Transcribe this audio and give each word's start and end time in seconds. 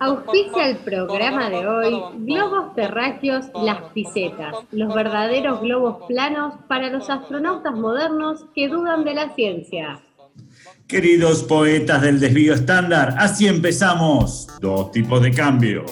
Auspicia 0.00 0.66
el 0.66 0.76
programa 0.78 1.48
de 1.48 1.68
hoy 1.68 2.02
Globos 2.18 2.74
terráqueos 2.74 3.46
Las 3.62 3.80
Pisetas, 3.92 4.56
los 4.72 4.92
verdaderos 4.92 5.60
globos 5.60 6.04
planos 6.08 6.54
para 6.66 6.90
los 6.90 7.08
astronautas 7.08 7.74
modernos 7.74 8.44
que 8.56 8.68
dudan 8.68 9.04
de 9.04 9.14
la 9.14 9.34
ciencia. 9.36 10.00
Queridos 10.88 11.44
poetas 11.44 12.02
del 12.02 12.18
desvío 12.18 12.54
estándar, 12.54 13.14
así 13.18 13.46
empezamos. 13.46 14.48
Dos 14.60 14.90
tipos 14.90 15.22
de 15.22 15.30
cambio. 15.30 15.84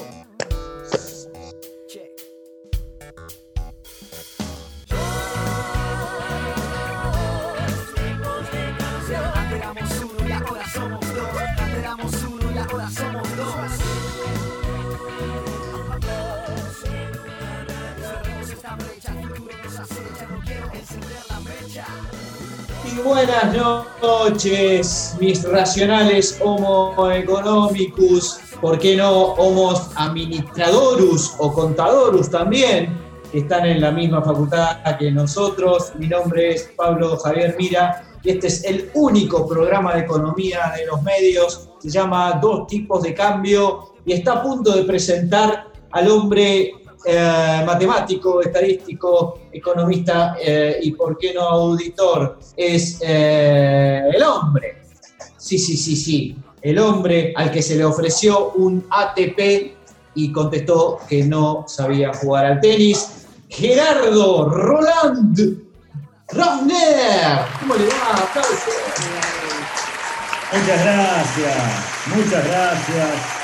Buenas 23.11 23.57
noches, 24.01 25.17
mis 25.19 25.43
racionales 25.43 26.39
homo 26.41 27.11
economicus, 27.11 28.39
¿por 28.61 28.79
qué 28.79 28.95
no 28.95 29.11
homos 29.33 29.91
administradorus 29.97 31.35
o 31.39 31.53
contadorus 31.53 32.31
también, 32.31 32.97
que 33.33 33.41
están 33.41 33.67
en 33.67 33.81
la 33.81 33.91
misma 33.91 34.23
facultad 34.23 34.77
que 34.97 35.11
nosotros? 35.11 35.93
Mi 35.99 36.07
nombre 36.07 36.55
es 36.55 36.71
Pablo 36.77 37.17
Javier 37.17 37.57
Mira 37.59 38.05
y 38.23 38.31
este 38.31 38.47
es 38.47 38.63
el 38.63 38.89
único 38.95 39.45
programa 39.49 39.95
de 39.95 40.03
economía 40.03 40.73
de 40.77 40.87
los 40.87 41.03
medios, 41.03 41.69
se 41.81 41.91
llama 41.91 42.39
Dos 42.41 42.69
tipos 42.69 43.03
de 43.03 43.13
cambio 43.13 43.93
y 44.07 44.13
está 44.13 44.35
a 44.35 44.43
punto 44.45 44.71
de 44.71 44.85
presentar 44.85 45.67
al 45.91 46.09
hombre 46.09 46.75
eh, 47.05 47.63
matemático, 47.65 48.43
estadístico, 48.43 49.41
economista 49.53 50.37
eh, 50.41 50.79
y, 50.83 50.93
por 50.93 51.17
qué 51.17 51.33
no, 51.33 51.43
auditor, 51.43 52.39
es 52.57 52.99
eh, 53.01 54.03
el 54.13 54.23
hombre. 54.23 54.83
Sí, 55.37 55.59
sí, 55.59 55.77
sí, 55.77 55.97
sí. 55.97 56.37
El 56.61 56.79
hombre 56.79 57.33
al 57.35 57.51
que 57.51 57.63
se 57.63 57.77
le 57.77 57.85
ofreció 57.85 58.51
un 58.51 58.87
ATP 58.91 59.73
y 60.15 60.31
contestó 60.31 60.99
que 61.09 61.25
no 61.25 61.65
sabía 61.67 62.13
jugar 62.13 62.45
al 62.45 62.61
tenis. 62.61 63.27
Gerardo 63.49 64.51
Roland 64.51 65.63
Ravner. 66.29 67.39
¿Cómo 67.61 67.75
le 67.77 67.87
va? 67.87 68.31
Muchas 70.53 70.85
gracias, 70.85 71.57
muchas 72.15 72.47
gracias. 72.47 73.41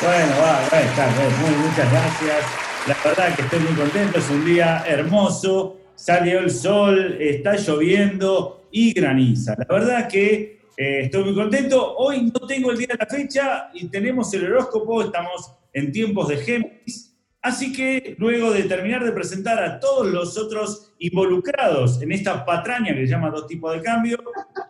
Bueno, 0.00 0.32
va, 0.40 0.60
va 0.72 0.78
a 0.78 0.80
estar, 0.80 1.10
muy, 1.40 1.54
muchas 1.56 1.90
gracias. 1.90 2.69
La 2.90 2.96
verdad 3.04 3.36
que 3.36 3.42
estoy 3.42 3.60
muy 3.60 3.74
contento, 3.74 4.18
es 4.18 4.28
un 4.30 4.44
día 4.44 4.82
hermoso, 4.84 5.78
salió 5.94 6.40
el 6.40 6.50
sol, 6.50 7.18
está 7.20 7.54
lloviendo 7.54 8.66
y 8.72 8.92
graniza. 8.92 9.54
La 9.56 9.64
verdad 9.72 10.08
que 10.08 10.62
eh, 10.76 11.02
estoy 11.02 11.22
muy 11.22 11.34
contento. 11.36 11.94
Hoy 11.98 12.32
no 12.34 12.44
tengo 12.48 12.72
el 12.72 12.78
día 12.78 12.88
de 12.88 12.96
la 12.98 13.06
fecha 13.06 13.70
y 13.74 13.86
tenemos 13.86 14.34
el 14.34 14.46
horóscopo, 14.46 15.02
estamos 15.02 15.54
en 15.72 15.92
tiempos 15.92 16.26
de 16.30 16.38
Géminis. 16.38 17.16
Así 17.40 17.72
que 17.72 18.16
luego 18.18 18.50
de 18.50 18.64
terminar 18.64 19.04
de 19.04 19.12
presentar 19.12 19.62
a 19.62 19.78
todos 19.78 20.08
los 20.08 20.36
otros 20.36 20.92
involucrados 20.98 22.02
en 22.02 22.10
esta 22.10 22.44
patraña 22.44 22.92
que 22.92 23.06
se 23.06 23.12
llama 23.12 23.30
Dos 23.30 23.46
tipos 23.46 23.72
de 23.72 23.82
cambio, 23.82 24.18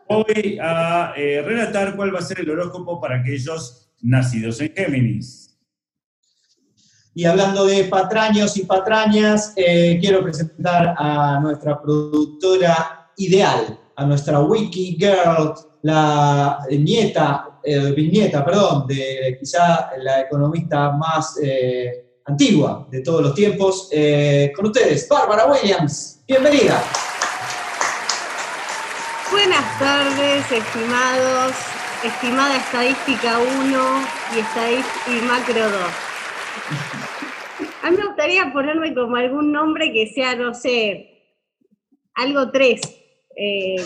voy 0.06 0.58
a 0.60 1.14
eh, 1.16 1.40
relatar 1.40 1.96
cuál 1.96 2.14
va 2.14 2.18
a 2.18 2.22
ser 2.22 2.40
el 2.40 2.50
horóscopo 2.50 3.00
para 3.00 3.20
aquellos 3.20 3.90
nacidos 4.02 4.60
en 4.60 4.74
Géminis. 4.76 5.39
Y 7.12 7.24
hablando 7.24 7.66
de 7.66 7.84
patraños 7.84 8.56
y 8.56 8.64
patrañas, 8.64 9.52
eh, 9.56 9.98
quiero 10.00 10.22
presentar 10.22 10.94
a 10.96 11.40
nuestra 11.40 11.80
productora 11.82 13.10
ideal, 13.16 13.78
a 13.96 14.04
nuestra 14.04 14.38
Wiki 14.40 14.96
Girl, 14.96 15.54
la 15.82 16.60
nieta, 16.70 17.58
eh, 17.64 17.92
bisnieta, 17.96 18.44
perdón, 18.44 18.86
de 18.86 19.36
quizá 19.40 19.90
la 19.98 20.20
economista 20.20 20.92
más 20.92 21.36
eh, 21.42 22.20
antigua 22.26 22.86
de 22.88 23.00
todos 23.00 23.22
los 23.22 23.34
tiempos. 23.34 23.90
con 24.54 24.66
ustedes, 24.66 25.08
Bárbara 25.08 25.46
Williams. 25.46 26.22
Bienvenida. 26.28 26.80
Buenas 29.32 29.78
tardes, 29.80 30.44
estimados, 30.52 31.52
estimada 32.04 32.56
estadística 32.56 33.38
1 33.38 33.46
y, 34.36 35.12
y 35.12 35.20
macro 35.22 35.70
2. 35.70 36.09
A 37.82 37.90
mí 37.90 37.96
me 37.96 38.06
gustaría 38.06 38.52
ponerme 38.52 38.94
como 38.94 39.16
algún 39.16 39.52
nombre 39.52 39.92
que 39.92 40.06
sea, 40.08 40.36
no 40.36 40.54
sé, 40.54 41.10
algo 42.14 42.50
3. 42.50 42.80
Eh, 43.36 43.76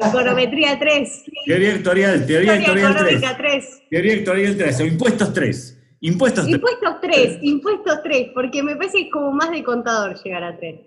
econometría 0.00 0.78
3. 0.78 1.24
Teoría 1.46 1.74
actuarial, 1.74 2.26
teoría 2.26 2.54
actuarial 2.54 2.96
3. 3.36 3.82
Teoría 3.90 4.14
actuarial 4.14 4.56
3, 4.56 4.80
o 4.80 4.84
impuestos 4.86 5.32
3. 5.32 5.78
Impuestos 6.00 6.44
3. 6.44 6.54
Impuestos 6.54 7.00
3, 7.00 7.38
impuestos 7.42 8.02
3, 8.02 8.30
porque 8.34 8.62
me 8.62 8.76
parece 8.76 8.98
que 8.98 9.04
es 9.04 9.12
como 9.12 9.32
más 9.32 9.50
de 9.50 9.62
contador 9.62 10.20
llegar 10.22 10.44
a 10.44 10.56
3. 10.56 10.80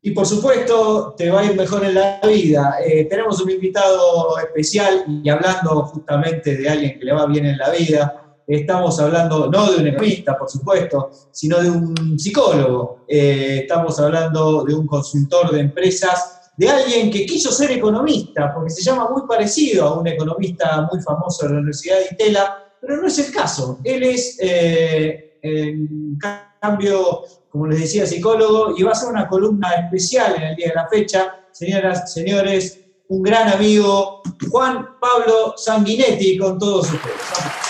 Y 0.00 0.12
por 0.12 0.26
supuesto, 0.26 1.14
te 1.16 1.30
va 1.30 1.40
a 1.40 1.44
ir 1.44 1.56
mejor 1.56 1.84
en 1.84 1.94
la 1.94 2.20
vida. 2.24 2.76
Eh, 2.84 3.04
tenemos 3.06 3.40
un 3.40 3.50
invitado 3.50 4.38
especial 4.38 5.04
y 5.22 5.28
hablando 5.28 5.82
justamente 5.82 6.56
de 6.56 6.68
alguien 6.68 6.98
que 6.98 7.04
le 7.04 7.12
va 7.12 7.26
bien 7.26 7.46
en 7.46 7.58
la 7.58 7.70
vida, 7.70 8.27
estamos 8.48 8.98
hablando 8.98 9.50
no 9.50 9.70
de 9.70 9.78
un 9.78 9.86
economista, 9.88 10.38
por 10.38 10.48
supuesto, 10.48 11.10
sino 11.30 11.58
de 11.60 11.70
un 11.70 12.18
psicólogo. 12.18 13.04
Eh, 13.06 13.60
estamos 13.62 14.00
hablando 14.00 14.64
de 14.64 14.74
un 14.74 14.86
consultor 14.86 15.50
de 15.52 15.60
empresas, 15.60 16.50
de 16.56 16.68
alguien 16.68 17.10
que 17.10 17.26
quiso 17.26 17.52
ser 17.52 17.70
economista, 17.72 18.52
porque 18.54 18.70
se 18.70 18.82
llama 18.82 19.10
muy 19.10 19.22
parecido 19.28 19.86
a 19.86 20.00
un 20.00 20.06
economista 20.06 20.88
muy 20.90 21.00
famoso 21.02 21.46
de 21.46 21.52
la 21.52 21.58
Universidad 21.58 21.98
de 21.98 22.14
Itela, 22.14 22.56
pero 22.80 22.96
no 22.96 23.06
es 23.06 23.18
el 23.18 23.32
caso. 23.32 23.78
Él 23.84 24.02
es, 24.02 24.38
eh, 24.40 25.38
en 25.42 26.18
cambio, 26.60 27.24
como 27.50 27.66
les 27.66 27.80
decía, 27.80 28.06
psicólogo, 28.06 28.74
y 28.76 28.82
va 28.82 28.90
a 28.90 28.92
hacer 28.92 29.10
una 29.10 29.28
columna 29.28 29.74
especial 29.74 30.36
en 30.36 30.42
el 30.42 30.56
día 30.56 30.68
de 30.68 30.74
la 30.74 30.88
fecha. 30.88 31.34
Señoras, 31.52 32.12
señores, 32.12 32.80
un 33.08 33.22
gran 33.22 33.48
amigo, 33.48 34.22
Juan 34.50 34.98
Pablo 34.98 35.54
Sanguinetti, 35.56 36.38
con 36.38 36.58
todos 36.58 36.90
ustedes. 36.90 37.67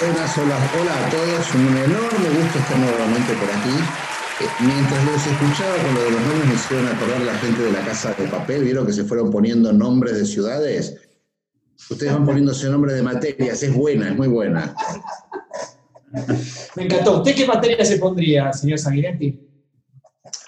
Hola, 0.00 0.14
hola, 0.80 1.06
a 1.06 1.10
todos, 1.10 1.54
un 1.56 1.76
enorme 1.76 2.28
gusto 2.28 2.58
estar 2.60 2.78
nuevamente 2.78 3.32
por 3.34 3.50
aquí. 3.50 3.74
Eh, 4.40 4.46
mientras 4.60 5.04
los 5.04 5.26
escuchaba 5.26 5.74
con 5.82 5.92
lo 5.92 6.00
de 6.04 6.10
los 6.12 6.20
nombres 6.20 6.48
me 6.48 6.54
hicieron 6.54 6.86
acordar 6.86 7.20
la 7.22 7.34
gente 7.34 7.62
de 7.62 7.72
la 7.72 7.84
casa 7.84 8.14
de 8.16 8.28
papel, 8.28 8.62
vieron 8.62 8.86
que 8.86 8.92
se 8.92 9.02
fueron 9.02 9.32
poniendo 9.32 9.72
nombres 9.72 10.16
de 10.16 10.24
ciudades. 10.24 10.96
Ustedes 11.90 12.12
van 12.12 12.24
poniéndose 12.24 12.68
nombres 12.68 12.94
de 12.94 13.02
materias, 13.02 13.60
es 13.60 13.74
buena, 13.74 14.10
es 14.10 14.16
muy 14.16 14.28
buena. 14.28 14.72
Me 16.76 16.84
encantó. 16.84 17.18
¿Usted 17.18 17.34
qué 17.34 17.46
materia 17.46 17.84
se 17.84 17.98
pondría, 17.98 18.52
señor 18.52 18.78
Sanguinetti? 18.78 19.48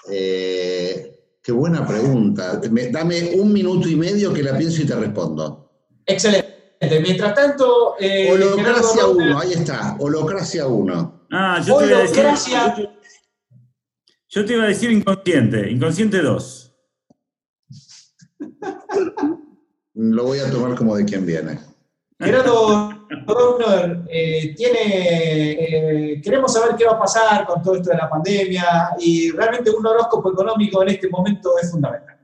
Eh, 0.09 1.19
qué 1.43 1.51
buena 1.51 1.85
pregunta. 1.85 2.61
Dame 2.89 3.31
un 3.35 3.51
minuto 3.51 3.89
y 3.89 3.97
medio 3.97 4.31
que 4.33 4.43
la 4.43 4.57
pienso 4.57 4.81
y 4.81 4.85
te 4.85 4.95
respondo. 4.95 5.69
Excelente. 6.05 6.50
Mientras 6.81 7.35
tanto. 7.35 7.95
Eh, 7.99 8.31
Holocracia 8.31 9.05
1, 9.05 9.39
ahí 9.39 9.53
está. 9.53 9.95
Holocracia 9.99 10.65
1. 10.67 11.27
Ah, 11.31 11.61
yo 11.65 11.77
te, 11.77 11.85
iba 11.85 11.97
a 11.97 12.01
decir, 12.01 12.89
yo 14.27 14.45
te 14.45 14.53
iba 14.53 14.63
a 14.63 14.67
decir 14.67 14.91
inconsciente. 14.91 15.69
Inconsciente 15.69 16.21
2. 16.21 16.73
Lo 19.93 20.23
voy 20.23 20.39
a 20.39 20.49
tomar 20.49 20.75
como 20.75 20.95
de 20.95 21.05
quien 21.05 21.25
viene. 21.25 21.59
Gerardo 22.19 23.07
Brunner, 23.25 24.03
eh, 24.09 24.53
tiene, 24.55 25.51
eh, 26.13 26.21
queremos 26.21 26.53
saber 26.53 26.75
qué 26.75 26.85
va 26.85 26.91
a 26.93 26.99
pasar 26.99 27.45
con 27.45 27.61
todo 27.63 27.75
esto 27.75 27.89
de 27.89 27.97
la 27.97 28.09
pandemia 28.09 28.91
y 28.99 29.31
realmente 29.31 29.71
un 29.71 29.85
horóscopo 29.85 30.31
económico 30.31 30.83
en 30.83 30.89
este 30.89 31.09
momento 31.09 31.51
es 31.61 31.71
fundamental. 31.71 32.17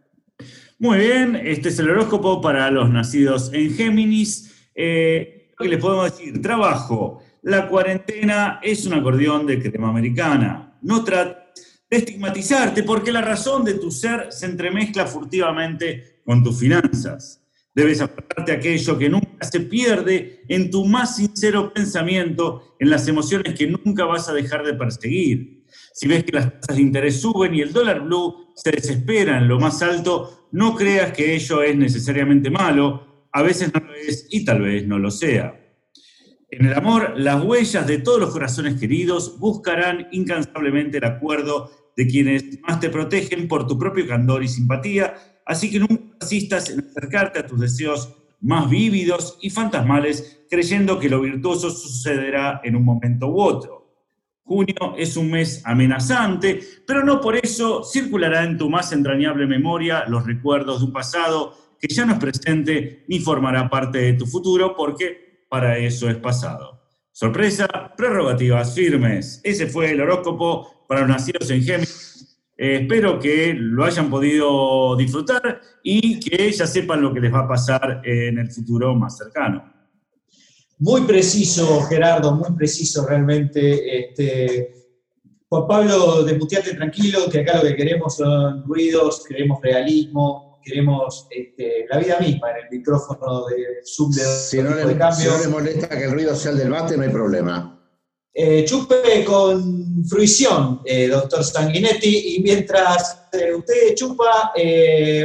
Muy 0.80 1.00
bien, 1.00 1.36
este 1.36 1.70
es 1.70 1.80
el 1.80 1.90
horóscopo 1.90 2.40
para 2.42 2.70
los 2.70 2.90
nacidos 2.92 3.52
en 3.52 3.74
Géminis. 3.74 4.47
Eh, 4.80 5.54
¿Qué 5.58 5.68
les 5.68 5.80
podemos 5.80 6.12
decir? 6.12 6.40
Trabajo. 6.40 7.24
La 7.42 7.68
cuarentena 7.68 8.60
es 8.62 8.86
un 8.86 8.94
acordeón 8.94 9.48
de 9.48 9.60
crema 9.60 9.90
americana. 9.90 10.78
No 10.84 11.04
trates 11.04 11.82
de 11.90 11.98
estigmatizarte 11.98 12.84
porque 12.84 13.12
la 13.12 13.22
razón 13.22 13.66
de 13.66 13.74
tu 13.74 13.90
ser 13.90 14.28
se 14.32 14.46
entremezcla 14.46 15.08
furtivamente 15.08 16.22
con 16.24 16.44
tus 16.44 16.60
finanzas. 16.60 17.42
Debes 17.74 18.02
apartarte 18.02 18.52
aquello 18.52 18.98
que 18.98 19.10
nunca 19.10 19.46
se 19.46 19.62
pierde 19.62 20.44
en 20.48 20.70
tu 20.70 20.86
más 20.86 21.16
sincero 21.16 21.74
pensamiento, 21.74 22.76
en 22.80 22.90
las 22.90 23.08
emociones 23.08 23.56
que 23.56 23.68
nunca 23.68 24.06
vas 24.06 24.30
a 24.30 24.34
dejar 24.34 24.64
de 24.64 24.74
perseguir. 24.74 25.64
Si 25.94 26.08
ves 26.08 26.24
que 26.24 26.34
las 26.34 26.60
tasas 26.60 26.76
de 26.76 26.82
interés 26.82 27.22
suben 27.22 27.56
y 27.56 27.62
el 27.62 27.74
dólar 27.74 28.02
blue 28.02 28.52
se 28.56 28.72
desespera 28.72 29.38
en 29.38 29.48
lo 29.48 29.60
más 29.60 29.82
alto, 29.82 30.48
no 30.52 30.76
creas 30.76 31.14
que 31.14 31.36
ello 31.36 31.64
es 31.64 31.76
necesariamente 31.76 32.50
malo, 32.50 33.07
a 33.38 33.44
veces 33.44 33.72
no 33.72 33.80
lo 33.82 33.94
es 33.94 34.26
y 34.32 34.44
tal 34.44 34.62
vez 34.64 34.88
no 34.88 34.98
lo 34.98 35.12
sea. 35.12 35.64
En 36.50 36.66
el 36.66 36.74
amor, 36.74 37.14
las 37.18 37.44
huellas 37.44 37.86
de 37.86 38.00
todos 38.00 38.20
los 38.20 38.32
corazones 38.32 38.80
queridos 38.80 39.38
buscarán 39.38 40.08
incansablemente 40.12 40.98
el 40.98 41.06
acuerdo 41.06 41.70
de 41.96 42.08
quienes 42.08 42.60
más 42.62 42.80
te 42.80 42.90
protegen 42.90 43.48
por 43.48 43.68
tu 43.68 43.78
propio 43.78 44.08
candor 44.08 44.44
y 44.44 44.48
simpatía, 44.48 45.14
así 45.46 45.70
que 45.70 45.80
nunca 45.80 46.16
asistas 46.20 46.72
en 46.72 46.80
acercarte 46.80 47.38
a 47.38 47.46
tus 47.46 47.60
deseos 47.60 48.12
más 48.42 48.68
vívidos 48.72 49.38
y 49.40 49.52
fantasmales, 49.52 50.46
creyendo 50.50 50.98
que 50.98 51.08
lo 51.08 51.22
virtuoso 51.22 51.70
sucederá 51.70 52.62
en 52.64 52.76
un 52.76 52.86
momento 52.86 53.28
u 53.28 53.40
otro. 53.40 53.78
Junio 54.46 54.96
es 54.98 55.16
un 55.16 55.30
mes 55.30 55.62
amenazante, 55.64 56.60
pero 56.88 57.04
no 57.04 57.22
por 57.22 57.36
eso 57.36 57.84
circulará 57.84 58.46
en 58.46 58.58
tu 58.58 58.68
más 58.68 58.92
entrañable 58.94 59.46
memoria 59.46 60.06
los 60.08 60.26
recuerdos 60.26 60.80
de 60.80 60.86
un 60.88 60.92
pasado 60.92 61.67
que 61.80 61.94
ya 61.94 62.06
no 62.06 62.14
es 62.14 62.20
presente 62.20 63.06
ni 63.08 63.20
formará 63.20 63.70
parte 63.70 64.00
de 64.00 64.14
tu 64.14 64.26
futuro, 64.26 64.76
porque 64.76 65.46
para 65.50 65.78
eso 65.78 66.10
es 66.10 66.18
pasado. 66.18 66.82
Sorpresa, 67.12 67.68
prerrogativas 67.98 68.76
firmes. 68.76 69.42
Ese 69.44 69.68
fue 69.68 69.92
el 69.92 70.02
horóscopo 70.02 70.86
para 70.88 71.02
los 71.02 71.10
nacidos 71.10 71.50
en 71.50 71.64
Géminis. 71.64 72.40
Eh, 72.58 72.80
espero 72.82 73.20
que 73.20 73.54
lo 73.56 73.84
hayan 73.86 74.10
podido 74.10 74.96
disfrutar 74.96 75.62
y 75.84 76.20
que 76.20 76.52
ya 76.52 76.66
sepan 76.66 77.02
lo 77.02 77.14
que 77.14 77.20
les 77.20 77.34
va 77.34 77.40
a 77.40 77.48
pasar 77.48 78.02
en 78.04 78.40
el 78.40 78.52
futuro 78.52 78.96
más 78.96 79.18
cercano. 79.18 79.74
Muy 80.80 81.02
preciso, 81.02 81.82
Gerardo, 81.84 82.36
muy 82.36 82.56
preciso 82.56 83.06
realmente. 83.08 84.00
Este, 84.00 84.74
Juan 85.50 85.68
Pablo, 85.68 86.24
desmuteate 86.24 86.76
tranquilo, 86.76 87.30
que 87.32 87.40
acá 87.40 87.58
lo 87.58 87.64
que 87.64 87.76
queremos 87.76 88.16
son 88.16 88.64
ruidos, 88.66 89.24
queremos 89.28 89.60
realismo, 89.62 90.47
queremos 90.64 91.28
este, 91.30 91.86
la 91.90 91.98
vida 91.98 92.20
misma 92.20 92.52
en 92.52 92.66
el 92.66 92.78
micrófono 92.78 93.46
de 93.46 93.82
Zoom 93.86 94.12
de, 94.12 94.24
si 94.24 94.62
no, 94.62 94.76
le, 94.76 94.98
cambio. 94.98 95.12
si 95.12 95.28
no 95.28 95.38
le 95.40 95.48
molesta 95.48 95.90
que 95.90 96.06
el 96.06 96.12
ruido 96.12 96.36
sea 96.36 96.52
el 96.52 96.58
del 96.58 96.70
bate, 96.70 96.98
no 96.98 97.04
hay 97.04 97.10
problema. 97.10 97.78
Eh, 98.40 98.66
chupe 98.66 99.26
con 99.26 100.06
fruición, 100.06 100.82
eh, 100.86 101.08
doctor 101.08 101.44
Sanguinetti, 101.44 102.36
y 102.36 102.44
mientras 102.44 103.28
eh, 103.34 103.52
usted 103.56 103.96
chupa, 103.96 104.54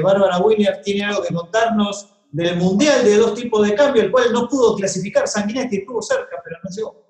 Bárbara 0.03 0.39
Wiener 0.39 0.81
tiene 0.83 1.05
algo 1.05 1.23
que 1.23 1.35
contarnos 1.35 2.09
del 2.31 2.57
Mundial 2.57 3.05
de 3.05 3.19
dos 3.19 3.35
tipos 3.35 3.69
de 3.69 3.75
cambio, 3.75 4.03
el 4.03 4.11
cual 4.11 4.33
no 4.33 4.49
pudo 4.49 4.75
clasificar 4.77 5.29
Sanguinetti, 5.29 5.77
estuvo 5.77 6.01
cerca, 6.01 6.41
pero 6.43 6.57
no 6.65 6.71
llegó. 6.75 7.03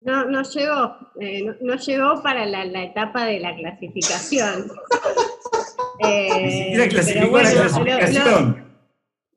No, 0.00 0.24
no 0.24 0.42
llegó, 0.42 0.96
no, 1.60 1.76
llegó 1.76 2.22
para 2.22 2.46
la, 2.46 2.64
la 2.64 2.84
etapa 2.84 3.26
de 3.26 3.40
la 3.40 3.54
clasificación. 3.56 4.72
Eh, 6.00 6.88
clasificación. 6.88 8.64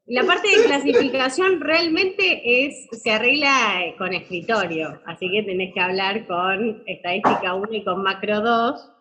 la 0.07 0.24
parte 0.24 0.48
de 0.50 0.63
clasificación 0.63 1.62
realmente 1.62 2.65
es, 2.65 2.88
se 3.01 3.12
arregla 3.12 3.94
con 3.98 4.13
escritorio, 4.13 5.01
así 5.06 5.30
que 5.30 5.44
tenés 5.44 5.74
que 5.74 5.80
hablar 5.80 6.25
con 6.25 6.83
estadística 6.88 7.54
1 7.54 7.68
y 7.71 7.83
con 7.83 8.01
macro 8.01 8.42
2, 8.42 8.92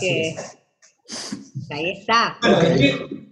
que 0.00 0.34
ahí 1.70 1.90
está. 1.90 2.38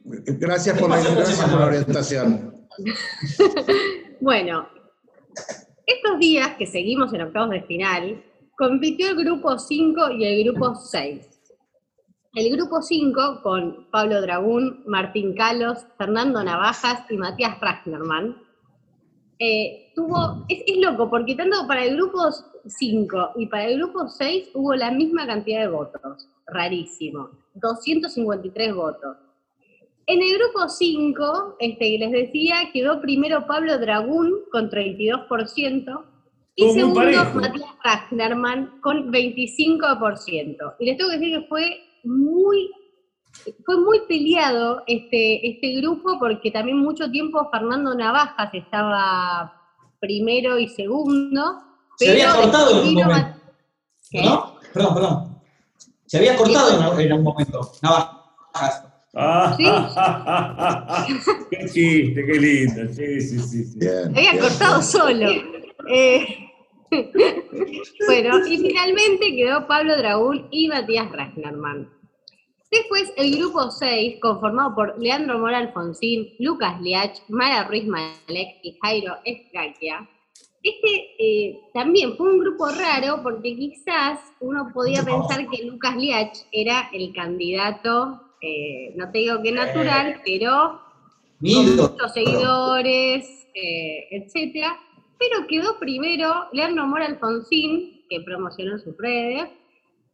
Gracias 0.05 0.79
por 0.79 0.91
la 0.91 1.67
orientación. 1.67 2.69
bueno, 4.21 4.69
estos 5.87 6.19
días 6.19 6.51
que 6.59 6.67
seguimos 6.67 7.13
en 7.15 7.23
octavos 7.23 7.51
de 7.51 7.63
final, 7.63 8.23
compitió 8.57 9.11
el 9.11 9.17
grupo 9.17 9.59
5 9.59 10.11
y 10.13 10.25
el 10.25 10.45
grupo 10.45 10.75
6. 10.75 11.36
El 12.37 12.55
grupo 12.55 12.83
5, 12.83 13.41
con 13.43 13.87
Pablo 13.91 14.21
Dragún, 14.21 14.83
Martín 14.87 15.35
Calos, 15.35 15.87
Fernando 15.97 16.45
Navajas 16.45 17.11
y 17.11 17.17
Matías 17.17 17.59
Ragnerman, 17.59 18.37
eh, 19.39 19.91
tuvo, 19.95 20.45
es, 20.47 20.63
loco, 20.77 21.09
porque 21.09 21.35
tanto 21.35 21.67
para 21.67 21.83
el 21.83 21.97
grupo 21.97 22.19
5 22.67 23.31
y 23.37 23.47
para 23.47 23.65
el 23.65 23.79
grupo 23.79 24.07
6 24.07 24.51
hubo 24.53 24.75
la 24.75 24.91
misma 24.91 25.27
cantidad 25.27 25.63
de 25.63 25.69
votos, 25.69 26.29
rarísimo, 26.47 27.31
253 27.55 28.75
votos. 28.75 29.17
En 30.07 30.21
el 30.21 30.39
grupo 30.39 30.69
5, 30.69 31.57
este, 31.59 31.97
les 31.97 32.13
decía, 32.13 32.69
quedó 32.71 33.01
primero 33.01 33.47
Pablo 33.47 33.79
Dragún 33.79 34.41
con 34.53 34.69
32%, 34.69 36.05
y 36.55 36.71
segundo 36.71 37.01
Matías 37.35 37.69
Ragnerman 37.83 38.79
con 38.83 39.11
25%. 39.11 40.75
Y 40.81 40.85
les 40.85 40.99
tengo 40.99 41.11
que 41.11 41.19
decir 41.19 41.41
que 41.41 41.47
fue 41.49 41.86
muy, 42.07 42.71
fue 43.65 43.81
muy 43.81 44.01
peleado 44.09 44.83
este, 44.87 45.49
este 45.49 45.81
grupo 45.81 46.19
porque 46.19 46.51
también 46.51 46.79
mucho 46.79 47.11
tiempo 47.11 47.49
Fernando 47.51 47.95
Navajas 47.95 48.51
estaba 48.55 49.53
primero 50.01 50.59
y 50.59 50.69
segundo. 50.69 51.63
Se 51.97 52.11
había 52.11 52.35
cortado 52.35 52.83
en 52.83 52.89
un 52.89 52.95
momento. 52.95 53.39
¿No? 54.13 54.57
Perdón, 54.73 54.95
perdón. 54.95 55.37
Se 56.07 56.19
había 56.19 56.37
cortado 56.37 56.99
en, 57.01 57.13
un 57.13 57.23
momento. 57.23 57.73
Navajas. 57.83 58.85
Ah, 59.19 59.57
qué 61.49 61.65
chiste, 61.73 62.27
qué 62.27 62.35
lindo. 62.35 62.93
Sí, 62.93 63.19
sí, 63.23 63.39
sí. 63.39 63.65
Se 63.81 64.05
había 64.05 64.39
cortado 64.39 64.83
solo. 64.83 65.31
Eh, 65.89 66.47
bueno, 68.07 68.47
y 68.47 68.59
finalmente 68.59 69.35
quedó 69.35 69.67
Pablo 69.67 69.97
Draúl 69.97 70.47
y 70.51 70.69
Matías 70.69 71.11
Ragnerman. 71.11 71.96
Después, 72.71 73.13
el 73.17 73.37
grupo 73.37 73.71
6, 73.71 74.19
conformado 74.21 74.75
por 74.75 74.99
Leandro 74.99 75.39
Mora 75.39 75.59
Alfonsín, 75.59 76.35
Lucas 76.41 76.81
Liach, 76.81 77.21
Mara 77.29 77.65
Ruiz 77.65 77.87
Malek 77.87 78.59
y 78.63 78.77
Jairo 78.83 79.15
Escaquia. 79.25 80.09
Este 80.63 81.15
eh, 81.21 81.61
también 81.73 82.17
fue 82.17 82.33
un 82.33 82.41
grupo 82.41 82.69
raro 82.69 83.23
porque 83.23 83.55
quizás 83.55 84.19
uno 84.41 84.73
podía 84.75 85.05
pensar 85.05 85.49
que 85.49 85.63
Lucas 85.63 85.95
Liach 85.95 86.39
era 86.51 86.91
el 86.93 87.15
candidato, 87.15 88.21
eh, 88.41 88.93
no 88.97 89.13
te 89.13 89.19
digo 89.19 89.41
que 89.43 89.53
natural, 89.53 90.21
pero 90.25 90.81
con 91.41 91.77
muchos 91.77 92.13
seguidores, 92.13 93.47
eh, 93.55 94.09
etcétera. 94.11 94.77
Pero 95.21 95.47
quedó 95.47 95.79
primero 95.79 96.49
Leandro 96.53 96.85
Mora 96.89 97.07
Alfonsín, 97.07 98.05
que 98.11 98.21
promocionó 98.23 98.77
sus 98.81 98.97
redes, 98.99 99.49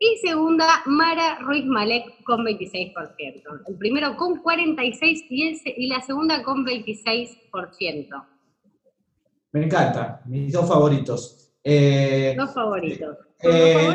y 0.02 0.18
segunda, 0.18 0.82
Mara 0.86 1.38
Ruiz 1.40 1.64
Malek 1.64 2.24
con 2.24 2.44
26%. 2.44 3.42
El 3.68 3.76
primero 3.76 4.16
con 4.16 4.42
46% 4.42 5.74
y, 5.76 5.86
la 5.86 6.00
segunda 6.00 6.42
con 6.42 6.66
26%. 6.66 8.08
Me 9.52 9.64
encanta, 9.64 10.20
mis 10.26 10.52
dos 10.52 10.68
favoritos. 10.68 11.52
Eh, 11.62 12.34
dos 12.36 12.52
favoritos. 12.52 13.16
Eh, 13.42 13.94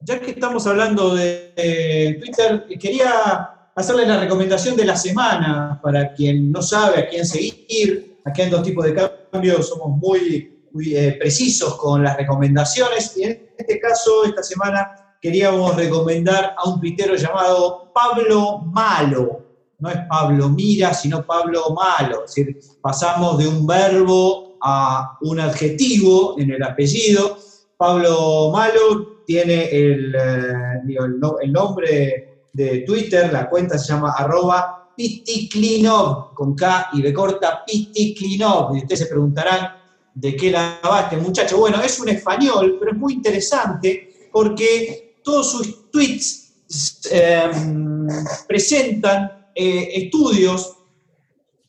ya, 0.00 0.20
que, 0.20 0.30
estamos 0.30 0.66
hablando 0.66 1.14
de 1.14 2.18
Twitter, 2.20 2.66
quería 2.78 3.70
hacerle 3.74 4.06
la 4.06 4.20
recomendación 4.20 4.76
de 4.76 4.84
la 4.84 4.96
semana 4.96 5.80
para 5.82 6.12
quien 6.12 6.52
no 6.52 6.60
sabe 6.60 6.98
a 6.98 7.08
quién 7.08 7.24
seguir. 7.24 8.18
Aquí 8.24 8.42
en 8.42 8.50
dos 8.50 8.62
tipos 8.62 8.84
de 8.84 9.10
cambios 9.30 9.68
somos 9.68 9.96
muy 9.96 10.58
muy 10.72 10.94
eh, 10.94 11.16
precisos 11.18 11.76
con 11.76 12.02
las 12.02 12.16
recomendaciones 12.16 13.16
y 13.16 13.24
en 13.24 13.47
este 13.58 13.80
caso, 13.80 14.24
esta 14.24 14.42
semana, 14.42 15.16
queríamos 15.20 15.74
recomendar 15.76 16.54
a 16.56 16.68
un 16.68 16.80
tuitero 16.80 17.16
llamado 17.16 17.92
Pablo 17.92 18.58
Malo. 18.58 19.44
No 19.78 19.90
es 19.90 19.98
Pablo 20.08 20.48
Mira, 20.48 20.94
sino 20.94 21.24
Pablo 21.24 21.74
Malo. 21.74 22.24
Es 22.24 22.34
decir, 22.34 22.58
pasamos 22.80 23.38
de 23.38 23.48
un 23.48 23.66
verbo 23.66 24.56
a 24.62 25.18
un 25.20 25.40
adjetivo 25.40 26.36
en 26.38 26.52
el 26.52 26.62
apellido. 26.62 27.38
Pablo 27.76 28.50
Malo 28.52 29.24
tiene 29.26 29.68
el, 29.70 30.14
eh, 30.14 31.48
nombre 31.48 32.42
de 32.52 32.78
Twitter, 32.80 33.32
la 33.32 33.48
cuenta 33.48 33.78
se 33.78 33.92
llama 33.92 34.14
arroba 34.16 34.78
Pitiklinov, 34.96 36.34
con 36.34 36.56
K 36.56 36.90
y 36.94 37.02
B 37.02 37.12
corta, 37.12 37.62
Pitiklinov. 37.64 38.74
Y 38.74 38.78
ustedes 38.78 39.00
se 39.00 39.06
preguntarán, 39.06 39.77
de 40.18 40.34
qué 40.34 40.50
la 40.50 40.80
va 40.84 41.02
este 41.02 41.16
muchacho. 41.16 41.58
Bueno, 41.58 41.80
es 41.80 42.00
un 42.00 42.08
español, 42.08 42.76
pero 42.78 42.90
es 42.90 42.98
muy 42.98 43.12
interesante 43.12 44.28
porque 44.32 45.20
todos 45.22 45.50
sus 45.50 45.90
tweets 45.90 47.04
em, 47.10 48.06
presentan 48.46 49.50
eh, 49.54 49.90
estudios 49.94 50.76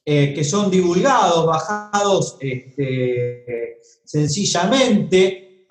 eh, 0.03 0.33
que 0.33 0.43
son 0.43 0.71
divulgados, 0.71 1.45
bajados 1.45 2.37
este, 2.39 3.77
sencillamente 4.03 5.65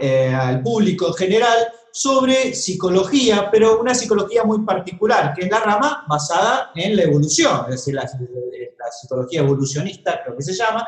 eh, 0.00 0.34
al 0.34 0.60
público 0.60 1.06
en 1.08 1.14
general 1.14 1.58
sobre 1.92 2.52
psicología, 2.52 3.48
pero 3.52 3.80
una 3.80 3.94
psicología 3.94 4.42
muy 4.42 4.64
particular, 4.64 5.32
que 5.34 5.44
es 5.44 5.50
la 5.50 5.60
rama 5.60 6.04
basada 6.08 6.72
en 6.74 6.96
la 6.96 7.04
evolución, 7.04 7.66
es 7.68 7.76
decir, 7.76 7.94
la, 7.94 8.02
la 8.02 8.90
psicología 8.90 9.40
evolucionista, 9.40 10.20
creo 10.24 10.36
que 10.36 10.42
se 10.42 10.54
llama, 10.54 10.84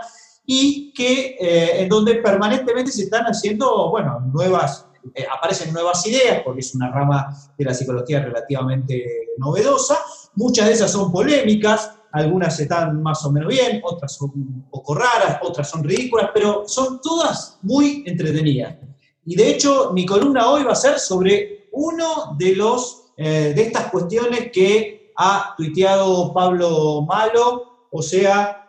y 0.46 0.92
que 0.92 1.36
eh, 1.38 1.82
en 1.82 1.88
donde 1.88 2.16
permanentemente 2.16 2.92
se 2.92 3.02
están 3.02 3.24
haciendo, 3.24 3.90
bueno, 3.90 4.20
nuevas 4.32 4.86
eh, 5.14 5.26
aparecen 5.30 5.72
nuevas 5.72 6.06
ideas, 6.06 6.42
porque 6.44 6.60
es 6.60 6.74
una 6.74 6.90
rama 6.90 7.28
de 7.56 7.64
la 7.64 7.74
psicología 7.74 8.20
relativamente 8.20 9.28
novedosa. 9.38 9.98
Muchas 10.34 10.66
de 10.66 10.72
esas 10.72 10.90
son 10.90 11.12
polémicas, 11.12 11.92
algunas 12.12 12.58
están 12.58 13.02
más 13.02 13.24
o 13.24 13.30
menos 13.30 13.48
bien, 13.48 13.80
otras 13.84 14.14
son 14.14 14.30
un 14.34 14.66
poco 14.70 14.94
raras, 14.94 15.38
otras 15.42 15.68
son 15.68 15.84
ridículas, 15.84 16.30
pero 16.32 16.64
son 16.66 17.00
todas 17.00 17.58
muy 17.62 18.02
entretenidas. 18.06 18.76
Y 19.24 19.36
de 19.36 19.50
hecho, 19.50 19.90
mi 19.92 20.06
columna 20.06 20.50
hoy 20.50 20.64
va 20.64 20.72
a 20.72 20.76
ser 20.76 20.98
sobre 20.98 21.68
uno 21.72 22.36
de 22.38 22.56
los 22.56 23.12
eh, 23.16 23.52
de 23.54 23.62
estas 23.62 23.90
cuestiones 23.90 24.50
que 24.52 25.12
ha 25.16 25.54
tuiteado 25.56 26.32
Pablo 26.32 27.02
Malo, 27.02 27.88
o 27.90 28.02
sea, 28.02 28.66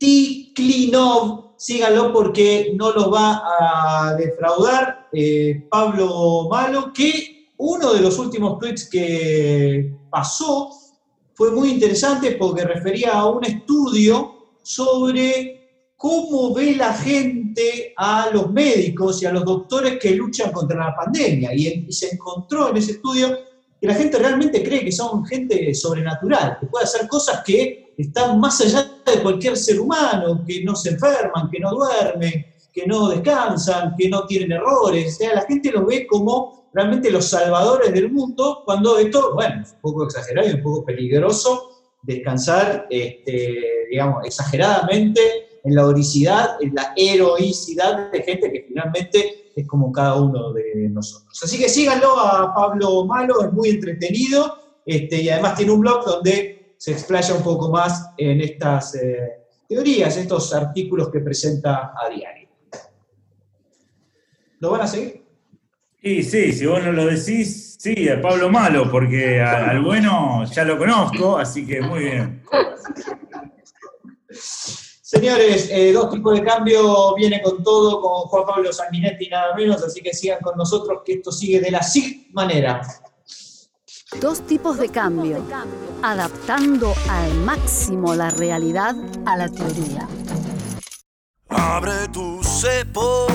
Pitiklinov, 0.00 1.56
síganlo 1.58 2.10
porque 2.10 2.72
no 2.74 2.90
los 2.90 3.12
va 3.12 3.42
a 3.60 4.14
defraudar 4.14 5.08
eh, 5.12 5.66
Pablo 5.70 6.48
Malo, 6.50 6.90
que 6.92 7.50
uno 7.58 7.92
de 7.92 8.00
los 8.00 8.18
últimos 8.18 8.58
tweets 8.58 8.88
que 8.88 9.94
pasó 10.10 10.70
fue 11.34 11.50
muy 11.52 11.72
interesante 11.72 12.32
porque 12.32 12.64
refería 12.64 13.12
a 13.12 13.26
un 13.26 13.44
estudio 13.44 14.56
sobre 14.62 15.92
cómo 15.96 16.54
ve 16.54 16.76
la 16.76 16.94
gente 16.94 17.92
a 17.94 18.30
los 18.32 18.50
médicos 18.50 19.22
y 19.22 19.26
a 19.26 19.32
los 19.32 19.44
doctores 19.44 19.98
que 19.98 20.14
luchan 20.14 20.52
contra 20.52 20.78
la 20.78 20.96
pandemia. 20.96 21.54
Y, 21.54 21.92
se 21.92 22.14
encontró 22.14 22.70
en 22.70 22.78
ese 22.78 22.92
estudio 22.92 23.36
que 23.78 23.86
la 23.86 23.94
gente 23.94 24.18
realmente 24.18 24.62
cree 24.62 24.82
que 24.82 24.92
son 24.92 25.26
gente 25.26 25.74
sobrenatural, 25.74 26.56
que 26.58 26.66
puede 26.68 26.84
hacer 26.84 27.06
cosas 27.06 27.42
que 27.44 27.89
están 28.02 28.40
más 28.40 28.60
allá 28.60 28.88
de 29.06 29.22
cualquier 29.22 29.56
ser 29.56 29.80
humano, 29.80 30.44
que 30.46 30.62
no 30.64 30.74
se 30.74 30.90
enferman, 30.90 31.50
que 31.50 31.60
no 31.60 31.70
duermen, 31.70 32.46
que 32.72 32.86
no 32.86 33.08
descansan, 33.08 33.94
que 33.98 34.08
no 34.08 34.26
tienen 34.26 34.52
errores. 34.52 35.14
O 35.14 35.18
sea, 35.18 35.34
la 35.34 35.42
gente 35.42 35.72
los 35.72 35.86
ve 35.86 36.06
como 36.06 36.68
realmente 36.72 37.10
los 37.10 37.26
salvadores 37.26 37.92
del 37.92 38.12
mundo, 38.12 38.62
cuando 38.64 38.98
esto, 38.98 39.34
bueno, 39.34 39.62
es 39.62 39.72
un 39.72 39.80
poco 39.80 40.04
exagerado 40.04 40.48
y 40.48 40.54
un 40.54 40.62
poco 40.62 40.84
peligroso 40.84 41.70
descansar, 42.02 42.86
este, 42.88 43.86
digamos, 43.90 44.24
exageradamente 44.24 45.20
en 45.64 45.74
la 45.74 45.86
oricidad, 45.86 46.56
en 46.60 46.74
la 46.74 46.92
heroicidad 46.96 48.10
de 48.10 48.22
gente 48.22 48.50
que 48.50 48.64
finalmente 48.66 49.52
es 49.54 49.66
como 49.66 49.92
cada 49.92 50.14
uno 50.20 50.52
de 50.52 50.88
nosotros. 50.90 51.38
Así 51.42 51.58
que 51.58 51.68
síganlo 51.68 52.18
a 52.18 52.54
Pablo 52.54 53.04
Malo, 53.04 53.42
es 53.42 53.52
muy 53.52 53.70
entretenido 53.70 54.56
este, 54.86 55.22
y 55.22 55.28
además 55.28 55.56
tiene 55.56 55.72
un 55.72 55.80
blog 55.80 56.04
donde 56.04 56.59
se 56.80 56.92
explaya 56.92 57.34
un 57.34 57.42
poco 57.42 57.68
más 57.68 58.10
en 58.16 58.40
estas 58.40 58.94
eh, 58.94 59.42
teorías, 59.68 60.16
estos 60.16 60.54
artículos 60.54 61.10
que 61.10 61.20
presenta 61.20 61.92
a 61.94 62.08
diario. 62.08 62.48
¿Lo 64.60 64.70
van 64.70 64.80
a 64.80 64.86
seguir? 64.86 65.22
Y 66.00 66.22
sí, 66.22 66.54
si 66.54 66.64
vos 66.64 66.82
no 66.82 66.92
lo 66.92 67.04
decís, 67.04 67.76
sí, 67.78 68.08
a 68.08 68.18
Pablo 68.22 68.48
Malo, 68.48 68.90
porque 68.90 69.42
al 69.42 69.82
bueno 69.82 70.46
ya 70.46 70.64
lo 70.64 70.78
conozco, 70.78 71.36
así 71.36 71.66
que 71.66 71.82
muy 71.82 72.04
bien. 72.04 72.42
Señores, 74.30 75.68
eh, 75.70 75.92
dos 75.92 76.08
tipos 76.08 76.34
de 76.34 76.42
cambio 76.42 77.14
viene 77.14 77.42
con 77.42 77.62
todo, 77.62 78.00
con 78.00 78.22
Juan 78.22 78.46
Pablo 78.46 78.72
Sanguinetti 78.72 79.28
nada 79.28 79.54
menos, 79.54 79.84
así 79.84 80.00
que 80.00 80.14
sigan 80.14 80.40
con 80.40 80.56
nosotros 80.56 81.02
que 81.04 81.14
esto 81.14 81.30
sigue 81.30 81.60
de 81.60 81.72
la 81.72 81.82
SIG 81.82 82.32
manera. 82.32 82.80
Dos 84.18 84.40
tipos 84.46 84.78
de 84.78 84.88
cambio, 84.88 85.44
adaptando 86.02 86.94
al 87.08 87.34
máximo 87.44 88.14
la 88.14 88.30
realidad 88.30 88.96
a 89.24 89.36
la 89.36 89.48
teoría. 89.48 90.08
Abre 91.48 92.08
tu 92.12 92.42
cepo 92.42 93.26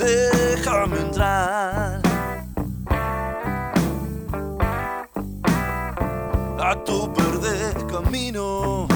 déjame 0.00 1.00
entrar 1.00 2.00
a 6.58 6.84
tu 6.84 7.12
perder 7.12 7.86
camino. 7.86 8.89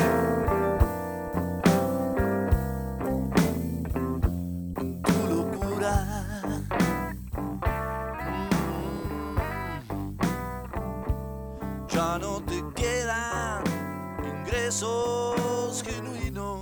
Genuinos. 15.85 16.55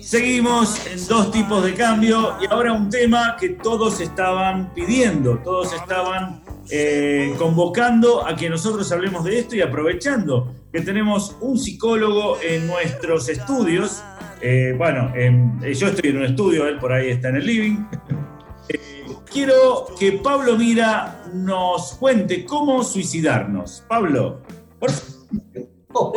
Seguimos 0.00 0.86
en 0.86 1.06
dos 1.08 1.32
tipos 1.32 1.64
de 1.64 1.74
cambio 1.74 2.36
y 2.40 2.46
ahora 2.52 2.72
un 2.72 2.88
tema 2.88 3.36
que 3.40 3.50
todos 3.50 4.00
estaban 4.00 4.72
pidiendo, 4.74 5.38
todos 5.38 5.72
estaban 5.72 6.42
eh, 6.70 7.34
convocando 7.38 8.24
a 8.26 8.36
que 8.36 8.48
nosotros 8.48 8.90
hablemos 8.92 9.24
de 9.24 9.40
esto 9.40 9.56
y 9.56 9.62
aprovechando 9.62 10.54
que 10.72 10.80
tenemos 10.80 11.36
un 11.40 11.58
psicólogo 11.58 12.38
en 12.40 12.66
nuestros 12.66 13.28
estudios. 13.28 14.02
Eh, 14.40 14.74
bueno, 14.76 15.12
eh, 15.14 15.74
yo 15.74 15.88
estoy 15.88 16.10
en 16.10 16.18
un 16.18 16.24
estudio, 16.24 16.66
él 16.66 16.78
por 16.78 16.92
ahí 16.92 17.10
está 17.10 17.30
en 17.30 17.36
el 17.36 17.46
living. 17.46 17.84
Quiero 19.32 19.86
que 19.98 20.12
Pablo 20.12 20.56
Mira 20.56 21.24
nos 21.32 21.94
cuente 21.94 22.44
cómo 22.44 22.82
suicidarnos. 22.84 23.82
Pablo, 23.88 24.40
por. 24.78 24.90
Oh, 25.94 26.10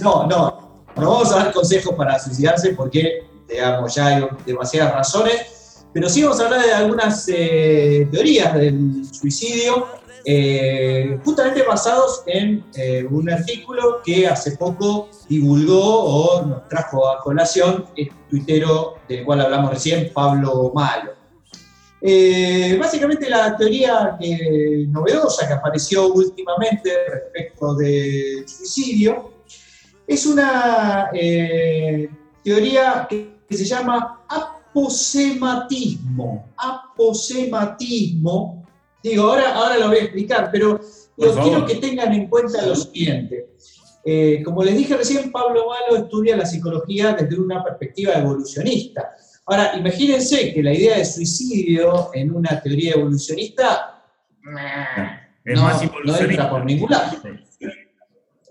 no, 0.00 0.26
no, 0.26 0.82
no 0.96 1.10
vamos 1.10 1.30
a 1.30 1.36
dar 1.36 1.52
consejos 1.52 1.94
para 1.94 2.18
suicidarse 2.18 2.70
porque, 2.70 3.26
digamos, 3.46 3.94
ya 3.94 4.06
hay 4.06 4.26
demasiadas 4.46 4.94
razones, 4.94 5.84
pero 5.92 6.08
sí 6.08 6.22
vamos 6.22 6.40
a 6.40 6.46
hablar 6.46 6.64
de 6.64 6.72
algunas 6.72 7.28
eh, 7.28 8.08
teorías 8.10 8.54
del 8.54 9.04
suicidio, 9.12 9.86
eh, 10.24 11.20
justamente 11.26 11.62
basados 11.62 12.22
en 12.24 12.64
eh, 12.74 13.06
un 13.10 13.28
artículo 13.28 14.00
que 14.02 14.26
hace 14.26 14.56
poco 14.56 15.10
divulgó 15.28 16.04
o 16.04 16.46
nos 16.46 16.66
trajo 16.68 17.06
a 17.06 17.18
colación 17.18 17.84
el 17.94 18.08
tuitero 18.30 18.94
del 19.10 19.26
cual 19.26 19.42
hablamos 19.42 19.72
recién, 19.72 20.10
Pablo 20.14 20.72
Malo. 20.74 21.15
Básicamente 22.78 23.28
la 23.28 23.56
teoría 23.56 24.18
novedosa 24.88 25.46
que 25.46 25.54
apareció 25.54 26.12
últimamente 26.12 26.90
respecto 27.08 27.74
del 27.74 28.48
suicidio 28.48 29.36
es 30.06 30.24
una 30.26 31.10
eh, 31.12 32.08
teoría 32.42 33.06
que, 33.08 33.36
se 33.50 33.64
llama 33.64 34.24
aposematismo. 34.28 36.48
Aposematismo. 36.56 38.64
Digo, 39.02 39.24
ahora, 39.24 39.54
ahora 39.54 39.78
lo 39.78 39.88
voy 39.88 39.96
a 39.98 40.02
explicar, 40.02 40.48
pero 40.52 40.80
quiero 41.16 41.66
que 41.66 41.74
tengan 41.76 42.12
en 42.12 42.28
cuenta 42.28 42.66
lo 42.66 42.76
siguiente. 42.76 43.54
Eh, 44.04 44.42
como 44.44 44.62
les 44.62 44.76
dije 44.76 44.94
recién, 44.96 45.32
Pablo 45.32 45.66
Malo 45.68 45.96
estudia 46.04 46.36
la 46.36 46.46
psicología 46.46 47.14
desde 47.14 47.40
una 47.40 47.64
perspectiva 47.64 48.12
evolucionista. 48.14 49.16
Ahora, 49.46 49.72
imagínense 49.76 50.52
que 50.52 50.62
la 50.62 50.72
idea 50.74 50.98
de 50.98 51.04
suicidio 51.04 52.10
en 52.14 52.34
una 52.34 52.60
teoría 52.60 52.94
evolucionista 52.94 54.02
es 55.44 55.60
más 55.60 55.82
no 56.04 56.18
entra 56.18 56.50
por 56.50 56.64
ningún 56.64 56.90
lado 56.90 57.16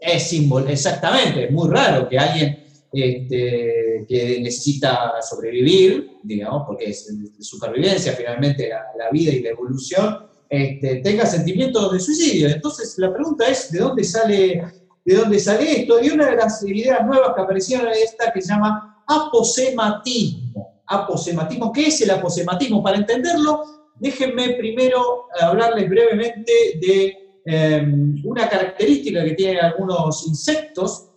es 0.06 0.24
símbolo, 0.30 0.68
exactamente, 0.68 1.46
es 1.46 1.52
muy 1.52 1.70
raro 1.70 2.08
que 2.08 2.18
alguien 2.18 2.64
este, 2.92 4.06
que 4.08 4.40
necesita 4.42 5.14
sobrevivir, 5.22 6.20
digamos, 6.24 6.64
porque 6.68 6.90
es 6.92 7.12
supervivencia 7.40 8.14
finalmente 8.14 8.70
la, 8.70 9.10
vida 9.12 9.32
y 9.32 9.42
la 9.42 9.50
evolución, 9.50 10.28
este, 10.50 10.98
tenga 10.98 11.26
sentimientos 11.26 11.92
de 11.92 12.00
suicidio. 12.00 12.48
Entonces 12.50 12.96
la 12.98 13.14
pregunta 13.14 13.48
es, 13.48 13.72
¿de 13.72 13.80
dónde 13.80 14.04
sale, 14.04 14.64
de 15.04 15.16
dónde 15.16 15.40
sale 15.40 15.82
esto? 15.82 16.02
Y 16.02 16.10
una 16.10 16.30
de 16.30 16.36
las 16.38 16.64
ideas 16.64 17.06
nuevas 17.06 17.32
que 17.36 17.42
aparecieron 17.42 17.88
es 17.90 18.12
esta 18.12 18.32
que 18.32 18.42
se 18.42 18.50
llama 18.50 19.04
aposematismo. 19.08 20.45
Aposematismo, 20.88 21.72
¿qué 21.72 21.88
es 21.88 22.02
el 22.02 22.12
aposematismo? 22.12 22.84
Para 22.84 22.98
entenderlo, 22.98 23.92
déjenme 23.96 24.52
primero 24.56 25.26
hablarles 25.40 25.90
brevemente 25.90 26.52
de 26.80 27.26
Em, 27.48 28.20
una 28.24 28.50
característica 28.50 29.24
que 29.24 29.34
tienen 29.34 29.64
algunos 29.64 30.26
insectos, 30.26 31.12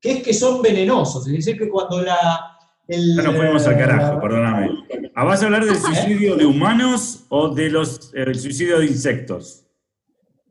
que 0.00 0.12
es 0.12 0.22
que 0.22 0.32
son 0.32 0.62
venenosos. 0.62 1.26
Es 1.26 1.32
decir, 1.34 1.58
que 1.58 1.68
cuando 1.68 2.00
la... 2.00 2.56
El, 2.88 3.16
no 3.16 3.32
fuimos 3.32 3.66
al 3.66 3.76
carajo, 3.76 4.20
perdóname. 4.20 4.70
Ah, 5.14 5.24
¿Vas 5.24 5.42
a 5.42 5.46
hablar 5.46 5.66
del 5.66 5.74
¿Eh? 5.74 5.78
suicidio 5.78 6.36
de 6.36 6.46
humanos 6.46 7.26
o 7.28 7.48
del 7.54 7.74
de 7.74 8.34
suicidio 8.34 8.78
de 8.78 8.86
insectos? 8.86 9.66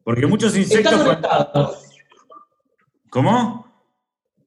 Porque 0.03 0.27
muchos 0.27 0.55
insectos... 0.55 0.93
Está 0.93 1.05
conectado. 1.05 1.75
¿Cómo? 3.09 3.65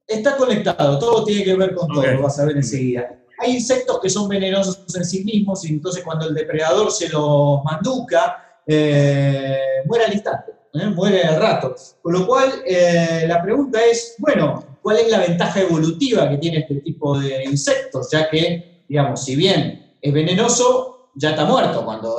Está 0.07 0.37
conectado, 0.37 0.99
todo 0.99 1.25
tiene 1.25 1.43
que 1.45 1.57
ver 1.57 1.75
con 1.75 1.89
todo, 1.89 2.07
lo 2.07 2.23
vas 2.23 2.39
a 2.39 2.45
ver 2.45 2.57
enseguida. 2.57 3.21
Hay 3.39 3.55
insectos 3.55 4.01
que 4.01 4.11
son 4.11 4.29
venenosos 4.29 4.85
en 4.95 5.05
sí 5.05 5.25
mismos 5.25 5.65
y 5.65 5.69
entonces 5.69 6.03
cuando 6.05 6.29
el 6.29 6.35
depredador 6.35 6.91
se 6.91 7.09
los 7.09 7.63
manduca, 7.65 8.61
eh, 8.67 9.59
muere 9.87 10.05
al 10.07 10.13
instante. 10.13 10.59
¿eh? 10.75 10.87
muere 10.87 11.23
al 11.23 11.41
rato. 11.41 11.75
Con 12.03 12.13
lo 12.13 12.27
cual, 12.27 12.63
eh, 12.67 13.25
la 13.27 13.43
pregunta 13.43 13.85
es, 13.85 14.15
bueno, 14.19 14.79
cuál 14.83 14.99
es 14.99 15.11
la 15.11 15.19
ventaja 15.19 15.61
evolutiva 15.61 16.29
que 16.29 16.39
tiene 16.39 16.59
este 16.59 16.77
tipo 16.77 17.19
de 17.19 17.45
insectos, 17.45 18.09
ya 18.11 18.29
que, 18.29 18.85
digamos, 18.89 19.25
si 19.25 19.37
bien 19.37 19.95
es 20.01 20.13
venenoso, 20.13 20.88
ya 21.19 21.31
está 21.31 21.45
muerto 21.45 21.85
cuando 21.85 22.17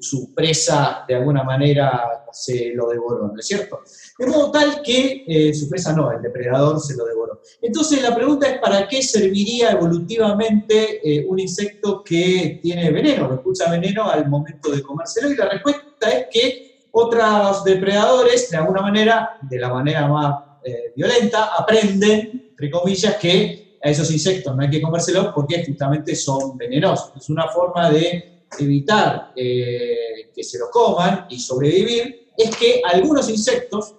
su 0.00 0.32
presa 0.32 1.04
de 1.08 1.16
alguna 1.16 1.42
manera 1.42 2.24
se 2.32 2.72
lo 2.74 2.88
devoró, 2.88 3.26
¿no 3.26 3.38
es 3.38 3.46
cierto? 3.46 3.80
De 4.16 4.26
modo 4.26 4.52
tal 4.52 4.80
que 4.82 5.24
eh, 5.26 5.52
su 5.52 5.68
presa 5.68 5.92
no, 5.92 6.12
el 6.12 6.22
depredador 6.22 6.80
se 6.80 6.96
lo 6.96 7.04
devoró. 7.04 7.42
Entonces 7.60 8.00
la 8.00 8.14
pregunta 8.14 8.48
es, 8.48 8.60
¿para 8.60 8.86
qué 8.86 9.02
serviría 9.02 9.72
evolutivamente 9.72 11.00
eh, 11.02 11.26
un 11.28 11.40
insecto 11.40 12.04
que 12.04 12.60
tiene 12.62 12.90
veneno, 12.92 13.28
que 13.28 13.34
expulsa 13.34 13.68
veneno 13.68 14.08
al 14.08 14.28
momento 14.28 14.70
de 14.70 14.80
comérselo? 14.80 15.32
Y 15.32 15.36
la 15.36 15.48
respuesta 15.48 16.08
es 16.08 16.26
que 16.30 16.78
otros 16.92 17.64
depredadores, 17.64 18.48
de 18.48 18.58
alguna 18.58 18.82
manera, 18.82 19.38
de 19.42 19.58
la 19.58 19.70
manera 19.70 20.06
más 20.06 20.34
eh, 20.64 20.92
violenta, 20.94 21.50
aprenden, 21.58 22.50
entre 22.50 22.70
comillas, 22.70 23.16
que 23.16 23.67
a 23.82 23.90
esos 23.90 24.10
insectos 24.10 24.54
no 24.56 24.62
hay 24.62 24.70
que 24.70 24.80
comérselos 24.80 25.28
porque 25.34 25.64
justamente 25.64 26.14
son 26.16 26.56
venenosos. 26.56 27.12
Es 27.16 27.28
una 27.30 27.48
forma 27.48 27.90
de 27.90 28.42
evitar 28.58 29.32
eh, 29.36 30.30
que 30.34 30.42
se 30.42 30.58
lo 30.58 30.70
coman 30.70 31.26
y 31.30 31.38
sobrevivir, 31.38 32.28
es 32.36 32.54
que 32.56 32.80
algunos 32.84 33.28
insectos 33.28 33.94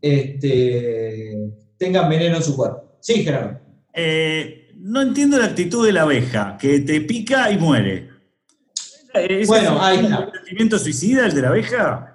este, 0.00 1.36
tengan 1.78 2.08
veneno 2.08 2.36
en 2.36 2.42
su 2.42 2.56
cuerpo. 2.56 2.96
Sí, 3.00 3.22
Gerardo. 3.24 3.60
Eh, 3.92 4.70
no 4.76 5.00
entiendo 5.02 5.38
la 5.38 5.46
actitud 5.46 5.86
de 5.86 5.92
la 5.92 6.02
abeja, 6.02 6.56
que 6.60 6.80
te 6.80 7.00
pica 7.02 7.50
y 7.50 7.58
muere. 7.58 8.10
¿Ese 9.14 9.46
Bueno, 9.46 9.78
ahí 9.80 9.98
un 9.98 10.04
está. 10.06 10.30
sentimiento 10.32 10.78
suicida 10.78 11.26
el 11.26 11.34
de 11.34 11.42
la 11.42 11.48
abeja? 11.48 12.10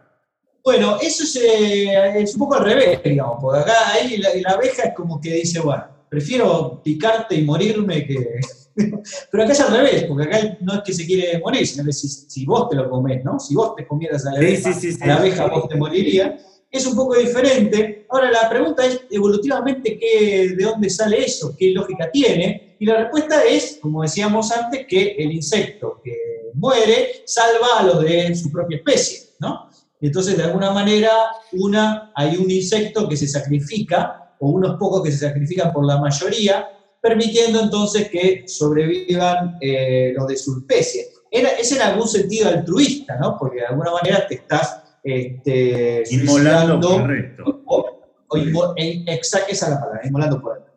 Bueno, 0.64 0.98
eso 1.02 1.24
es, 1.24 1.36
eh, 1.38 2.22
es 2.22 2.34
un 2.34 2.40
poco 2.40 2.56
al 2.56 2.66
revés, 2.66 3.02
digamos, 3.02 3.38
porque 3.42 3.62
acá 3.62 3.94
ahí 3.94 4.18
la, 4.18 4.30
la 4.42 4.52
abeja 4.52 4.84
es 4.84 4.94
como 4.94 5.20
que 5.22 5.34
dice, 5.34 5.62
bueno, 5.62 5.86
prefiero 6.10 6.82
picarte 6.84 7.36
y 7.36 7.44
morirme 7.44 8.06
que... 8.06 8.40
Pero 9.32 9.44
acá 9.44 9.52
es 9.52 9.60
al 9.60 9.76
revés, 9.76 10.04
porque 10.06 10.24
acá 10.24 10.58
no 10.62 10.76
es 10.76 10.82
que 10.86 10.94
se 10.94 11.06
quiere 11.06 11.40
morir, 11.40 11.68
sino 11.68 11.84
que 11.84 11.92
si, 11.92 12.08
si 12.08 12.46
vos 12.46 12.70
te 12.70 12.78
lo 12.78 12.90
comés, 12.90 13.24
¿no? 13.26 13.38
Si 13.40 13.54
vos 13.54 13.76
te 13.76 13.86
comieras 13.86 14.26
a 14.26 14.32
la 14.32 14.38
abeja, 14.38 14.74
sí, 14.74 14.80
sí, 14.80 14.92
sí. 14.94 15.04
a 15.04 15.08
la 15.08 15.16
abeja 15.18 15.48
vos 15.48 15.68
te 15.68 15.76
morirías. 15.76 16.42
Es 16.72 16.86
un 16.86 16.96
poco 16.96 17.16
diferente. 17.16 18.06
Ahora 18.10 18.32
la 18.32 18.50
pregunta 18.50 18.86
es, 18.86 19.02
evolutivamente, 19.10 19.98
¿qué, 20.00 20.56
¿de 20.56 20.64
dónde 20.64 20.90
sale 20.90 21.26
eso? 21.26 21.56
¿Qué 21.58 21.72
lógica 21.72 22.10
tiene? 22.12 22.78
Y 22.80 22.86
la 22.86 22.98
respuesta 22.98 23.44
es, 23.44 23.80
como 23.82 24.04
decíamos 24.04 24.52
antes, 24.52 24.86
que 24.88 25.16
el 25.18 25.34
insecto 25.34 26.00
que 26.04 26.16
muere 26.54 27.24
salva 27.26 27.80
a 27.80 27.84
los 27.84 28.04
de 28.04 28.34
su 28.36 28.52
propia 28.52 28.78
especie, 28.78 29.32
¿no? 29.40 29.70
Entonces, 30.02 30.38
de 30.38 30.44
alguna 30.44 30.72
manera, 30.72 31.12
una, 31.54 32.12
hay 32.16 32.38
un 32.38 32.50
insecto 32.50 33.10
que 33.10 33.18
se 33.18 33.28
sacrifica, 33.28 34.29
o 34.40 34.50
unos 34.50 34.78
pocos 34.78 35.04
que 35.04 35.12
se 35.12 35.28
sacrifican 35.28 35.72
por 35.74 35.86
la 35.86 36.00
mayoría, 36.00 36.68
permitiendo 37.02 37.62
entonces 37.62 38.10
que 38.10 38.44
sobrevivan 38.48 39.58
eh, 39.62 40.14
los 40.18 40.28
de 40.28 40.36
su 40.38 40.58
especie. 40.60 41.06
Era, 41.32 41.50
es 41.50 41.72
en 41.72 41.82
algún 41.82 42.08
sentido 42.08 42.50
altruista, 42.50 43.18
¿no? 43.18 43.38
Porque 43.38 43.60
de 43.60 43.68
alguna 43.68 43.92
manera 43.92 44.26
te 44.28 44.36
estás 44.36 44.82
este, 45.04 46.04
Inmolando 46.10 46.80
por 47.00 47.02
el 47.02 47.08
resto. 47.08 47.62
o, 47.66 48.02
o 48.30 48.38
inmo- 48.38 48.74
esa 49.08 49.40
es 49.48 49.62
la 49.62 49.80
palabra, 49.80 50.02
inmolando 50.04 50.42
por 50.42 50.58
el 50.58 50.64
resto. 50.64 50.70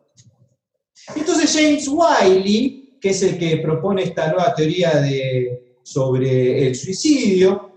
Entonces 1.15 1.53
James 1.53 1.87
Wiley, 1.89 2.97
que 3.01 3.09
es 3.09 3.21
el 3.23 3.37
que 3.37 3.57
propone 3.57 4.03
esta 4.03 4.27
nueva 4.31 4.53
teoría 4.55 4.91
de, 5.01 5.77
sobre 5.83 6.67
el 6.67 6.75
suicidio, 6.75 7.71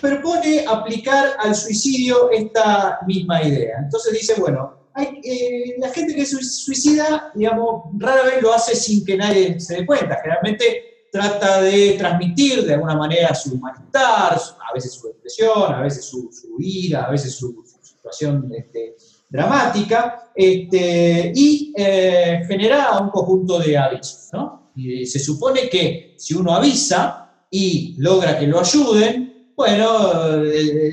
propone 0.00 0.64
aplicar 0.66 1.36
al 1.38 1.54
suicidio 1.54 2.30
esta 2.30 2.98
misma 3.06 3.42
idea. 3.42 3.78
Entonces 3.82 4.12
dice, 4.12 4.34
bueno, 4.40 4.83
hay- 4.94 5.20
eh, 5.22 5.74
la 5.78 5.90
gente 5.90 6.14
que 6.14 6.24
se 6.24 6.42
suicida, 6.42 7.32
digamos, 7.34 7.84
rara 7.98 8.22
vez 8.22 8.40
lo 8.42 8.52
hace 8.54 8.74
sin 8.74 9.04
que 9.04 9.16
nadie 9.16 9.58
se 9.60 9.76
dé 9.76 9.86
cuenta. 9.86 10.18
Generalmente 10.22 11.06
trata 11.10 11.62
de 11.62 11.94
transmitir 11.98 12.64
de 12.64 12.74
alguna 12.74 12.96
manera 12.96 13.34
su 13.34 13.56
malestar, 13.58 14.36
a 14.36 14.74
veces 14.74 14.92
su 14.94 15.08
depresión, 15.08 15.72
a 15.72 15.80
veces 15.80 16.04
su, 16.04 16.30
su 16.32 16.56
ira, 16.58 17.04
a 17.04 17.10
veces 17.10 17.34
su, 17.34 17.64
situación 17.80 18.50
este, 18.56 18.96
dramática, 19.28 20.30
este, 20.34 21.32
y 21.34 21.72
eh, 21.76 22.42
genera 22.46 22.98
un 22.98 23.10
conjunto 23.10 23.58
de 23.60 23.78
avisos. 23.78 24.28
¿no? 24.32 24.72
Se 24.76 25.18
supone 25.18 25.68
que 25.68 26.14
si 26.18 26.34
uno 26.34 26.52
avisa 26.54 27.32
y 27.50 27.94
logra 27.98 28.38
que 28.38 28.46
lo 28.46 28.60
ayuden, 28.60 29.23
bueno, 29.56 30.44
eh, 30.44 30.92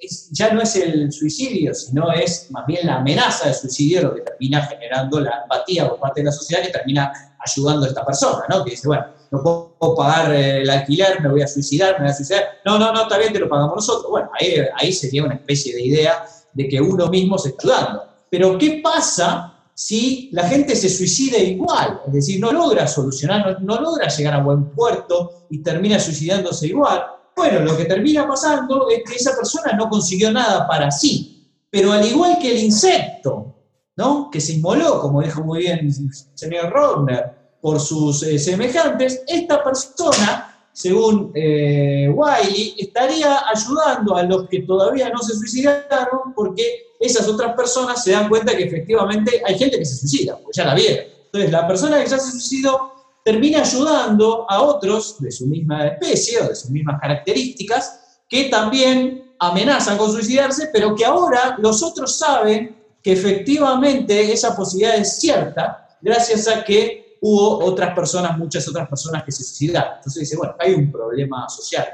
es- 0.00 0.28
ya 0.30 0.52
no 0.52 0.62
es 0.62 0.76
el 0.76 1.10
suicidio, 1.12 1.74
sino 1.74 2.12
es 2.12 2.50
más 2.50 2.66
bien 2.66 2.86
la 2.86 2.96
amenaza 2.96 3.48
de 3.48 3.54
suicidio 3.54 4.02
lo 4.02 4.14
que 4.14 4.22
termina 4.22 4.62
generando 4.66 5.20
la 5.20 5.42
empatía 5.42 5.88
por 5.88 5.98
parte 6.00 6.20
de 6.20 6.26
la 6.26 6.32
sociedad 6.32 6.62
que 6.62 6.70
termina 6.70 7.12
ayudando 7.44 7.84
a 7.86 7.88
esta 7.88 8.04
persona, 8.04 8.44
¿no? 8.48 8.64
Que 8.64 8.70
dice, 8.72 8.86
bueno, 8.88 9.06
no 9.30 9.42
puedo 9.42 9.94
pagar 9.96 10.32
eh, 10.34 10.62
el 10.62 10.70
alquiler, 10.70 11.20
me 11.20 11.28
voy 11.30 11.42
a 11.42 11.48
suicidar, 11.48 11.94
me 11.94 12.04
voy 12.04 12.10
a 12.10 12.14
suicidar. 12.14 12.44
No, 12.64 12.78
no, 12.78 12.92
no, 12.92 13.02
está 13.02 13.18
bien, 13.18 13.32
te 13.32 13.40
lo 13.40 13.48
pagamos 13.48 13.76
nosotros. 13.76 14.10
Bueno, 14.10 14.30
ahí, 14.40 14.54
ahí 14.76 14.92
sería 14.92 15.24
una 15.24 15.34
especie 15.34 15.74
de 15.74 15.82
idea 15.82 16.24
de 16.52 16.68
que 16.68 16.80
uno 16.80 17.08
mismo 17.08 17.36
se 17.38 17.50
está 17.50 17.64
ayudando. 17.64 18.02
Pero 18.30 18.58
¿qué 18.58 18.80
pasa 18.82 19.52
si 19.74 20.30
la 20.32 20.48
gente 20.48 20.74
se 20.76 20.88
suicida 20.88 21.38
igual? 21.38 22.00
Es 22.06 22.12
decir, 22.12 22.40
no 22.40 22.52
logra 22.52 22.86
solucionar, 22.86 23.60
no, 23.60 23.74
no 23.76 23.80
logra 23.80 24.08
llegar 24.08 24.34
a 24.34 24.42
buen 24.42 24.70
puerto 24.70 25.46
y 25.50 25.62
termina 25.62 25.98
suicidándose 25.98 26.68
igual. 26.68 27.04
Bueno, 27.36 27.60
lo 27.60 27.76
que 27.76 27.84
termina 27.84 28.26
pasando 28.26 28.88
es 28.88 29.02
que 29.08 29.16
esa 29.16 29.36
persona 29.36 29.74
no 29.74 29.90
consiguió 29.90 30.32
nada 30.32 30.66
para 30.66 30.90
sí. 30.90 31.52
Pero 31.70 31.92
al 31.92 32.06
igual 32.06 32.38
que 32.40 32.52
el 32.52 32.64
insecto, 32.64 33.54
¿no? 33.96 34.30
que 34.30 34.40
se 34.40 34.54
inmoló, 34.54 35.00
como 35.02 35.20
dijo 35.20 35.42
muy 35.44 35.60
bien 35.60 35.80
el 35.80 35.92
señor 36.34 36.70
Rodner, 36.70 37.36
por 37.60 37.78
sus 37.78 38.22
eh, 38.22 38.38
semejantes, 38.38 39.22
esta 39.26 39.62
persona, 39.62 40.68
según 40.72 41.32
eh, 41.34 42.08
Wiley, 42.08 42.76
estaría 42.78 43.42
ayudando 43.54 44.16
a 44.16 44.22
los 44.22 44.48
que 44.48 44.62
todavía 44.62 45.10
no 45.10 45.18
se 45.18 45.34
suicidaron 45.34 46.32
porque 46.34 46.62
esas 46.98 47.28
otras 47.28 47.54
personas 47.54 48.02
se 48.02 48.12
dan 48.12 48.30
cuenta 48.30 48.56
que 48.56 48.64
efectivamente 48.64 49.42
hay 49.44 49.58
gente 49.58 49.78
que 49.78 49.84
se 49.84 49.96
suicida, 49.96 50.38
porque 50.38 50.56
ya 50.56 50.64
la 50.64 50.74
vieron. 50.74 51.04
Entonces, 51.26 51.50
la 51.50 51.66
persona 51.66 52.02
que 52.02 52.08
ya 52.08 52.18
se 52.18 52.30
suicidó 52.30 52.92
termina 53.26 53.62
ayudando 53.62 54.48
a 54.48 54.62
otros 54.62 55.20
de 55.20 55.32
su 55.32 55.48
misma 55.48 55.88
especie 55.88 56.38
o 56.40 56.48
de 56.48 56.54
sus 56.54 56.70
mismas 56.70 57.00
características 57.00 58.20
que 58.28 58.44
también 58.44 59.34
amenazan 59.40 59.98
con 59.98 60.12
suicidarse, 60.12 60.70
pero 60.72 60.94
que 60.94 61.04
ahora 61.04 61.56
los 61.58 61.82
otros 61.82 62.18
saben 62.18 62.76
que 63.02 63.14
efectivamente 63.14 64.32
esa 64.32 64.54
posibilidad 64.54 64.94
es 64.94 65.18
cierta 65.18 65.98
gracias 66.00 66.46
a 66.46 66.62
que 66.62 67.18
hubo 67.20 67.64
otras 67.64 67.96
personas, 67.96 68.38
muchas 68.38 68.68
otras 68.68 68.88
personas 68.88 69.24
que 69.24 69.32
se 69.32 69.42
suicidaron. 69.42 69.94
Entonces 69.96 70.20
dice, 70.20 70.36
bueno, 70.36 70.54
hay 70.60 70.74
un 70.74 70.92
problema 70.92 71.48
social. 71.48 71.84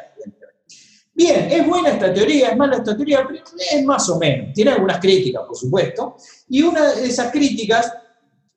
Bien, 1.15 1.49
es 1.51 1.67
buena 1.67 1.91
esta 1.91 2.13
teoría, 2.13 2.51
es 2.51 2.57
mala 2.59 2.77
esta 2.77 2.95
teoría, 2.95 3.27
pero 3.27 3.43
es 3.73 3.85
más 3.87 4.07
o 4.11 4.19
menos. 4.19 4.53
Tiene 4.53 4.73
algunas 4.73 4.99
críticas, 4.99 5.45
por 5.47 5.57
supuesto, 5.57 6.15
y 6.51 6.61
una 6.61 6.93
de 6.93 7.07
esas 7.07 7.33
críticas 7.33 7.91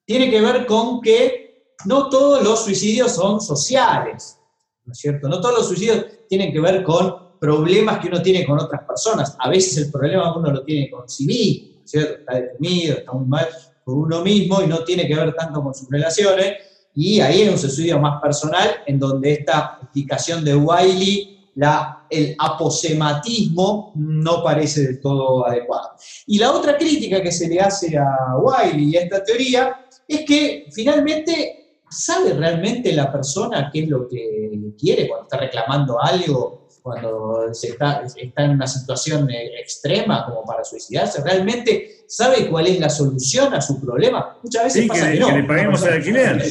tiene 0.03 0.29
que 0.29 0.41
ver 0.41 0.65
con 0.65 0.99
que 0.99 1.44
no 1.85 2.09
todos 2.09 2.43
los 2.43 2.63
suicidios 2.63 3.13
son 3.13 3.41
sociales, 3.41 4.39
¿no 4.85 4.93
es 4.93 4.99
cierto? 4.99 5.27
No 5.27 5.41
todos 5.41 5.55
los 5.55 5.67
suicidios 5.67 6.05
tienen 6.27 6.51
que 6.51 6.59
ver 6.59 6.83
con 6.83 7.25
problemas 7.39 7.99
que 7.99 8.07
uno 8.07 8.21
tiene 8.21 8.45
con 8.45 8.59
otras 8.59 8.83
personas. 8.83 9.35
A 9.39 9.49
veces 9.49 9.77
el 9.77 9.91
problema 9.91 10.35
uno 10.35 10.51
lo 10.51 10.63
tiene 10.63 10.89
con 10.89 11.07
sí 11.07 11.25
mismo, 11.25 11.79
¿no 11.79 11.85
es 11.85 11.91
cierto? 11.91 12.13
Está 12.19 12.35
deprimido, 12.35 12.97
está 12.97 13.11
muy 13.11 13.27
mal 13.27 13.47
con 13.83 13.99
uno 13.99 14.21
mismo 14.21 14.61
y 14.61 14.67
no 14.67 14.83
tiene 14.83 15.07
que 15.07 15.15
ver 15.15 15.33
tanto 15.35 15.61
con 15.61 15.73
sus 15.73 15.89
relaciones. 15.89 16.53
Y 16.95 17.19
ahí 17.19 17.41
es 17.41 17.51
un 17.51 17.59
suicidio 17.59 17.99
más 17.99 18.21
personal, 18.21 18.67
en 18.87 18.97
donde 18.97 19.33
esta 19.33 19.79
explicación 19.81 20.43
de 20.45 20.55
Wiley, 20.55 21.51
la, 21.55 22.07
el 22.09 22.35
aposematismo, 22.39 23.91
no 23.95 24.41
parece 24.41 24.81
del 24.81 25.01
todo 25.01 25.45
adecuado. 25.45 25.91
Y 26.25 26.39
la 26.39 26.51
otra 26.51 26.77
crítica 26.77 27.21
que 27.21 27.31
se 27.31 27.47
le 27.47 27.59
hace 27.59 27.97
a 27.97 28.37
Wiley 28.37 28.91
y 28.91 28.97
a 28.97 29.01
esta 29.01 29.23
teoría 29.23 29.85
es 30.07 30.21
que 30.25 30.67
finalmente 30.71 31.64
sabe 31.97 32.33
realmente 32.33 32.91
la 32.93 33.11
persona 33.11 33.69
qué 33.71 33.83
es 33.83 33.89
lo 33.89 34.07
que 34.07 34.51
quiere 34.79 35.07
cuando 35.07 35.23
está 35.25 35.37
reclamando 35.37 36.01
algo, 36.01 36.67
cuando 36.81 37.53
se 37.53 37.69
está, 37.69 38.03
está 38.15 38.43
en 38.45 38.51
una 38.51 38.67
situación 38.67 39.29
eh, 39.31 39.59
extrema 39.59 40.25
como 40.25 40.43
para 40.43 40.63
suicidarse, 40.63 41.23
realmente 41.23 42.05
sabe 42.07 42.47
cuál 42.47 42.67
es 42.67 42.79
la 42.79 42.89
solución 42.89 43.53
a 43.53 43.61
su 43.61 43.81
problema. 43.81 44.37
Muchas 44.43 44.65
veces 44.65 44.81
Sí, 44.83 44.87
pasa 44.87 45.07
que, 45.07 45.13
que 45.13 45.19
no. 45.19 45.27
que 45.27 45.33
le 45.33 45.43
paguemos 45.45 45.83
el 45.83 45.93
alquiler. 45.93 46.43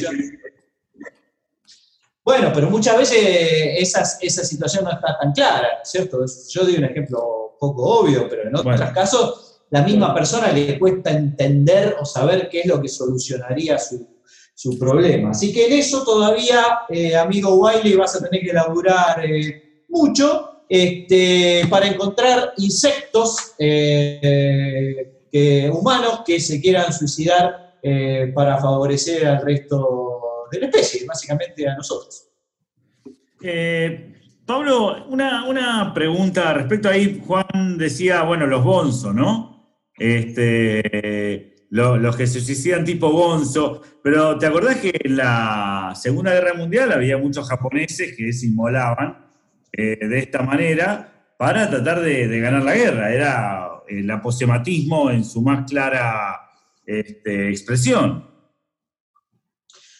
Bueno, 2.23 2.51
pero 2.53 2.69
muchas 2.69 2.97
veces 2.97 3.19
esas- 3.77 4.17
esa 4.21 4.43
situación 4.43 4.83
no 4.83 4.91
está 4.91 5.17
tan 5.19 5.31
clara, 5.31 5.67
¿cierto? 5.83 6.25
Yo 6.49 6.63
doy 6.63 6.75
un 6.77 6.85
ejemplo 6.85 7.55
poco 7.59 7.83
obvio, 7.99 8.27
pero 8.27 8.43
en 8.43 8.55
otros 8.55 8.63
Bueno. 8.77 8.91
casos 8.93 9.61
la 9.69 9.83
misma 9.83 10.13
persona 10.13 10.51
le 10.51 10.77
cuesta 10.79 11.11
entender 11.11 11.95
o 11.99 12.05
saber 12.05 12.49
qué 12.49 12.61
es 12.61 12.65
lo 12.65 12.81
que 12.81 12.87
solucionaría 12.87 13.77
su, 13.77 14.07
su 14.55 14.79
problema. 14.79 15.31
Así 15.31 15.53
que 15.53 15.67
en 15.67 15.73
eso 15.73 16.03
todavía, 16.03 16.79
eh, 16.89 17.15
amigo 17.15 17.55
Wiley, 17.55 17.93
vas 17.95 18.15
a 18.15 18.23
tener 18.23 18.41
que 18.41 18.53
laburar 18.53 19.23
eh, 19.25 19.83
mucho 19.89 20.63
este, 20.69 21.63
para 21.69 21.87
encontrar 21.87 22.53
insectos 22.57 23.53
eh, 23.59 25.11
humanos 25.71 26.21
que 26.25 26.39
se 26.39 26.61
quieran 26.61 26.91
suicidar 26.93 27.63
para 28.33 28.57
favorecer 28.57 29.27
al 29.27 29.45
resto 29.45 30.21
de 30.51 30.59
la 30.59 30.65
especie, 30.67 31.05
básicamente 31.05 31.67
a 31.67 31.75
nosotros. 31.75 32.29
Pablo, 34.43 35.05
una, 35.07 35.47
una 35.47 35.93
pregunta 35.93 36.51
respecto 36.53 36.89
ahí, 36.89 37.21
Juan 37.27 37.77
decía, 37.77 38.23
bueno, 38.23 38.47
los 38.47 38.63
bonzo, 38.63 39.13
¿no? 39.13 39.79
Este, 39.97 41.54
lo- 41.69 41.97
los 41.97 42.15
que 42.15 42.27
se 42.27 42.41
suicidan 42.41 42.85
tipo 42.85 43.11
bonzo, 43.11 43.81
pero 44.03 44.37
¿te 44.37 44.45
acordás 44.45 44.77
que 44.77 44.93
en 45.03 45.17
la 45.17 45.93
Segunda 45.95 46.31
Guerra 46.33 46.53
Mundial 46.53 46.91
había 46.91 47.17
muchos 47.17 47.47
japoneses 47.47 48.15
que 48.15 48.31
se 48.33 48.47
inmolaban 48.47 49.25
eh, 49.71 49.97
de 50.07 50.19
esta 50.19 50.41
manera 50.41 51.33
para 51.37 51.69
tratar 51.69 52.01
de, 52.01 52.39
ganar 52.39 52.63
la 52.63 52.75
guerra? 52.75 53.11
Era 53.11 53.69
el 53.87 54.09
aposematismo 54.09 55.09
en 55.11 55.23
su 55.23 55.41
más 55.41 55.69
clara 55.69 56.39
este, 56.85 57.49
expresión. 57.49 58.29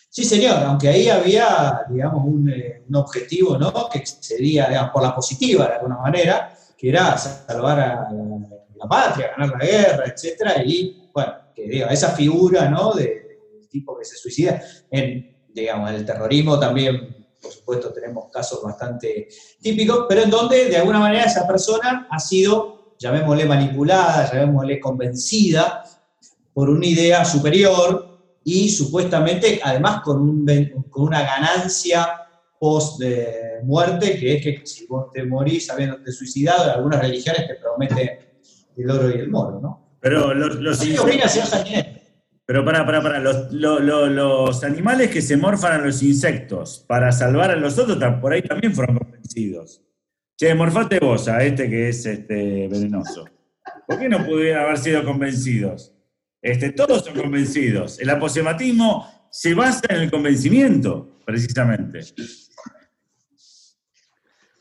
Sí, 0.09 0.23
señor, 0.23 0.63
aunque 0.63 0.87
ahí 0.87 1.09
había, 1.09 1.81
digamos, 1.89 2.23
un, 2.25 2.49
eh, 2.49 2.85
objetivo, 2.93 3.57
¿no? 3.57 3.89
Que 3.91 4.05
sería, 4.05 4.89
por 4.93 5.03
la 5.03 5.13
positiva, 5.13 5.67
de 5.67 5.73
alguna 5.73 5.97
manera, 5.97 6.55
que 6.77 6.87
era 6.87 7.17
salvar 7.17 7.79
a 7.79 8.09
la, 8.11 8.39
la 8.77 8.87
patria, 8.87 9.31
ganar 9.35 9.57
la 9.59 9.65
guerra, 9.65 10.03
etcétera, 10.05 10.63
y, 10.63 11.09
bueno, 11.13 11.33
que 11.55 11.67
diga, 11.67 11.87
esa 11.87 12.09
figura, 12.09 12.69
¿no? 12.69 12.93
De, 12.93 13.03
del 13.53 13.69
tipo 13.69 13.97
que 13.97 14.05
se 14.05 14.17
suicida, 14.17 14.61
en, 14.91 15.35
digamos, 15.53 15.89
en 15.89 15.95
el 15.95 16.05
terrorismo 16.05 16.59
también, 16.59 17.27
por 17.41 17.51
supuesto, 17.51 17.93
tenemos 17.93 18.31
casos 18.31 18.61
bastante 18.61 19.27
típicos, 19.61 20.05
pero 20.09 20.23
en 20.23 20.29
donde, 20.29 20.65
de 20.65 20.77
alguna 20.77 20.99
manera, 20.99 21.23
esa 21.23 21.47
persona 21.47 22.07
ha 22.09 22.19
sido, 22.19 22.95
llamémosle 22.99 23.45
manipulada, 23.45 24.31
llamémosle 24.31 24.79
convencida, 24.79 25.83
por 26.53 26.69
una 26.69 26.85
idea 26.85 27.25
superior, 27.25 28.15
y 28.43 28.69
supuestamente 28.69 29.59
además 29.61 30.01
con, 30.01 30.21
un 30.21 30.85
con 30.89 31.03
una 31.03 31.23
ganancia 31.23 32.07
post 32.59 32.99
de 32.99 33.59
muerte, 33.63 34.17
que 34.19 34.35
es 34.35 34.43
que 34.43 34.65
si 34.65 34.85
vos 34.85 35.11
te 35.11 35.23
morís 35.23 35.69
habiéndote 35.69 36.11
suicidado, 36.11 36.71
algunas 36.71 37.01
religiones 37.01 37.47
te 37.47 37.55
prometen 37.55 38.09
el 38.77 38.91
oro 38.91 39.09
y 39.09 39.19
el 39.19 39.29
moro, 39.29 39.59
¿no? 39.59 39.84
Pero 40.05 40.35
los, 40.35 40.57
los 40.57 40.79
¿Qué 40.81 40.99
opina, 40.99 41.27
señor 41.27 41.47
Sanguinetti? 41.47 41.99
Pero 42.45 42.63
para, 42.63 42.85
para, 42.85 43.01
para, 43.01 43.19
los, 43.19 43.51
lo- 43.51 43.79
lo- 43.79 44.05
los 44.05 44.63
animales 44.63 45.09
que 45.09 45.19
se 45.19 45.35
morfan 45.35 45.81
a 45.81 45.83
los 45.83 46.03
insectos 46.03 46.85
para 46.87 47.11
salvar 47.11 47.49
a 47.49 47.55
los 47.55 47.79
otros, 47.79 47.97
por 48.21 48.31
ahí 48.31 48.43
también 48.43 48.75
fueron 48.75 48.99
convencidos. 48.99 49.81
Che, 50.37 50.53
morfate 50.53 50.99
vos 50.99 51.27
a 51.27 51.43
este 51.43 51.67
que 51.67 51.89
es 51.89 52.05
este, 52.05 52.67
venenoso. 52.67 53.25
¿Por 53.87 53.97
qué 53.97 54.07
no 54.07 54.23
pudieron 54.23 54.61
haber 54.65 54.77
sido 54.77 55.03
convencidos? 55.03 55.91
Este, 56.39 56.71
todos 56.71 57.03
son 57.03 57.15
convencidos. 57.15 57.99
El 57.99 58.11
aposematismo 58.11 59.27
se 59.31 59.55
basa 59.55 59.81
en 59.89 60.01
el 60.01 60.11
convencimiento, 60.11 61.17
precisamente. 61.25 62.01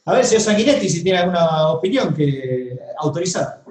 A 0.07 0.15
ver, 0.15 0.25
señor 0.25 0.41
Sanguinetti, 0.43 0.89
si 0.89 1.03
tiene 1.03 1.19
alguna 1.19 1.69
opinión 1.69 2.15
que 2.15 2.79
autorizada. 2.99 3.63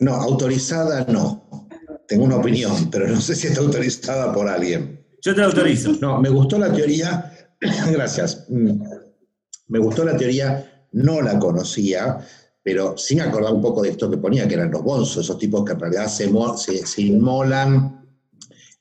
No, 0.00 0.14
autorizada 0.14 1.04
no. 1.08 1.68
Tengo 2.08 2.24
una 2.24 2.36
opinión, 2.36 2.90
pero 2.90 3.06
no 3.06 3.20
sé 3.20 3.36
si 3.36 3.46
está 3.46 3.60
autorizada 3.60 4.32
por 4.32 4.48
alguien. 4.48 5.06
Yo 5.22 5.34
te 5.34 5.42
autorizo. 5.42 5.92
No, 6.00 6.20
me 6.20 6.28
gustó 6.28 6.58
la 6.58 6.72
teoría, 6.72 7.32
gracias. 7.92 8.46
Mm. 8.48 8.82
Me 9.68 9.78
gustó 9.78 10.04
la 10.04 10.16
teoría, 10.16 10.88
no 10.92 11.20
la 11.20 11.38
conocía, 11.38 12.18
pero 12.62 12.96
sí 12.96 13.14
me 13.14 13.22
acordaba 13.22 13.54
un 13.54 13.62
poco 13.62 13.82
de 13.82 13.90
esto 13.90 14.10
que 14.10 14.16
ponía, 14.16 14.48
que 14.48 14.54
eran 14.54 14.70
los 14.70 14.82
bonzos, 14.82 15.24
esos 15.24 15.38
tipos 15.38 15.64
que 15.64 15.72
en 15.72 15.80
realidad 15.80 16.08
se, 16.08 16.28
se, 16.56 16.86
se 16.86 17.02
inmolan 17.02 18.08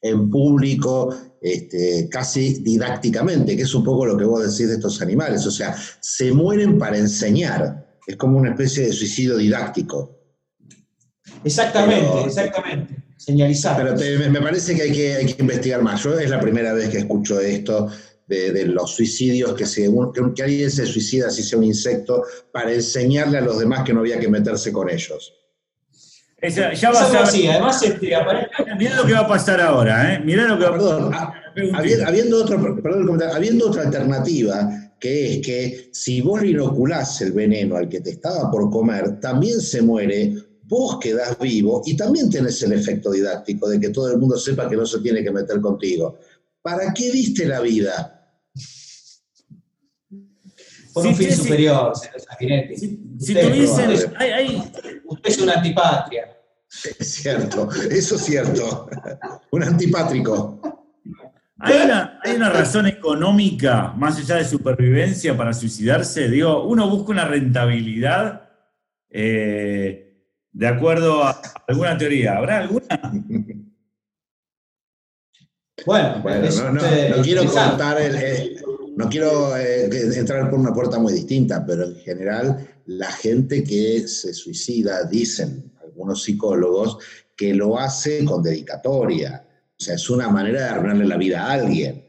en 0.02 0.30
público, 0.30 1.14
este, 1.42 2.08
casi 2.10 2.62
didácticamente, 2.64 3.56
que 3.56 3.64
es 3.64 3.76
un 3.76 3.84
poco 3.84 4.06
lo 4.06 4.18
que 4.18 4.26
vos 4.26 4.42
decís 4.42 4.70
de 4.70 4.76
estos 4.76 5.02
animales. 5.02 5.46
O 5.46 5.52
sea, 5.52 5.76
se 6.00 6.32
mueren 6.32 6.78
para 6.78 6.98
enseñar. 6.98 7.98
Es 8.08 8.16
como 8.16 8.38
una 8.40 8.52
especie 8.52 8.86
de 8.86 8.94
suicidio 8.94 9.38
didáctico. 9.38 10.19
Exactamente, 11.44 12.08
Pero- 12.12 12.26
exactamente. 12.26 12.96
Señalizar. 13.18 13.76
Pero 13.78 13.96
te- 13.96 14.30
me- 14.30 14.42
parece 14.42 14.74
que 14.76 14.84
hay, 14.84 14.92
que 14.94 15.14
hay 15.16 15.26
que 15.26 15.42
investigar 15.42 15.82
más. 15.82 16.02
Yo 16.04 16.18
es 16.18 16.30
la 16.30 16.40
primera 16.40 16.74
vez 16.74 16.90
que 16.90 17.00
escucho 17.00 17.40
esto, 17.40 17.90
de, 18.28 18.52
de 18.54 18.66
los 18.66 18.92
suicidios, 18.96 19.54
que, 19.56 19.66
se, 19.66 19.84
que, 20.14 20.22
que 20.36 20.44
alguien 20.44 20.72
se 20.72 20.86
suicida 20.86 21.30
si 21.30 21.44
sea 21.44 21.58
un 21.60 21.66
insecto, 21.66 22.24
para 22.54 22.72
enseñarle 22.72 23.40
a 23.40 23.42
los 23.42 23.60
demás 23.60 23.84
que 23.84 23.92
no 23.94 24.00
había 24.02 24.20
que 24.20 24.30
meterse 24.30 24.72
con 24.72 24.90
ellos. 24.90 25.34
Esa- 26.42 26.72
ya 26.74 26.88
algo 26.90 27.00
a 27.18 27.24
así, 27.24 27.48
además, 27.48 27.84
este, 27.84 28.12
Mirá 28.78 28.96
lo 28.96 29.06
que 29.06 29.14
va 29.14 29.20
a 29.20 29.28
pasar 29.28 29.60
ahora, 29.60 30.14
¿eh? 30.14 30.22
Mirá 30.24 30.48
lo 30.48 30.58
que 30.58 30.64
va 30.64 30.70
a 30.70 30.78
pasar. 30.80 31.10
ah, 31.14 31.34
habi- 31.74 32.02
habiendo, 32.08 32.38
otro, 32.44 32.82
perdón 32.82 33.02
el 33.02 33.06
comentario, 33.06 33.36
habiendo 33.36 33.68
otra 33.68 33.82
alternativa, 33.84 34.70
que 35.00 35.34
es 35.34 35.46
que 35.46 35.90
si 35.92 36.22
vos 36.22 36.42
le 36.42 36.50
inoculás 36.50 37.22
el 37.22 37.34
veneno 37.34 37.76
al 37.76 37.90
que 37.90 38.00
te 38.00 38.12
estaba 38.12 38.50
por 38.50 38.70
comer, 38.70 39.20
también 39.20 39.60
se 39.60 39.82
muere, 39.82 40.34
vos 40.70 41.00
quedás 41.02 41.38
vivo 41.40 41.82
y 41.86 41.98
también 41.98 42.30
tenés 42.30 42.62
el 42.64 42.74
efecto 42.74 43.12
didáctico 43.12 43.68
de 43.68 43.80
que 43.80 43.90
todo 43.90 44.12
el 44.12 44.20
mundo 44.20 44.38
sepa 44.38 44.70
que 44.70 44.76
no 44.78 44.86
se 44.86 45.00
tiene 45.00 45.24
que 45.24 45.32
meter 45.32 45.60
contigo. 45.60 46.20
¿Para 46.62 46.94
qué 46.94 47.12
diste 47.12 47.46
la 47.46 47.60
vida? 47.60 48.16
por 50.94 51.04
Sí, 51.04 51.10
un 51.10 51.16
fin 51.16 51.30
sí, 51.30 51.36
sí. 51.36 51.42
superior, 51.44 51.94
señor. 51.96 52.68
Si, 52.76 52.88
si 53.20 53.34
Usted, 53.34 53.48
tuviesen. 53.48 54.14
Hay, 54.18 54.30
hay- 54.32 54.72
Usted 55.06 55.30
es 55.30 55.38
una 55.40 55.54
antipatria. 55.54 56.36
Es 57.00 57.14
cierto, 57.16 57.68
eso 57.90 58.16
es 58.16 58.22
cierto. 58.24 58.88
Un 59.52 59.64
antipátrico. 59.64 60.62
hay 61.60 61.82
una, 61.86 62.20
hay 62.24 62.36
una 62.36 62.50
razón 62.50 62.86
económica, 62.88 63.92
más 63.98 64.18
allá 64.20 64.36
de 64.36 64.46
supervivencia, 64.46 65.36
para 65.36 65.54
suicidarse. 65.54 66.28
Digo, 66.30 66.68
uno 66.68 66.88
busca 66.90 67.12
una 67.12 67.26
rentabilidad 67.26 68.50
eh, 69.10 70.09
de 70.52 70.68
acuerdo 70.68 71.24
a 71.24 71.40
alguna 71.68 71.98
teoría. 71.98 72.38
¿Habrá 72.38 72.60
alguna? 72.60 72.86
Bueno, 75.86 76.20
Bueno, 76.22 76.46
es, 76.46 76.58
no, 76.58 76.72
no, 76.74 76.86
eh, 76.86 77.14
no 77.16 77.22
quiero 77.24 77.42
interesante. 77.44 77.70
contar, 77.70 78.02
el- 78.02 78.16
el- 78.16 78.62
no 78.98 79.08
quiero 79.10 79.56
eh, 79.56 79.88
que- 79.90 80.20
entrar 80.20 80.50
por 80.50 80.60
una 80.60 80.74
puerta 80.74 81.00
muy 81.00 81.14
distinta, 81.14 81.66
pero 81.66 81.86
en 81.86 81.96
general 81.96 82.68
la 82.88 83.10
gente 83.12 83.64
que 83.64 84.06
se 84.08 84.34
suicida, 84.34 85.04
dicen 85.06 85.72
algunos 85.82 86.24
psicólogos, 86.24 86.98
que 87.36 87.54
lo 87.54 87.80
hace 87.80 88.26
con 88.26 88.44
dedicatoria. 88.44 89.46
O 89.80 89.82
sea, 89.82 89.96
es 89.96 90.10
una 90.10 90.28
manera 90.28 90.64
de 90.64 90.70
arruinarle 90.70 91.06
la 91.08 91.16
vida 91.16 91.46
a 91.46 91.52
alguien. 91.54 92.06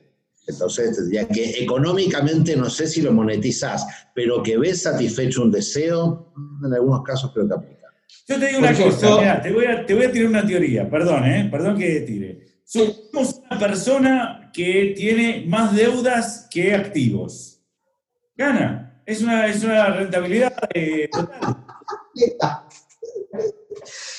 Entonces 0.49 0.97
tendría 0.97 1.29
que 1.29 1.63
económicamente 1.63 2.57
no 2.57 2.69
sé 2.69 2.89
si 2.89 3.01
lo 3.03 3.13
monetizás, 3.13 3.87
pero 4.13 4.43
que 4.43 4.59
ves 4.59 4.83
satisfecho 4.83 5.43
un 5.43 5.53
deseo, 5.53 6.33
en 6.67 6.75
algunos 6.75 7.05
casos 7.05 7.31
creo 7.33 7.47
que 7.47 7.55
aplica. 7.55 7.80
Yo 8.31 8.39
te 8.39 8.47
digo 8.47 8.61
una 8.61 8.73
cosa, 8.73 9.17
mirá, 9.19 9.43
te 9.43 9.51
voy, 9.51 9.65
a, 9.65 9.85
te 9.85 9.93
voy 9.93 10.05
a 10.05 10.13
tirar 10.13 10.29
una 10.29 10.47
teoría, 10.47 10.89
perdón, 10.89 11.25
¿eh? 11.25 11.49
Perdón 11.51 11.77
que 11.77 12.01
tire. 12.03 12.63
Somos 12.65 13.43
una 13.51 13.59
persona 13.59 14.51
que 14.53 14.95
tiene 14.97 15.45
más 15.49 15.75
deudas 15.75 16.47
que 16.49 16.73
activos. 16.73 17.61
Gana. 18.37 19.03
Es 19.05 19.21
una, 19.21 19.49
es 19.49 19.65
una 19.65 19.87
rentabilidad 19.89 20.53
eh, 20.73 21.09
total. 21.11 21.57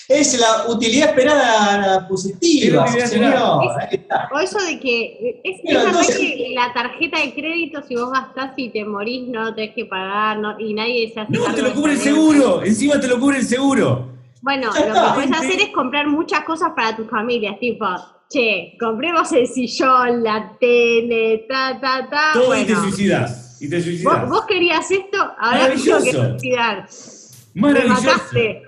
Es 0.08 0.38
la 0.39 0.67
utilidad 0.67 1.10
esperada 1.10 2.08
positiva, 2.08 2.86
señor. 2.88 3.34
O 4.34 4.39
eso 4.39 4.60
de 4.60 4.80
que 4.80 5.41
es, 5.43 5.56
es 5.56 5.62
Pero 5.65 5.80
verdad 5.80 5.89
entonces- 6.02 6.17
que 6.17 6.52
la 6.56 6.74
tarjeta 6.74 7.19
de 7.19 7.34
crédito, 7.34 7.82
si 7.88 7.95
vos 7.95 8.12
gastás 8.12 8.52
y 8.58 8.69
te 8.69 8.84
morís, 8.86 9.28
no 9.28 9.54
tenés 9.56 9.74
que 9.76 9.86
pagar 9.86 10.38
no- 10.39 10.60
y 10.60 10.74
nadie 10.74 11.12
se 11.13 11.21
hace 11.21 11.32
No, 11.32 11.54
te 11.54 11.62
lo 11.62 11.74
cubre 11.74 11.93
el 11.93 12.00
seguro. 12.00 12.63
Encima 12.63 13.00
te 13.00 13.08
lo 13.08 13.19
cubre 13.19 13.38
el 13.38 13.45
seguro. 13.45 14.10
Bueno, 14.41 14.69
Ya 14.74 14.80
lo 14.82 14.88
está, 14.88 15.08
que 15.08 15.13
puedes 15.13 15.32
hacer 15.32 15.62
es 15.62 15.69
comprar 15.69 16.08
muchas 16.08 16.43
cosas 16.43 16.71
para 16.76 16.95
tus 16.95 17.08
familias, 17.10 17.60
tipo, 17.60 17.86
che, 18.28 18.76
compremos 18.80 19.32
el 19.34 19.45
sillón, 19.47 20.24
la 20.24 20.58
tele, 20.60 21.45
ta, 21.47 21.80
ta, 21.80 22.08
ta. 22.10 22.30
Todo 22.34 22.56
y 22.58 22.63
te 22.65 22.74
bueno, 22.74 22.89
suicidas. 22.89 23.58
Y 23.62 23.69
te 23.69 23.76
vos, 23.76 23.86
suicidas. 23.86 24.30
vos 24.30 24.45
querías 24.47 24.89
esto, 24.89 25.17
ahora 25.38 25.67
tengo 25.69 25.84
que 25.84 25.89
Maravilloso. 25.91 26.30
suicidar. 26.32 26.88
Me 27.54 27.62
Maravilloso. 27.62 28.02
mataste. 28.02 28.63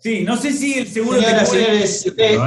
Sí, 0.00 0.24
no 0.24 0.36
sé 0.36 0.52
si 0.52 0.78
el 0.78 0.88
seguro 0.88 1.18
te 1.18 1.24
cubre. 1.24 1.86
señores, 1.86 2.06
¿eh? 2.16 2.38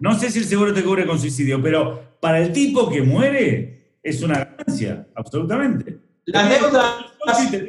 No 0.00 0.18
sé 0.18 0.30
si 0.30 0.38
el 0.38 0.44
seguro 0.44 0.72
te 0.72 0.82
cubre 0.82 1.06
con 1.06 1.18
suicidio, 1.18 1.60
pero 1.62 2.16
para 2.20 2.40
el 2.40 2.52
tipo 2.52 2.88
que 2.88 3.02
muere 3.02 3.96
es 4.02 4.22
una 4.22 4.44
ganancia, 4.44 5.06
absolutamente. 5.14 5.98
Las 6.26 6.48
deudas 6.50 6.94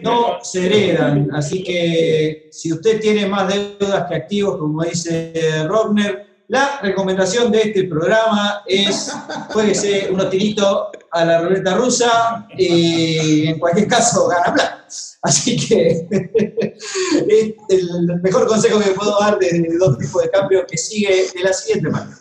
no 0.04 0.40
se 0.42 0.66
heredan, 0.66 1.30
así 1.34 1.64
que 1.64 2.50
si 2.52 2.72
usted 2.74 3.00
tiene 3.00 3.26
más 3.26 3.54
deudas 3.54 4.06
que 4.08 4.16
activos, 4.16 4.58
como 4.58 4.84
dice 4.84 5.34
Rockner, 5.68 6.29
la 6.50 6.80
recomendación 6.82 7.52
de 7.52 7.62
este 7.62 7.84
programa 7.84 8.64
es 8.66 9.14
jueguese 9.50 10.10
unos 10.12 10.32
tiritos 10.32 10.88
a 11.12 11.24
la 11.24 11.42
ruleta 11.42 11.76
rusa 11.76 12.48
y 12.58 13.48
en 13.48 13.60
cualquier 13.60 13.88
caso 13.88 14.28
gana 14.28 14.54
plata. 14.54 14.86
Así 15.22 15.58
que 15.68 16.08
es 16.10 17.54
el 17.70 18.20
mejor 18.24 18.48
consejo 18.48 18.80
que 18.80 18.92
puedo 18.92 19.20
dar 19.20 19.38
de 19.38 19.78
dos 19.80 19.98
tipos 20.00 20.24
de 20.24 20.30
cambio 20.32 20.66
que 20.66 20.76
sigue 20.76 21.28
de 21.36 21.44
la 21.44 21.54
siguiente 21.54 21.90
manera. 21.90 22.18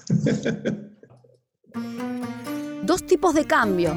Dos 2.83 3.07
tipos 3.07 3.35
de 3.35 3.47
cambio. 3.47 3.97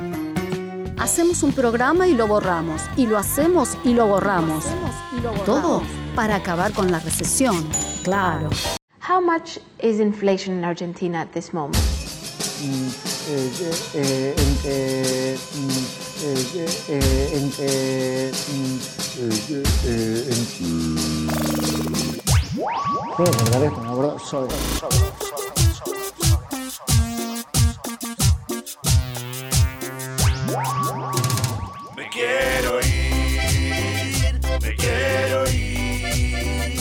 Hacemos 0.97 1.43
un 1.43 1.51
programa 1.51 2.07
y 2.07 2.13
lo 2.13 2.27
borramos. 2.27 2.81
Y 2.95 3.05
lo 3.05 3.17
hacemos 3.17 3.77
y 3.83 3.93
lo 3.93 4.07
borramos. 4.07 4.63
Todo 5.45 5.81
para 6.15 6.35
acabar 6.35 6.71
con 6.71 6.89
la 6.89 6.99
recesión. 6.99 7.67
Claro. 8.03 8.49
How 9.01 9.19
much 9.19 9.57
is 9.79 9.99
inflation 9.99 10.53
in 10.59 10.63
Argentina 10.63 11.17
at 11.17 11.33
this 11.33 11.53
moment? 11.53 11.75
Me 31.97 32.07
quiero 32.11 32.79
ir, 32.81 34.39
me 34.61 34.75
quiero 34.75 35.45
ir. 35.49 36.80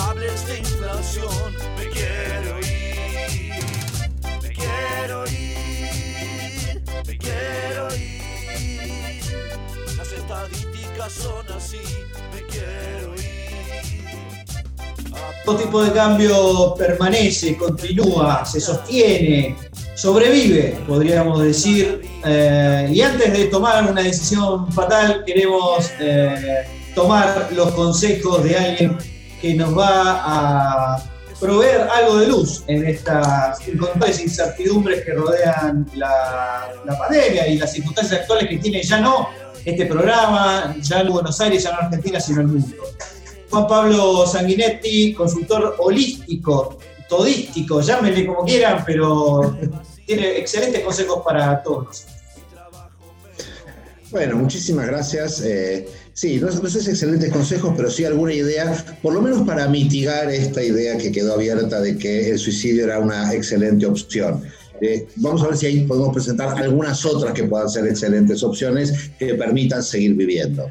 Hables 0.00 0.46
de 0.46 0.58
inflación, 0.58 1.54
me 1.76 1.86
quiero 1.90 2.58
ir. 2.60 3.64
Me 4.42 4.48
quiero 4.48 5.26
ir, 5.26 6.82
me 7.06 7.18
quiero 7.18 7.94
ir. 7.94 9.22
Las 9.98 10.12
estadísticas 10.12 11.12
son 11.12 11.44
así, 11.56 11.80
me 12.34 12.42
quiero 12.46 13.14
ir. 13.14 13.30
Todo 15.44 15.56
tipo 15.56 15.82
de 15.84 15.92
cambio 15.92 16.74
permanece, 16.78 17.56
continúa, 17.56 18.44
se 18.46 18.60
sostiene, 18.60 19.56
sobrevive, 19.94 20.78
podríamos 20.86 21.42
decir. 21.42 22.02
Eh, 22.24 22.90
y 22.92 23.02
antes 23.02 23.32
de 23.32 23.46
tomar 23.46 23.90
una 23.90 24.02
decisión 24.02 24.72
fatal, 24.72 25.24
queremos 25.26 25.90
eh, 26.00 26.64
tomar 26.94 27.48
los 27.52 27.70
consejos 27.72 28.42
de 28.44 28.56
alguien 28.56 28.98
que 29.40 29.54
nos 29.54 29.76
va 29.76 30.94
a 30.94 31.02
proveer 31.40 31.88
algo 31.90 32.18
de 32.18 32.26
luz 32.26 32.62
en 32.66 32.86
estas 32.86 33.58
circunstancias 33.58 34.20
incertidumbres 34.20 35.04
que 35.04 35.14
rodean 35.14 35.90
la, 35.94 36.70
pandemia 36.98 37.48
y 37.48 37.56
las 37.56 37.72
circunstancias 37.72 38.20
actuales 38.20 38.48
que 38.48 38.58
tiene 38.58 38.82
ya 38.82 39.00
no 39.00 39.28
este 39.64 39.86
programa, 39.86 40.76
ya 40.80 41.02
no 41.02 41.12
Buenos 41.12 41.40
Aires, 41.40 41.62
ya 41.62 41.72
no 41.72 41.78
Argentina, 41.78 42.20
sino 42.20 42.42
el 42.42 42.48
mundo. 42.48 42.76
Juan 43.48 43.66
Pablo 43.66 44.26
Sanguinetti, 44.26 45.14
consultor 45.14 45.76
holístico, 45.78 46.78
todístico, 47.08 47.80
llámenle 47.80 48.26
como 48.26 48.44
quieran, 48.44 48.84
pero 48.86 49.56
tiene 50.06 50.38
excelentes 50.38 50.82
consejos 50.82 51.22
para 51.24 51.62
todos. 51.62 52.06
Bueno, 54.10 54.36
muchísimas 54.36 54.86
gracias. 54.86 55.40
Eh, 55.42 55.88
sí, 56.20 56.38
no, 56.38 56.52
sé 56.52 56.82
si 56.82 56.90
excelentes 56.90 57.32
consejos, 57.32 57.72
pero 57.74 57.90
sí 57.90 58.04
alguna 58.04 58.34
idea, 58.34 58.84
por 59.00 59.14
lo 59.14 59.22
menos 59.22 59.40
para 59.46 59.66
mitigar 59.68 60.30
esta 60.30 60.62
idea 60.62 60.98
que 60.98 61.10
quedó 61.10 61.32
abierta 61.32 61.80
de 61.80 61.96
que 61.96 62.28
el 62.28 62.38
suicidio 62.38 62.84
era 62.84 62.98
una 62.98 63.32
excelente 63.32 63.86
opción. 63.86 64.42
Eh, 64.82 65.08
vamos 65.16 65.42
a 65.42 65.46
ver 65.46 65.56
si 65.56 65.64
ahí 65.64 65.80
podemos 65.86 66.12
presentar 66.12 66.58
algunas 66.58 67.06
otras 67.06 67.32
que 67.32 67.44
puedan 67.44 67.70
ser 67.70 67.86
excelentes 67.86 68.42
opciones 68.42 69.12
que 69.18 69.34
permitan 69.34 69.82
seguir 69.82 70.14
viviendo. 70.14 70.70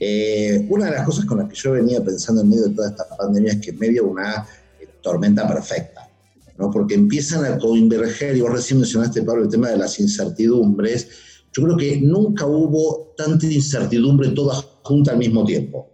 Eh, 0.00 0.66
una 0.68 0.86
de 0.86 0.90
las 0.90 1.06
cosas 1.06 1.26
con 1.26 1.38
las 1.38 1.48
que 1.48 1.54
yo 1.54 1.70
venía 1.70 2.02
pensando 2.02 2.42
en 2.42 2.48
medio 2.48 2.64
de 2.64 2.74
toda 2.74 2.88
esta 2.88 3.06
pandemia 3.16 3.52
es 3.52 3.60
que 3.60 3.70
en 3.70 3.78
medio 3.78 4.02
de 4.02 4.08
una 4.08 4.48
eh, 4.80 4.88
tormenta 5.00 5.46
perfecta, 5.46 6.10
¿no? 6.58 6.72
porque 6.72 6.96
empiezan 6.96 7.44
a 7.44 7.56
converger, 7.56 8.36
y 8.36 8.40
vos 8.40 8.50
recién 8.50 8.80
mencionaste, 8.80 9.22
Pablo, 9.22 9.44
el 9.44 9.48
tema 9.48 9.70
de 9.70 9.76
las 9.76 10.00
incertidumbres. 10.00 11.06
Yo 11.52 11.62
creo 11.62 11.76
que 11.76 12.00
nunca 12.00 12.46
hubo 12.46 13.12
tanta 13.16 13.46
incertidumbre 13.46 14.30
toda 14.30 14.71
junta 14.82 15.12
al 15.12 15.18
mismo 15.18 15.44
tiempo. 15.44 15.90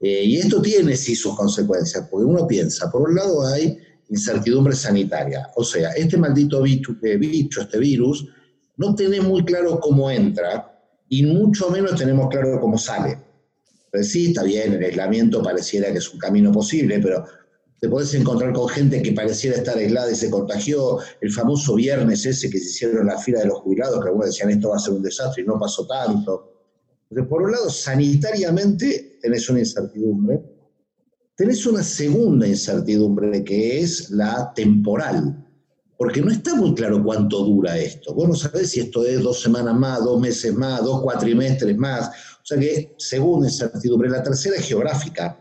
Eh, 0.00 0.24
y 0.24 0.36
esto 0.36 0.60
tiene 0.60 0.96
sí 0.96 1.14
sus 1.14 1.36
consecuencias, 1.36 2.08
porque 2.10 2.26
uno 2.26 2.46
piensa, 2.46 2.90
por 2.90 3.08
un 3.08 3.14
lado 3.14 3.46
hay 3.46 3.78
incertidumbre 4.10 4.74
sanitaria, 4.74 5.48
o 5.56 5.64
sea, 5.64 5.92
este 5.92 6.18
maldito 6.18 6.60
bicho, 6.60 6.94
eh, 7.02 7.18
este 7.20 7.78
virus, 7.78 8.28
no 8.76 8.94
tenemos 8.94 9.28
muy 9.28 9.44
claro 9.44 9.80
cómo 9.80 10.10
entra 10.10 10.78
y 11.08 11.22
mucho 11.24 11.70
menos 11.70 11.96
tenemos 11.96 12.28
claro 12.28 12.60
cómo 12.60 12.76
sale. 12.76 13.18
Entonces, 13.86 14.12
sí, 14.12 14.26
está 14.26 14.42
bien, 14.42 14.74
el 14.74 14.84
aislamiento 14.84 15.42
pareciera 15.42 15.90
que 15.92 15.98
es 15.98 16.12
un 16.12 16.18
camino 16.18 16.50
posible, 16.50 16.98
pero 16.98 17.24
te 17.80 17.88
podés 17.88 18.14
encontrar 18.14 18.52
con 18.52 18.68
gente 18.68 19.00
que 19.02 19.12
pareciera 19.12 19.56
estar 19.56 19.76
aislada 19.76 20.10
y 20.10 20.16
se 20.16 20.30
contagió. 20.30 20.98
El 21.20 21.30
famoso 21.30 21.74
viernes 21.74 22.26
ese 22.26 22.50
que 22.50 22.58
se 22.58 22.64
hicieron 22.64 23.06
la 23.06 23.18
fila 23.18 23.40
de 23.40 23.46
los 23.46 23.60
jubilados, 23.60 24.00
que 24.00 24.08
algunos 24.08 24.26
decían 24.26 24.50
esto 24.50 24.70
va 24.70 24.76
a 24.76 24.80
ser 24.80 24.94
un 24.94 25.02
desastre 25.02 25.42
y 25.42 25.46
no 25.46 25.58
pasó 25.58 25.86
tanto. 25.86 26.53
Por 27.10 27.42
un 27.42 27.52
lado, 27.52 27.70
sanitariamente 27.70 29.18
tenés 29.22 29.48
una 29.48 29.60
incertidumbre. 29.60 30.42
Tenés 31.36 31.66
una 31.66 31.82
segunda 31.82 32.46
incertidumbre 32.46 33.42
que 33.42 33.80
es 33.80 34.10
la 34.10 34.52
temporal, 34.54 35.44
porque 35.98 36.20
no 36.20 36.30
está 36.30 36.54
muy 36.54 36.74
claro 36.74 37.02
cuánto 37.02 37.44
dura 37.44 37.76
esto. 37.76 38.14
Vos 38.14 38.28
no 38.28 38.34
sabés 38.34 38.70
si 38.70 38.80
esto 38.80 39.04
es 39.04 39.20
dos 39.22 39.40
semanas 39.40 39.74
más, 39.74 40.04
dos 40.04 40.20
meses 40.20 40.54
más, 40.54 40.82
dos 40.82 41.02
cuatrimestres 41.02 41.76
más. 41.76 42.08
O 42.08 42.44
sea 42.44 42.58
que, 42.58 42.94
segunda 42.98 43.48
incertidumbre. 43.48 44.10
La 44.10 44.22
tercera 44.22 44.56
es 44.56 44.66
geográfica. 44.66 45.40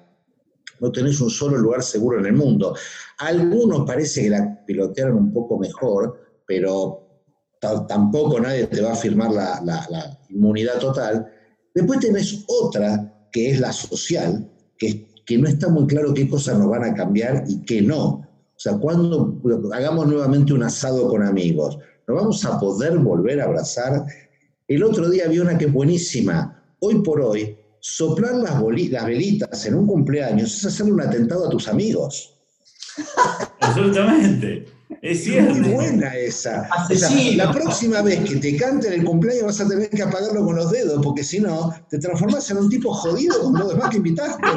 No 0.80 0.92
tenés 0.92 1.22
un 1.22 1.30
solo 1.30 1.58
lugar 1.58 1.84
seguro 1.84 2.20
en 2.20 2.26
el 2.26 2.34
mundo. 2.34 2.76
Algunos 3.20 3.86
parece 3.86 4.24
que 4.24 4.30
la 4.32 4.66
pilotearon 4.66 5.18
un 5.18 5.34
poco 5.34 5.60
mejor, 5.60 6.42
pero 6.46 7.22
tampoco 7.60 8.40
nadie 8.40 8.68
te 8.68 8.82
va 8.82 8.94
a 8.94 8.96
firmar 8.96 9.32
la 9.32 10.20
inmunidad 10.30 10.80
total. 10.80 11.32
Después 11.74 12.00
tenés 12.00 12.44
otra, 12.48 13.28
que 13.32 13.52
es 13.52 13.60
la 13.60 13.74
social, 13.74 14.50
que, 14.78 15.08
que 15.26 15.38
no 15.38 15.48
está 15.48 15.70
muy 15.70 15.88
claro 15.88 16.14
qué 16.14 16.28
cosas 16.28 16.58
nos 16.60 16.70
van 16.70 16.84
a 16.84 16.94
cambiar 16.94 17.44
y 17.48 17.62
qué 17.62 17.82
no. 17.82 18.06
O 18.56 18.60
sea, 18.60 18.78
cuando 18.78 19.40
hagamos 19.74 20.08
nuevamente 20.08 20.54
un 20.54 20.64
asado 20.64 21.08
con 21.10 21.24
amigos, 21.24 21.78
¿nos 22.08 22.18
vamos 22.18 22.46
a 22.46 22.60
poder 22.60 22.98
volver 23.00 23.42
a 23.42 23.46
abrazar? 23.46 24.06
El 24.68 24.84
otro 24.84 25.10
día 25.10 25.28
vi 25.28 25.40
una 25.40 25.58
que 25.58 25.66
es 25.66 25.74
buenísima. 25.74 26.64
Hoy 26.80 27.02
por 27.02 27.22
hoy, 27.22 27.58
soplar 27.80 28.36
las, 28.36 28.62
las 28.90 29.06
velitas 29.06 29.66
en 29.66 29.76
un 29.76 29.88
cumpleaños 29.88 30.56
es 30.56 30.66
hacerle 30.66 30.94
un 30.94 31.02
atentado 31.02 31.48
a 31.48 31.50
tus 31.50 31.68
amigos. 31.68 32.34
Absolutamente. 33.60 34.66
Es 35.02 35.24
cierto. 35.24 35.54
Muy 35.56 35.70
buena 35.70 36.16
esa. 36.16 36.68
La 37.36 37.52
próxima 37.52 38.02
vez 38.02 38.20
que 38.30 38.38
te 38.38 38.56
canten 38.58 38.94
el 38.94 39.04
cumpleaños 39.04 39.46
vas 39.46 39.62
a 39.62 39.68
tener 39.68 39.90
que 39.90 40.02
apagarlo 40.02 40.46
con 40.46 40.56
los 40.56 40.72
dedos, 40.72 41.02
porque 41.04 41.24
si 41.24 41.40
no, 41.40 41.74
te 41.90 42.00
transformas 42.00 42.50
en 42.52 42.58
un 42.58 42.70
tipo 42.70 42.94
jodido 42.94 43.42
con 43.42 43.54
los 43.54 43.70
demás 43.70 43.90
que 43.90 43.98
invitaste. 43.98 44.48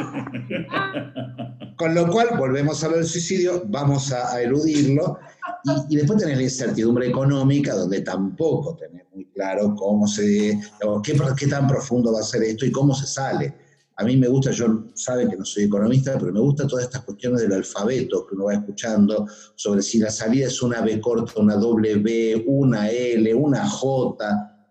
Con 1.77 1.93
lo 1.93 2.09
cual, 2.09 2.29
volvemos 2.37 2.83
a 2.83 2.89
lo 2.89 2.95
del 2.95 3.05
suicidio, 3.05 3.63
vamos 3.67 4.11
a, 4.11 4.33
a 4.33 4.41
eludirlo. 4.41 5.19
Y, 5.63 5.93
y, 5.93 5.97
después 5.97 6.19
tenés 6.19 6.37
la 6.37 6.43
incertidumbre 6.43 7.07
económica, 7.07 7.75
donde 7.75 8.01
tampoco 8.01 8.75
tenés 8.75 9.03
muy 9.13 9.25
claro 9.25 9.75
cómo 9.75 10.07
se, 10.07 10.59
qué, 11.03 11.19
qué 11.37 11.47
tan 11.47 11.67
profundo 11.67 12.13
va 12.13 12.19
a 12.19 12.23
ser 12.23 12.43
esto 12.43 12.65
y 12.65 12.71
cómo 12.71 12.93
se 12.95 13.05
sale. 13.05 13.53
A 13.99 14.03
mí 14.03 14.15
me 14.15 14.27
gusta, 14.27 14.51
yo 14.51 14.85
saben 14.93 15.27
que 15.27 15.37
no 15.37 15.43
soy 15.43 15.63
economista, 15.63 16.19
pero 16.19 16.31
me 16.31 16.39
gusta 16.39 16.67
todas 16.67 16.85
estas 16.85 17.01
cuestiones 17.01 17.41
del 17.41 17.53
alfabeto 17.53 18.27
que 18.27 18.35
uno 18.35 18.45
va 18.45 18.53
escuchando 18.53 19.25
sobre 19.55 19.81
si 19.81 19.97
la 19.97 20.11
salida 20.11 20.45
es 20.45 20.61
una 20.61 20.81
B 20.81 21.01
corta, 21.01 21.41
una 21.41 21.55
B, 21.55 22.43
una 22.45 22.91
L, 22.91 23.33
una 23.33 23.67
J. 23.67 24.67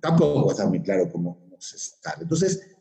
Tampoco 0.00 0.52
está 0.52 0.68
muy 0.68 0.82
claro 0.82 1.10
cómo, 1.10 1.36
se 1.58 1.76
sale. 1.78 2.22
Entonces, 2.22 2.76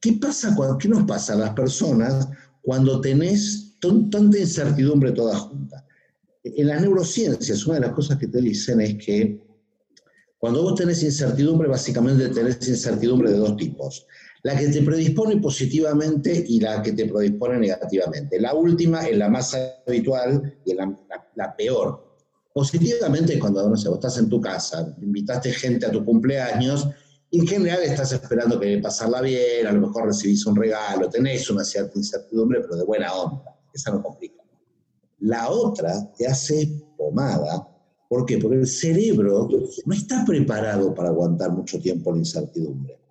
¿qué, 0.00 0.14
pasa, 0.14 0.56
¿qué 0.76 0.88
nos 0.88 1.04
pasa 1.04 1.34
a 1.34 1.36
las 1.36 1.50
personas 1.50 2.28
cuando 2.62 3.00
tenés 3.00 3.76
tanta 3.80 4.18
incertidumbre 4.38 5.12
toda 5.12 5.38
junta? 5.38 5.86
En 6.42 6.66
las 6.66 6.80
neurociencias, 6.80 7.64
una 7.66 7.76
de 7.76 7.82
las 7.82 7.92
cosas 7.92 8.18
que 8.18 8.26
te 8.26 8.40
dicen 8.40 8.80
es 8.80 8.96
que 8.96 9.40
cuando 10.36 10.64
vos 10.64 10.74
tenés 10.74 11.00
incertidumbre, 11.04 11.68
básicamente 11.68 12.28
tenés 12.30 12.68
incertidumbre 12.68 13.30
de 13.30 13.38
dos 13.38 13.56
tipos 13.56 14.04
la 14.44 14.56
que 14.56 14.68
te 14.68 14.82
predispone 14.82 15.36
positivamente 15.36 16.44
y 16.48 16.60
la 16.60 16.82
que 16.82 16.92
te 16.92 17.06
predispone 17.06 17.58
negativamente. 17.58 18.40
La 18.40 18.54
última 18.54 19.06
es 19.06 19.16
la 19.16 19.28
más 19.28 19.56
habitual 19.86 20.58
y 20.64 20.74
la, 20.74 21.56
peor. 21.56 22.16
Positivamente 22.52 23.38
cuando 23.38 23.68
no 23.68 23.74
estás 23.74 24.18
en 24.18 24.28
tu 24.28 24.40
casa, 24.40 24.94
invitaste 25.00 25.52
gente 25.52 25.86
a 25.86 25.90
tu 25.90 26.04
cumpleaños, 26.04 26.88
y 27.34 27.40
en 27.40 27.46
general 27.46 27.82
estás 27.82 28.12
esperando 28.12 28.60
que 28.60 28.78
pasarla 28.78 29.22
bien, 29.22 29.66
a 29.66 29.72
lo 29.72 29.86
mejor 29.86 30.04
recibís 30.04 30.44
un 30.44 30.54
regalo, 30.54 31.08
tenés 31.08 31.48
una 31.48 31.64
cierta 31.64 31.96
incertidumbre, 31.96 32.60
pero 32.60 32.76
de 32.76 32.84
buena 32.84 33.10
onda. 33.14 33.58
Esa 33.72 33.90
no 33.90 34.02
complica. 34.02 34.42
La 35.20 35.48
otra 35.48 36.12
te 36.14 36.26
hace 36.26 36.84
pomada. 36.94 37.66
¿Por 38.06 38.26
qué? 38.26 38.36
Porque 38.36 38.58
el 38.58 38.66
cerebro 38.66 39.48
no 39.86 39.94
está 39.94 40.26
preparado 40.26 40.94
para 40.94 41.08
aguantar 41.08 41.52
mucho 41.52 41.80
tiempo 41.80 42.12
la 42.12 42.18
incertidumbre. 42.18 43.01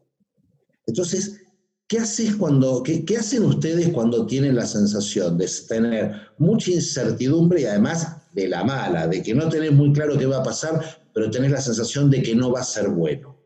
Entonces, 0.92 1.42
¿qué, 1.88 2.00
haces 2.00 2.36
cuando, 2.36 2.84
qué, 2.84 3.06
qué 3.06 3.16
hacen 3.18 3.44
ustedes 3.46 3.90
cuando 3.94 4.26
tienen 4.26 4.56
la 4.58 4.66
sensación 4.66 5.38
de 5.38 5.50
tener 5.70 6.12
mucha 6.38 6.70
incertidumbre 6.72 7.62
y 7.62 7.66
además 7.66 8.18
de 8.30 8.50
la 8.50 8.66
mala, 8.66 9.08
de 9.08 9.24
que 9.24 9.34
no 9.34 9.48
tenés 9.48 9.72
muy 9.72 9.94
claro 9.94 10.18
qué 10.18 10.26
va 10.26 10.40
a 10.40 10.44
pasar, 10.44 10.84
pero 11.14 11.32
tenés 11.32 11.50
la 11.52 11.62
sensación 11.62 12.10
de 12.10 12.22
que 12.22 12.36
no 12.36 12.52
va 12.52 12.60
a 12.60 12.64
ser 12.66 12.90
bueno? 12.90 13.38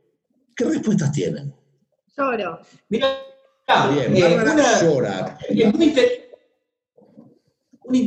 ¿Qué 0.55 0.65
respuestas 0.65 1.11
tienen? 1.11 1.53
Lloro. 2.17 2.59
Mira, 2.89 3.07
Bien, 3.93 4.15
eh, 4.15 4.39
una- 4.41 4.81
llora. 4.81 5.37
Es 5.47 5.73
muy, 5.73 5.85
inter- 5.85 6.29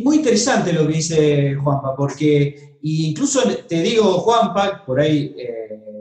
muy- 0.02 0.16
interesante 0.16 0.72
lo 0.72 0.86
que 0.86 0.94
dice 0.94 1.54
Juanpa, 1.54 1.94
porque 1.96 2.76
incluso 2.82 3.42
te 3.68 3.82
digo, 3.82 4.18
Juanpa, 4.20 4.82
por 4.84 5.00
ahí 5.00 5.32
eh, 5.36 5.97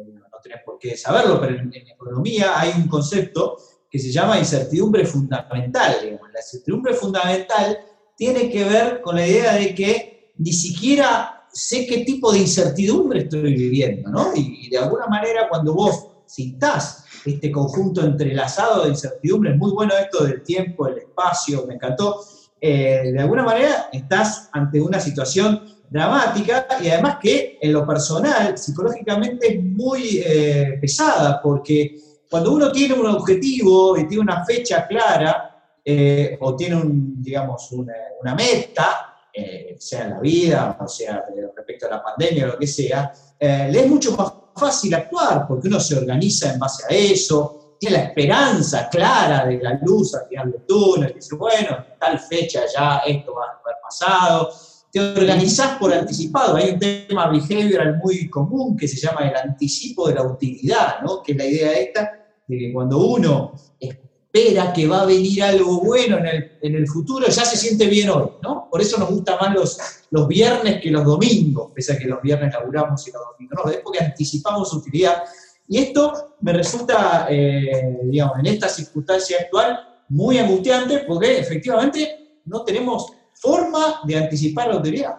tenés 0.48 0.64
por 0.64 0.78
qué 0.80 0.96
saberlo, 0.98 1.40
pero 1.40 1.60
en, 1.60 1.74
economía 1.74 2.60
hay 2.60 2.74
un 2.76 2.88
concepto 2.88 3.58
que 3.90 4.00
se 4.00 4.12
llama 4.12 4.40
incertidumbre 4.40 5.06
fundamental. 5.06 5.98
digamos. 6.04 6.32
La 6.34 6.40
incertidumbre 6.40 6.94
fundamental 6.94 7.78
tiene 8.16 8.50
que 8.50 8.64
ver 8.64 9.02
con 9.02 9.16
la 9.16 9.28
idea 9.28 9.54
de 9.56 9.76
que 9.76 10.34
ni 10.38 10.54
siquiera 10.54 11.48
sé 11.52 11.86
qué 11.88 12.00
tipo 12.00 12.32
de 12.32 12.40
incertidumbre 12.40 13.22
estoy 13.22 13.54
viviendo, 13.54 14.10
¿no? 14.10 14.32
Y, 14.36 14.70
de 14.70 14.78
alguna 14.78 15.08
manera 15.08 15.48
cuando 15.50 15.74
vos 15.74 16.08
citás 16.30 17.06
este 17.26 17.52
conjunto 17.52 18.02
entrelazado 18.02 18.84
de 18.84 18.90
incertidumbre, 18.90 19.52
es 19.52 19.58
muy 19.58 19.72
bueno 19.72 19.94
esto 19.98 20.24
del 20.24 20.44
tiempo, 20.44 20.88
el 20.88 20.98
espacio, 20.98 21.66
me 21.66 21.76
encantó, 21.76 22.22
eh, 22.60 23.12
de 23.14 23.20
alguna 23.20 23.44
manera 23.44 23.90
estás 23.92 24.50
ante 24.52 24.82
una 24.82 25.00
situación 25.00 25.77
dramática 25.90 26.68
y 26.82 26.90
además 26.90 27.18
que 27.22 27.58
en 27.62 27.74
lo 27.74 27.86
personal, 27.86 28.58
psicológicamente 28.58 29.56
es 29.56 29.64
muy 29.64 30.22
eh, 30.24 30.78
pesada, 30.80 31.42
porque 31.42 31.98
cuando 32.30 32.52
uno 32.54 32.72
tiene 32.72 32.94
un 32.94 33.06
objetivo 33.08 33.98
y 33.98 34.08
tiene 34.08 34.24
una 34.24 34.44
fecha 34.44 34.86
clara, 34.86 35.54
eh, 35.84 36.38
o 36.42 36.56
tiene 36.56 36.76
un, 36.76 37.22
digamos, 37.22 37.72
una, 37.72 38.36
meta, 38.36 39.16
eh, 39.34 39.78
sea 39.80 40.04
en 40.04 40.10
la 40.10 40.20
vida, 40.20 40.78
o 40.82 40.88
sea 40.88 41.24
respecto 41.56 41.86
a 41.86 41.92
la 41.92 42.04
pandemia 42.04 42.44
o 42.46 42.48
lo 42.48 42.58
que 42.58 42.68
sea, 42.68 43.14
le 43.40 43.80
es 43.80 43.88
mucho 43.88 44.12
más 44.18 44.34
fácil 44.54 44.94
actuar, 44.96 45.48
porque 45.48 45.70
uno 45.70 45.80
se 45.80 45.98
organiza 45.98 46.52
en 46.52 46.60
base 46.60 46.84
a 46.90 46.96
eso, 46.98 47.76
tiene 47.80 47.98
la 47.98 48.04
esperanza 48.06 48.90
clara 48.90 49.46
de 49.46 49.62
la 49.62 49.80
luz 49.82 50.16
al 50.16 50.28
final 50.28 50.52
del 50.52 50.66
túnel, 50.66 51.14
dice, 51.14 51.36
bueno, 51.36 51.78
en 51.78 52.00
tal 52.00 52.20
fecha 52.20 52.62
ya 52.66 52.98
esto 53.06 53.34
va 53.34 53.46
a 53.46 53.62
haber 53.64 53.76
pasado, 53.82 54.52
te 54.98 55.22
organizás 55.22 55.78
por 55.78 55.94
anticipado, 55.94 56.56
hay 56.56 56.72
un 56.72 56.80
tema 56.80 57.30
behavioral 57.30 58.00
muy 58.04 58.30
común 58.30 58.76
que 58.76 58.88
se 58.88 58.98
llama 58.98 59.28
el 59.28 59.36
anticipo 59.36 60.08
de 60.08 60.16
la 60.16 60.24
utilidad, 60.24 61.02
¿no? 61.04 61.22
que 61.22 61.34
es 61.34 61.38
la 61.38 61.46
idea 61.46 61.72
esta 61.74 62.28
de 62.48 62.58
que 62.58 62.74
cuando 62.74 62.98
uno 63.00 63.54
espera 63.80 64.72
que 64.74 64.88
va 64.88 65.02
a 65.02 65.06
venir 65.06 65.44
algo 65.44 65.82
bueno 65.82 66.18
en 66.18 66.28
el, 66.28 66.52
en 66.62 66.76
el 66.76 66.88
futuro, 66.88 67.28
ya 67.28 67.46
se 67.46 67.58
siente 67.58 67.88
bien 67.88 68.10
hoy, 68.10 68.30
¿no? 68.42 68.68
Por 68.70 68.82
eso 68.82 68.98
nos 68.98 69.10
gustan 69.10 69.38
más 69.40 69.54
los, 69.54 69.78
los 70.12 70.28
viernes 70.28 70.82
que 70.82 70.92
los 70.92 71.04
domingos, 71.04 71.72
pese 71.74 71.94
a 71.94 71.98
que 71.98 72.06
los 72.06 72.22
viernes 72.22 72.54
laburamos 72.54 73.06
y 73.08 73.12
los 73.12 73.22
domingos 73.32 73.60
no, 73.66 73.72
es 73.72 73.78
porque 73.78 74.04
anticipamos 74.04 74.74
utilidad. 74.74 75.24
Y 75.68 75.80
esto 75.80 76.36
me 76.42 76.54
resulta, 76.54 77.28
eh, 77.30 78.00
digamos, 78.04 78.40
en 78.40 78.46
esta 78.46 78.70
circunstancia 78.70 79.38
actual, 79.42 79.80
muy 80.10 80.38
angustiante 80.38 81.00
porque 81.00 81.40
efectivamente 81.40 82.42
no 82.46 82.64
tenemos 82.64 83.08
forma 83.40 84.02
de 84.06 84.18
anticipar 84.18 84.68
la 84.70 84.78
utilidad. 84.78 85.16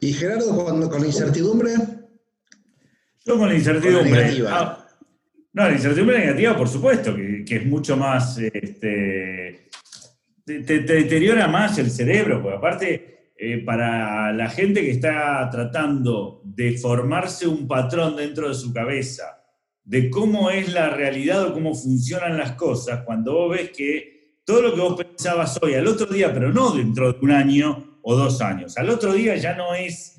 Y 0.00 0.12
Gerardo, 0.12 0.54
cuando, 0.64 0.88
con 0.90 1.00
la 1.00 1.06
incertidumbre, 1.06 1.72
Yo 3.24 3.38
con 3.38 3.48
la 3.48 3.54
incertidumbre. 3.54 4.02
Con 4.02 4.12
la 4.12 4.18
negativa. 4.20 4.50
ah, 4.52 4.88
no, 5.54 5.62
la 5.64 5.72
incertidumbre 5.72 6.18
negativa, 6.18 6.56
por 6.56 6.68
supuesto, 6.68 7.14
que, 7.14 7.44
que 7.44 7.56
es 7.56 7.66
mucho 7.66 7.96
más. 7.96 8.36
este, 8.38 9.68
te, 10.44 10.60
te- 10.60 10.80
te 10.80 10.92
deteriora 10.94 11.46
más 11.48 11.78
el 11.78 11.90
cerebro, 11.90 12.42
porque 12.42 12.56
aparte, 12.58 13.30
eh, 13.38 13.58
para 13.64 14.32
la 14.32 14.50
gente 14.50 14.82
que 14.82 14.90
está 14.90 15.48
tratando 15.50 16.42
de 16.44 16.76
formarse 16.76 17.46
un 17.48 17.66
patrón 17.66 18.16
dentro 18.16 18.48
de 18.48 18.54
su 18.54 18.72
cabeza, 18.72 19.40
de 19.84 20.10
cómo 20.10 20.50
es 20.50 20.72
la 20.72 20.90
realidad 20.90 21.46
o 21.46 21.52
cómo 21.54 21.74
funcionan 21.74 22.36
las 22.36 22.52
cosas, 22.52 23.02
cuando 23.04 23.32
vos 23.32 23.56
ves 23.56 23.70
que 23.70 24.13
todo 24.44 24.62
lo 24.62 24.74
que 24.74 24.80
vos 24.80 25.02
pensabas 25.02 25.58
hoy, 25.62 25.74
al 25.74 25.86
otro 25.86 26.06
día, 26.06 26.32
pero 26.32 26.52
no 26.52 26.70
dentro 26.70 27.12
de 27.12 27.18
un 27.20 27.30
año 27.30 27.98
o 28.02 28.14
dos 28.14 28.40
años, 28.40 28.76
al 28.76 28.90
otro 28.90 29.12
día 29.12 29.36
ya 29.36 29.56
no 29.56 29.74
es 29.74 30.14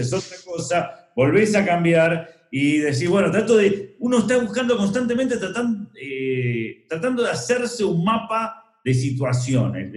es 0.00 0.12
otra 0.12 0.36
cosa, 0.44 1.10
volvés 1.14 1.54
a 1.54 1.64
cambiar 1.64 2.48
y 2.50 2.78
decís, 2.78 3.08
bueno, 3.08 3.30
trato 3.30 3.56
de, 3.56 3.96
uno 4.00 4.18
está 4.18 4.38
buscando 4.38 4.76
constantemente, 4.76 5.36
eh, 6.00 6.86
tratando 6.88 7.22
de 7.22 7.30
hacerse 7.30 7.84
un 7.84 8.04
mapa 8.04 8.80
de 8.84 8.94
situaciones. 8.94 9.92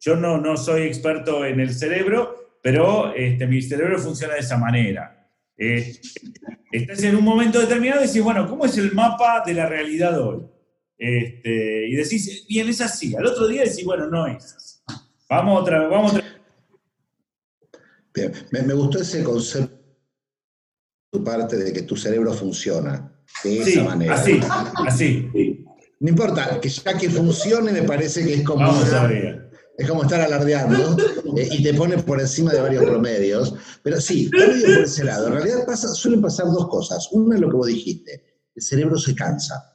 Yo 0.00 0.16
no, 0.16 0.38
no 0.38 0.56
soy 0.56 0.82
experto 0.82 1.44
en 1.44 1.60
el 1.60 1.72
cerebro, 1.72 2.58
pero 2.62 3.14
este, 3.14 3.46
mi 3.46 3.60
cerebro 3.62 3.98
funciona 3.98 4.34
de 4.34 4.40
esa 4.40 4.56
manera. 4.56 5.28
Eh, 5.56 5.94
estás 6.72 7.02
en 7.04 7.16
un 7.16 7.24
momento 7.24 7.60
determinado 7.60 8.02
y 8.02 8.06
decís, 8.06 8.22
bueno, 8.22 8.48
¿cómo 8.48 8.64
es 8.64 8.76
el 8.78 8.92
mapa 8.92 9.42
de 9.44 9.54
la 9.54 9.66
realidad 9.66 10.20
hoy? 10.20 10.42
Este, 11.04 11.88
y 11.88 11.96
decís, 11.96 12.46
bien, 12.48 12.68
es 12.68 12.80
así. 12.80 13.14
Al 13.16 13.26
otro 13.26 13.48
día 13.48 13.62
decís, 13.64 13.84
bueno, 13.84 14.06
no 14.08 14.24
es 14.28 14.44
así. 14.54 14.76
Vamos 15.28 15.62
otra, 15.62 15.88
vamos 15.88 16.12
otra 16.12 16.24
bien, 18.14 18.32
me, 18.50 18.62
me 18.62 18.74
gustó 18.74 19.00
ese 19.00 19.24
concepto 19.24 19.74
de 19.74 21.18
tu 21.18 21.24
parte 21.24 21.56
de 21.56 21.72
que 21.72 21.82
tu 21.82 21.96
cerebro 21.96 22.32
funciona 22.32 23.12
de 23.42 23.58
esa 23.62 23.70
Sí, 23.70 23.80
manera. 23.80 24.14
así, 24.14 24.40
así. 24.86 25.64
No 25.98 26.08
importa, 26.08 26.60
que 26.60 26.68
ya 26.68 26.96
que 26.96 27.08
funcione 27.10 27.72
me 27.72 27.82
parece 27.82 28.24
que 28.24 28.34
es 28.34 28.42
como, 28.44 28.70
es 29.78 29.88
como 29.88 30.02
estar 30.02 30.20
alardeando 30.20 30.96
eh, 31.36 31.48
y 31.50 31.62
te 31.62 31.74
pone 31.74 31.98
por 31.98 32.20
encima 32.20 32.52
de 32.52 32.60
varios 32.60 32.84
promedios. 32.84 33.54
Pero 33.82 34.00
sí, 34.00 34.28
por 34.30 34.40
ese 34.84 35.04
lado. 35.04 35.28
En 35.28 35.34
realidad 35.34 35.64
pasa, 35.66 35.88
suelen 35.88 36.20
pasar 36.20 36.46
dos 36.46 36.68
cosas. 36.68 37.08
Una 37.12 37.36
es 37.36 37.40
lo 37.40 37.48
que 37.50 37.56
vos 37.56 37.66
dijiste, 37.66 38.22
el 38.54 38.62
cerebro 38.62 38.98
se 38.98 39.14
cansa. 39.14 39.71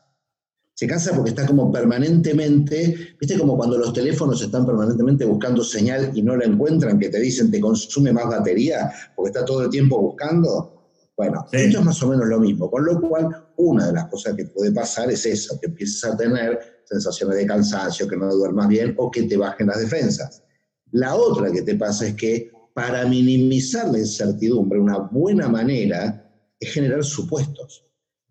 Se 0.80 0.86
cansa 0.86 1.12
porque 1.16 1.32
está 1.32 1.48
como 1.48 1.72
permanentemente, 1.72 3.16
viste 3.20 3.36
como 3.40 3.58
cuando 3.58 3.80
los 3.80 3.94
teléfonos 3.94 4.40
están 4.44 4.64
permanentemente 4.64 5.26
buscando 5.26 5.64
señal 5.64 6.12
y 6.14 6.22
no 6.22 6.36
la 6.36 6.46
encuentran, 6.46 7.00
que 7.00 7.10
te 7.10 7.20
dicen 7.20 7.50
te 7.50 7.60
consume 7.60 8.14
más 8.14 8.28
batería 8.28 8.92
porque 9.16 9.30
está 9.30 9.44
todo 9.44 9.64
el 9.64 9.72
tiempo 9.72 10.00
buscando. 10.00 10.92
Bueno, 11.18 11.48
Sí. 11.52 11.58
esto 11.58 11.80
es 11.80 11.86
más 11.86 12.04
o 12.04 12.10
menos 12.10 12.28
lo 12.28 12.40
mismo, 12.40 12.70
con 12.70 12.86
lo 12.86 13.02
cual 13.02 13.48
una 13.56 13.88
de 13.88 13.94
las 13.94 14.06
cosas 14.06 14.36
que 14.36 14.46
puede 14.46 14.72
pasar 14.72 15.10
es 15.10 15.26
eso, 15.26 15.60
que 15.60 15.66
empieces 15.66 16.04
a 16.04 16.16
tener 16.16 16.60
sensaciones 16.86 17.38
de 17.38 17.48
cansancio, 17.48 18.08
que 18.08 18.16
no 18.16 18.32
duermas 18.36 18.68
bien 18.68 18.94
o 19.00 19.10
que 19.10 19.24
te 19.24 19.36
bajen 19.36 19.66
las 19.66 19.80
defensas. 19.80 20.44
La 20.92 21.16
otra 21.16 21.52
que 21.52 21.64
te 21.64 21.74
pasa 21.74 22.06
es 22.06 22.14
que 22.14 22.52
para 22.76 23.04
minimizar 23.08 23.90
la 23.90 23.98
incertidumbre, 23.98 24.80
una 24.80 25.00
buena 25.00 25.50
manera 25.50 26.32
es 26.60 26.72
generar 26.72 27.04
supuestos. 27.04 27.84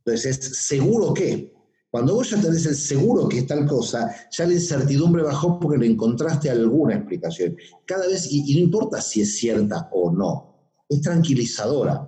Entonces, 0.04 0.38
es 0.38 0.56
seguro 0.58 1.12
que. 1.12 1.55
Cuando 1.96 2.16
vos 2.16 2.28
ya 2.28 2.38
tenés 2.38 2.66
el 2.66 2.76
seguro 2.76 3.26
que 3.26 3.38
es 3.38 3.46
tal 3.46 3.66
cosa, 3.66 4.14
ya 4.30 4.46
la 4.46 4.52
incertidumbre 4.52 5.22
bajó 5.22 5.58
porque 5.58 5.78
le 5.78 5.86
encontraste 5.86 6.50
alguna 6.50 6.96
explicación. 6.96 7.56
Cada 7.86 8.06
vez, 8.06 8.30
y, 8.30 8.52
y 8.52 8.56
no 8.56 8.64
importa 8.64 9.00
si 9.00 9.22
es 9.22 9.38
cierta 9.38 9.88
o 9.90 10.12
no, 10.12 10.74
es 10.90 11.00
tranquilizadora. 11.00 12.06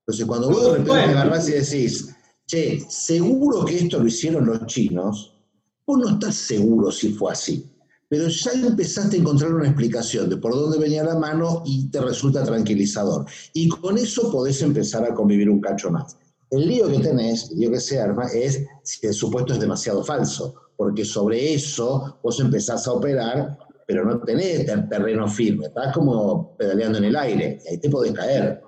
Entonces, 0.00 0.26
cuando 0.26 0.50
vos 0.50 0.64
de 0.64 0.78
repente 0.78 0.92
agarrás 0.92 1.48
y 1.48 1.52
decís, 1.52 2.16
che, 2.48 2.84
seguro 2.88 3.64
que 3.64 3.78
esto 3.78 4.00
lo 4.00 4.08
hicieron 4.08 4.44
los 4.44 4.66
chinos, 4.66 5.38
vos 5.86 5.98
no 6.00 6.08
estás 6.08 6.34
seguro 6.34 6.90
si 6.90 7.12
fue 7.12 7.30
así. 7.30 7.64
Pero 8.08 8.26
ya 8.26 8.50
empezaste 8.50 9.18
a 9.18 9.20
encontrar 9.20 9.54
una 9.54 9.68
explicación 9.68 10.28
de 10.28 10.38
por 10.38 10.52
dónde 10.52 10.78
venía 10.78 11.04
la 11.04 11.16
mano 11.16 11.62
y 11.64 11.88
te 11.90 12.00
resulta 12.00 12.42
tranquilizador. 12.42 13.24
Y 13.52 13.68
con 13.68 13.98
eso 13.98 14.32
podés 14.32 14.60
empezar 14.62 15.04
a 15.04 15.14
convivir 15.14 15.48
un 15.48 15.60
cacho 15.60 15.92
más. 15.92 16.16
El 16.50 16.66
lío 16.66 16.88
que 16.88 16.98
tenés, 17.00 17.50
el 17.50 17.58
lío 17.58 17.70
que 17.70 17.80
se 17.80 18.00
arma, 18.00 18.26
es 18.32 18.64
si 18.82 19.06
el 19.06 19.12
supuesto 19.14 19.52
es 19.52 19.60
demasiado 19.60 20.02
falso, 20.04 20.54
porque 20.76 21.04
sobre 21.04 21.54
eso 21.54 22.18
vos 22.22 22.40
empezás 22.40 22.86
a 22.86 22.92
operar, 22.92 23.58
pero 23.86 24.04
no 24.04 24.20
tenés 24.20 24.64
ter- 24.66 24.88
terreno 24.88 25.28
firme, 25.28 25.66
estás 25.66 25.92
como 25.94 26.56
pedaleando 26.56 26.98
en 26.98 27.04
el 27.04 27.16
aire, 27.16 27.58
y 27.64 27.68
ahí 27.68 27.78
te 27.78 27.90
podés 27.90 28.12
caer. 28.12 28.62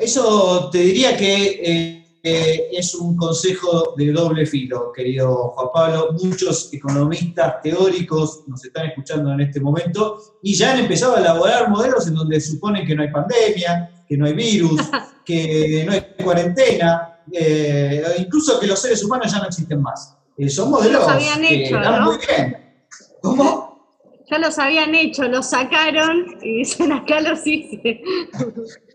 Eso 0.00 0.70
te 0.70 0.78
diría 0.78 1.16
que 1.16 1.60
eh, 1.62 1.97
eh, 2.30 2.68
es 2.72 2.94
un 2.94 3.16
consejo 3.16 3.94
de 3.96 4.12
doble 4.12 4.44
filo, 4.44 4.92
querido 4.92 5.48
Juan 5.54 5.68
Pablo. 5.72 6.12
Muchos 6.22 6.72
economistas 6.72 7.62
teóricos 7.62 8.42
nos 8.46 8.64
están 8.64 8.86
escuchando 8.86 9.32
en 9.32 9.40
este 9.40 9.60
momento 9.60 10.20
y 10.42 10.54
ya 10.54 10.72
han 10.72 10.80
empezado 10.80 11.16
a 11.16 11.20
elaborar 11.20 11.70
modelos 11.70 12.06
en 12.06 12.14
donde 12.14 12.40
suponen 12.40 12.86
que 12.86 12.94
no 12.94 13.02
hay 13.02 13.10
pandemia, 13.10 14.04
que 14.06 14.16
no 14.16 14.26
hay 14.26 14.34
virus, 14.34 14.80
que 15.24 15.84
no 15.86 15.92
hay 15.92 16.02
cuarentena, 16.22 17.20
eh, 17.32 18.02
incluso 18.18 18.60
que 18.60 18.66
los 18.66 18.80
seres 18.80 19.02
humanos 19.02 19.32
ya 19.32 19.38
no 19.38 19.46
existen 19.46 19.80
más. 19.80 20.16
Eh, 20.36 20.50
son 20.50 20.70
modelos 20.70 21.02
Los 21.02 21.08
habían 21.08 21.40
que 21.40 21.64
hecho, 21.66 21.76
están 21.76 22.00
¿no? 22.00 22.12
muy 22.12 22.18
bien. 22.26 22.56
¿Cómo? 23.22 23.68
Ya 24.30 24.38
los 24.38 24.58
habían 24.58 24.94
hecho, 24.94 25.22
los 25.24 25.48
sacaron 25.48 26.36
y 26.42 26.58
dicen 26.58 26.92
acá 26.92 27.20
los 27.20 27.46
hice. 27.46 28.02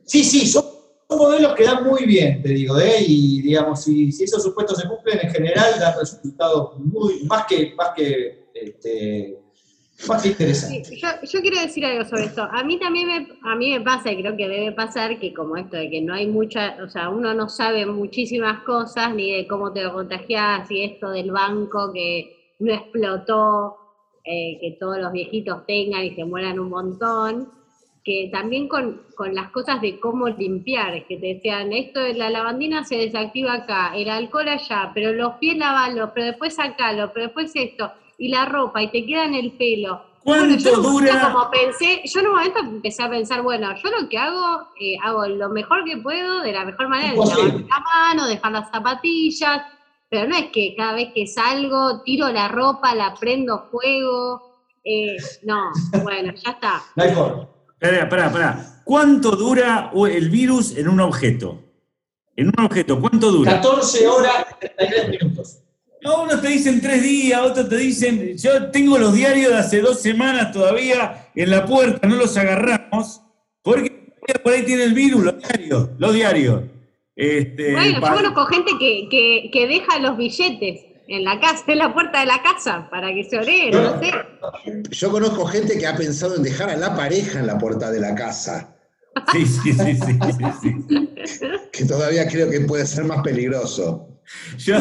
Sí, 0.06 0.24
sí, 0.24 0.46
son 0.46 0.73
modelos 1.18 1.54
que 1.56 1.64
dan 1.64 1.84
muy 1.84 2.06
bien, 2.06 2.42
te 2.42 2.50
digo, 2.50 2.80
¿eh? 2.80 2.98
y 3.06 3.42
digamos, 3.42 3.84
si, 3.84 4.10
esos 4.10 4.44
supuestos 4.44 4.80
se 4.80 4.88
cumplen, 4.88 5.20
en 5.22 5.32
general 5.32 5.80
dan 5.80 5.94
resultados 6.00 6.78
muy, 6.80 7.24
más 7.24 7.46
que, 7.46 7.74
más 7.76 7.90
que, 7.96 8.48
este, 8.54 9.40
más 10.08 10.24
que 10.24 10.30
interesantes. 10.30 11.02
Yo 11.32 11.42
quiero 11.42 11.62
decir 11.62 11.86
algo 11.86 12.04
sobre 12.06 12.26
esto. 12.26 12.44
A 12.44 12.64
mí 12.64 12.80
también 12.80 13.08
me, 13.08 13.28
a 13.44 13.56
mí 13.56 13.72
me 13.72 13.82
pasa, 13.82 14.12
y 14.12 14.22
creo 14.22 14.36
que 14.36 14.48
debe 14.48 14.72
pasar, 14.72 15.20
que 15.20 15.34
como 15.34 15.58
esto 15.58 15.78
de 15.78 15.90
que 15.90 16.02
no 16.02 16.14
hay 16.14 16.28
mucha, 16.28 16.78
o 16.84 16.90
sea, 16.90 17.10
uno 17.10 17.34
no 17.34 17.50
sabe 17.50 17.86
muchísimas 17.86 18.64
cosas, 18.64 19.14
ni 19.14 19.32
de 19.32 19.48
cómo 19.48 19.72
te 19.72 19.84
lo 19.84 19.94
contagias, 19.94 20.70
y 20.70 20.84
esto 20.84 21.10
del 21.10 21.32
banco 21.32 21.92
que 21.94 22.56
no 22.60 22.74
explotó, 22.74 23.78
eh, 24.26 24.58
que 24.62 24.78
todos 24.80 25.00
los 25.00 25.12
viejitos 25.12 25.66
tengan 25.66 26.04
y 26.04 26.16
se 26.16 26.24
mueran 26.24 26.60
un 26.60 26.70
montón, 26.70 27.63
que 28.04 28.30
también 28.32 28.68
con, 28.68 29.02
con 29.16 29.34
las 29.34 29.50
cosas 29.52 29.82
de 29.82 30.00
cómo 30.00 30.28
limpiar, 30.28 31.06
que 31.08 31.18
te 31.18 31.36
decían, 31.36 31.72
esto 31.72 32.02
de 32.02 32.14
la 32.16 32.30
lavandina 32.30 32.84
se 32.84 32.98
desactiva 32.98 33.54
acá, 33.54 33.94
el 33.96 34.10
alcohol 34.10 34.50
allá, 34.50 34.92
pero 34.94 35.14
los 35.14 35.36
pies 35.36 35.58
lavalos, 35.58 36.10
pero 36.14 36.28
después 36.28 36.56
sacalo, 36.56 37.12
pero 37.14 37.28
después 37.28 37.52
esto, 37.56 37.92
y 38.18 38.28
la 38.28 38.46
ropa, 38.46 38.84
y 38.84 38.92
te 38.92 39.06
queda 39.06 39.26
en 39.26 39.36
el 39.36 39.54
pelo. 39.54 40.02
¿Cuánto 40.24 40.82
dura? 40.82 41.32
Como 41.32 41.50
pensé, 41.50 42.02
yo 42.06 42.20
en 42.22 42.28
un 42.28 42.36
momento 42.36 42.60
empecé 42.60 43.04
a 43.04 43.10
pensar, 43.10 43.42
bueno, 43.42 43.74
yo 43.76 43.90
lo 43.90 44.08
que 44.08 44.18
hago, 44.18 44.68
eh, 44.80 44.96
hago 45.04 45.28
lo 45.28 45.50
mejor 45.50 45.84
que 45.84 45.98
puedo, 45.98 46.42
de 46.42 46.54
la 46.54 46.66
mejor 46.66 46.88
manera, 46.90 47.10
de 47.12 47.16
Imposible. 47.16 47.48
lavar 47.48 47.66
la 47.68 47.80
mano, 47.80 48.28
dejar 48.28 48.52
las 48.52 48.70
zapatillas, 48.70 49.62
pero 50.10 50.28
no 50.28 50.36
es 50.36 50.46
que 50.52 50.76
cada 50.78 50.94
vez 50.94 51.10
que 51.14 51.28
salgo, 51.28 52.04
tiro 52.04 52.30
la 52.30 52.48
ropa, 52.48 52.96
la 52.96 53.14
prendo 53.16 53.68
fuego, 53.70 54.54
eh, 54.84 55.18
no, 55.44 55.72
bueno, 56.04 56.34
ya 56.36 56.52
está. 56.52 56.84
Espera, 57.84 58.04
espera, 58.04 58.26
espera. 58.28 58.66
¿Cuánto 58.86 59.32
dura 59.32 59.92
el 60.10 60.30
virus 60.30 60.78
en 60.78 60.88
un 60.88 61.02
objeto? 61.02 61.62
En 62.34 62.48
un 62.48 62.66
objeto, 62.66 62.98
¿cuánto 62.98 63.30
dura? 63.30 63.56
14 63.56 64.08
horas 64.08 64.46
y 64.56 64.68
33 64.68 65.10
minutos. 65.10 65.60
No, 66.02 66.24
unos 66.24 66.42
te 66.42 66.48
dicen 66.48 66.80
tres 66.80 67.04
días, 67.04 67.42
otros 67.42 67.68
te 67.68 67.76
dicen, 67.76 68.38
yo 68.38 68.72
tengo 68.72 68.98
los 68.98 69.14
diarios 69.14 69.52
de 69.52 69.58
hace 69.58 69.82
dos 69.82 70.02
semanas 70.02 70.54
todavía 70.54 71.28
en 71.36 71.50
la 71.50 71.66
puerta, 71.66 72.08
no 72.08 72.16
los 72.16 72.38
agarramos, 72.38 73.22
porque 73.62 74.14
por 74.42 74.54
ahí 74.54 74.64
tiene 74.64 74.86
el 74.86 74.94
virus, 74.94 75.26
los 75.26 75.38
diarios, 75.40 75.90
los 75.98 76.14
diarios. 76.14 76.64
Este, 77.18 77.74
Bueno, 77.74 78.00
yo 78.00 78.16
conozco 78.16 78.46
gente 78.46 78.72
que, 78.80 79.10
que, 79.10 79.50
que 79.52 79.68
deja 79.68 80.00
los 80.00 80.16
billetes 80.16 80.86
en 81.08 81.24
la 81.24 81.40
casa, 81.40 81.64
en 81.68 81.78
la 81.78 81.94
puerta 81.94 82.22
de 82.22 82.26
la 82.26 82.42
casa, 82.42 82.88
para 82.90 83.14
que 83.14 83.24
se 83.24 83.38
oree, 83.38 83.72
no 83.72 84.00
sé. 84.00 84.12
Yo 84.92 85.12
conozco 85.12 85.46
gente 85.46 85.78
que 85.78 85.88
ha 85.88 85.96
pensado 85.96 86.36
en 86.36 86.44
dejar 86.44 86.70
a 86.70 86.78
la 86.78 86.96
pareja 86.96 87.40
en 87.40 87.48
la 87.48 87.58
puerta 87.58 87.92
de 87.92 88.00
la 88.00 88.16
casa, 88.16 88.70
Sí, 89.32 89.46
sí, 89.46 89.74
sí, 89.74 89.96
sí, 89.96 90.20
sí, 90.62 90.76
sí. 91.26 91.46
que 91.72 91.86
todavía 91.86 92.28
creo 92.28 92.50
que 92.50 92.62
puede 92.62 92.86
ser 92.86 93.06
más 93.06 93.22
peligroso. 93.22 94.08
Yo, 94.58 94.78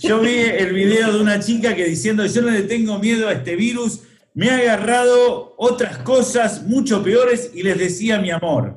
yo 0.00 0.20
vi 0.20 0.38
el 0.38 0.72
video 0.72 1.12
de 1.12 1.20
una 1.20 1.38
chica 1.38 1.74
que 1.74 1.84
diciendo, 1.84 2.26
yo 2.26 2.42
no 2.42 2.50
le 2.50 2.62
tengo 2.62 2.98
miedo 2.98 3.28
a 3.28 3.32
este 3.32 3.54
virus, 3.54 4.00
me 4.34 4.50
ha 4.50 4.56
agarrado 4.56 5.54
otras 5.56 5.98
cosas 5.98 6.64
mucho 6.64 7.02
peores 7.02 7.50
y 7.54 7.62
les 7.62 7.78
decía 7.78 8.18
mi 8.18 8.30
amor. 8.30 8.76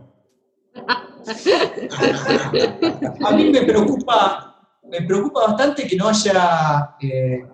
A 3.25 3.31
mí 3.35 3.49
me 3.49 3.61
preocupa, 3.63 4.48
me 4.89 5.01
preocupa 5.03 5.47
bastante 5.47 5.85
que 5.87 5.95
no 5.95 6.07
haya 6.09 6.95
eh, 7.01 7.45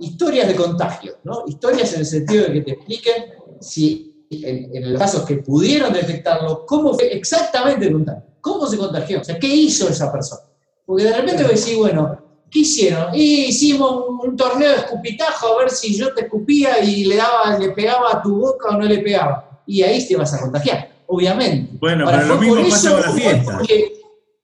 historias 0.00 0.48
de 0.48 0.54
contagio, 0.54 1.14
¿no? 1.24 1.44
Historias 1.46 1.92
en 1.94 2.00
el 2.00 2.06
sentido 2.06 2.44
de 2.46 2.52
que 2.54 2.60
te 2.62 2.70
expliquen 2.72 3.24
si 3.60 4.26
en, 4.30 4.74
en 4.74 4.92
los 4.92 4.98
casos 5.00 5.24
que 5.24 5.36
pudieron 5.36 5.92
detectarlo, 5.92 6.64
cómo 6.66 6.94
fue 6.94 7.12
exactamente 7.14 7.86
el 7.86 7.92
contagio, 7.92 8.22
cómo 8.40 8.66
se 8.66 8.78
contagió, 8.78 9.20
o 9.20 9.24
sea, 9.24 9.38
qué 9.38 9.46
hizo 9.48 9.88
esa 9.88 10.10
persona. 10.10 10.42
Porque 10.86 11.04
de 11.04 11.12
repente 11.14 11.42
vos 11.44 11.52
decís, 11.54 11.76
bueno, 11.76 12.18
¿qué 12.50 12.60
hicieron? 12.60 13.14
Y 13.14 13.46
hicimos 13.46 14.04
un, 14.08 14.30
un 14.30 14.36
torneo 14.36 14.70
de 14.70 14.76
escupitajo 14.76 15.46
a 15.54 15.58
ver 15.58 15.70
si 15.70 15.94
yo 15.96 16.12
te 16.14 16.22
escupía 16.22 16.82
y 16.82 17.04
le 17.04 17.16
daba, 17.16 17.58
le 17.58 17.70
pegaba 17.70 18.10
a 18.12 18.22
tu 18.22 18.36
boca 18.40 18.70
o 18.70 18.72
no 18.72 18.84
le 18.84 18.98
pegaba. 18.98 19.62
Y 19.66 19.82
ahí 19.82 20.06
te 20.06 20.16
vas 20.16 20.32
a 20.34 20.40
contagiar, 20.40 20.88
obviamente. 21.06 21.76
Bueno, 21.78 22.04
Ahora, 22.06 22.18
pero 22.22 22.28
lo 22.34 22.38
¿fue 22.38 22.46
mismo 22.62 22.70
pasa 22.70 22.90
con 22.92 23.00
la 23.02 23.12
fiesta. 23.12 23.58
porque- 23.58 23.92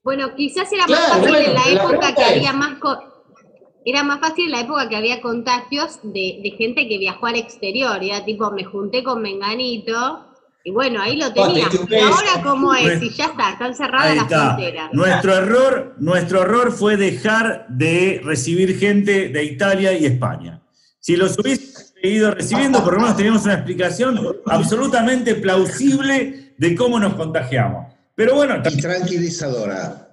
Bueno, 0.09 0.35
quizás 0.35 0.73
era 0.73 0.87
Claro, 0.87 1.03
más 1.03 1.19
fácil 1.19 1.29
bueno, 1.29 1.49
en 1.49 1.55
la 1.55 1.69
época 1.83 2.15
que 2.15 2.23
es- 2.23 2.29
había 2.31 2.53
más 2.55 2.79
co- 2.79 2.99
era 3.85 4.03
más 4.03 4.21
fácil 4.21 4.47
en 4.47 4.53
la 4.53 4.61
época 4.61 4.89
que 4.89 4.97
había 4.97 5.21
contagios 5.21 6.01
de, 6.03 6.41
de 6.43 6.55
gente 6.57 6.89
que 6.89 6.97
viajó 6.97 7.27
al 7.27 7.37
exterior, 7.37 8.03
era 8.03 8.25
tipo, 8.25 8.51
me 8.51 8.65
junté 8.65 9.05
con 9.05 9.21
Menganito, 9.21 10.25
y 10.65 10.71
bueno, 10.71 11.03
ahí 11.03 11.17
lo 11.19 11.31
tenía. 11.35 11.69
Y 11.91 11.95
ahora 11.97 12.43
cómo 12.43 12.75
es, 12.75 13.03
y 13.03 13.11
ya 13.11 13.27
está, 13.27 13.51
están 13.51 13.75
cerradas 13.75 14.17
las 14.17 14.29
fronteras. 14.29 14.93
Nuestro 14.95 15.35
error, 15.35 15.95
nuestro 15.99 16.41
error 16.41 16.73
fue 16.73 16.97
dejar 16.97 17.67
de 17.69 18.23
recibir 18.25 18.79
gente 18.79 19.29
de 19.29 19.45
Italia 19.45 19.93
y 19.93 20.07
España. 20.07 20.63
Si 21.01 21.17
los 21.17 21.39
hubiese 21.39 21.93
seguido 22.01 22.31
recibiendo, 22.31 22.83
por 22.83 22.95
lo 22.95 23.01
menos 23.01 23.15
teníamos 23.17 23.45
una 23.45 23.55
explicación 23.55 24.19
absolutamente 24.47 25.35
plausible 25.35 26.55
de 26.57 26.75
cómo 26.75 26.99
nos 26.99 27.13
contagiamos. 27.15 27.98
Pero 28.19 28.35
bueno, 28.35 28.61
Y 28.69 28.77
tranquilizadora. 28.79 30.13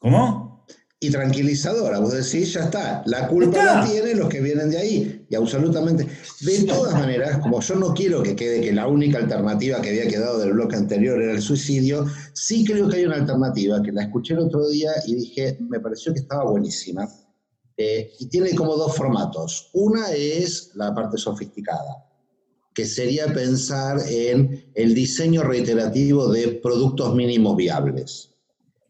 ¿cómo? 0.00 0.64
Y 0.98 1.10
tranquilizadora, 1.10 1.98
vos 1.98 2.12
decís, 2.12 2.54
ya 2.54 2.64
está, 2.64 3.02
la 3.04 3.28
culpa 3.28 3.58
Está. 3.58 3.80
la 3.80 3.84
tienen 3.84 4.18
los 4.18 4.30
que 4.30 4.40
vienen 4.40 4.70
de 4.70 4.78
ahí, 4.78 5.26
y 5.28 5.34
absolutamente. 5.34 6.06
De 6.40 6.64
todas 6.64 6.94
maneras, 6.94 7.38
como 7.40 7.60
yo 7.60 7.74
no 7.74 7.92
quiero 7.92 8.22
que 8.22 8.34
quede 8.34 8.62
que 8.62 8.72
la 8.72 8.86
única 8.86 9.18
alternativa 9.18 9.82
que 9.82 9.90
había 9.90 10.08
quedado 10.08 10.38
del 10.38 10.54
bloque 10.54 10.76
anterior 10.76 11.20
era 11.20 11.32
el 11.32 11.42
suicidio, 11.42 12.06
sí 12.32 12.64
creo 12.64 12.88
que 12.88 12.96
hay 12.96 13.04
una 13.04 13.16
alternativa 13.16 13.82
que 13.82 13.92
la 13.92 14.04
escuché 14.04 14.32
el 14.32 14.40
otro 14.40 14.66
día 14.70 14.92
y 15.06 15.16
dije, 15.16 15.58
me 15.60 15.78
pareció 15.78 16.14
que 16.14 16.20
estaba 16.20 16.44
buenísima. 16.50 17.06
Eh, 17.76 18.12
y 18.18 18.28
tiene 18.30 18.54
como 18.54 18.76
dos 18.76 18.96
formatos. 18.96 19.68
Una 19.74 20.10
es 20.12 20.70
la 20.74 20.94
parte 20.94 21.18
sofisticada, 21.18 22.02
que 22.74 22.86
sería 22.86 23.26
pensar 23.32 23.98
en 24.08 24.70
el 24.74 24.94
diseño 24.94 25.42
reiterativo 25.42 26.28
de 26.28 26.48
productos 26.62 27.14
mínimos 27.14 27.56
viables. 27.56 28.30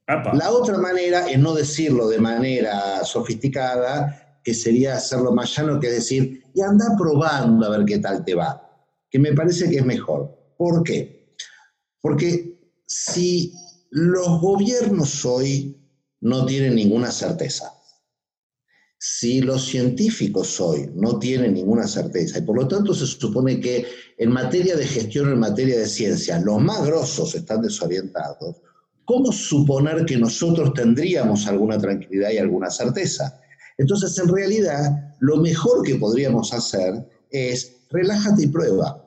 Apa. 0.07 0.35
La 0.35 0.51
otra 0.51 0.79
manera 0.79 1.31
es 1.31 1.39
no 1.39 1.55
decirlo 1.55 2.09
de 2.09 2.19
manera 2.19 3.05
sofisticada, 3.05 4.41
que 4.43 4.55
sería 4.55 4.97
hacerlo 4.97 5.33
más 5.33 5.55
llano, 5.57 5.79
que 5.79 5.89
es 5.89 5.95
decir, 5.95 6.45
y 6.55 6.61
anda 6.61 6.97
probando 6.99 7.67
a 7.67 7.71
ver 7.71 7.85
qué 7.85 7.99
tal 7.99 8.25
te 8.25 8.35
va, 8.35 8.61
que 9.11 9.19
me 9.19 9.33
parece 9.33 9.71
que 9.71 9.79
es 9.79 9.85
mejor. 9.85 10.37
¿Por 10.57 10.83
qué? 10.83 11.35
Porque 12.01 12.59
si 12.87 13.53
los 13.91 14.41
gobiernos 14.41 15.25
hoy 15.25 15.77
no 16.21 16.47
tienen 16.47 16.75
ninguna 16.75 17.11
certeza, 17.11 17.73
si 19.03 19.41
los 19.41 19.65
científicos 19.65 20.61
hoy 20.61 20.91
no 20.95 21.19
tienen 21.19 21.55
ninguna 21.55 21.89
certeza, 21.89 22.39
y 22.39 22.43
por 22.43 22.55
lo 22.55 22.69
tanto 22.69 22.93
se 22.93 23.07
supone 23.07 23.59
que 23.59 23.87
en 24.19 24.31
materia 24.31 24.77
de 24.77 24.87
gestión, 24.87 25.33
en 25.33 25.39
materia 25.39 25.79
de 25.79 25.87
ciencia, 25.87 26.39
los 26.39 26.61
más 26.61 26.85
grosos 26.85 27.35
están 27.35 27.63
desorientados, 27.63 28.57
¿cómo 29.07 29.33
suponer 29.33 30.05
que 30.05 30.19
nosotros 30.19 30.75
tendríamos 30.75 31.47
alguna 31.47 31.79
tranquilidad 31.79 32.31
y 32.31 32.37
alguna 32.37 32.69
certeza? 32.69 33.41
Entonces, 33.79 34.19
en 34.19 34.29
realidad, 34.29 35.15
lo 35.21 35.39
mejor 35.39 35.83
que 35.83 35.95
podríamos 35.95 36.53
hacer 36.53 37.09
es 37.31 37.77
relájate 37.89 38.43
y 38.43 38.49
prueba. 38.49 39.03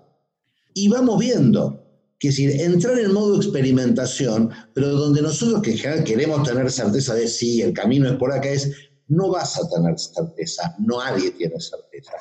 Y 0.74 0.89
vamos 0.89 1.20
viendo. 1.20 1.80
Que 2.18 2.30
es 2.30 2.38
decir, 2.38 2.62
entrar 2.62 2.98
en 2.98 3.14
modo 3.14 3.36
experimentación, 3.36 4.50
pero 4.74 4.89
donde 4.91 5.22
nosotros 5.22 5.62
que 5.62 5.72
en 5.72 5.78
general 5.78 6.04
queremos 6.06 6.48
tener 6.48 6.72
certeza 6.72 7.14
de 7.14 7.28
sí, 7.28 7.62
el 7.62 7.74
camino 7.74 8.10
es 8.10 8.16
por 8.16 8.32
acá, 8.32 8.50
es 8.50 8.72
no 9.08 9.32
vas 9.32 9.60
a 9.60 9.68
tener 9.70 9.97
certeza, 9.99 10.76
nadie 10.80 11.32
tiene 11.32 11.60
certeza, 11.60 12.14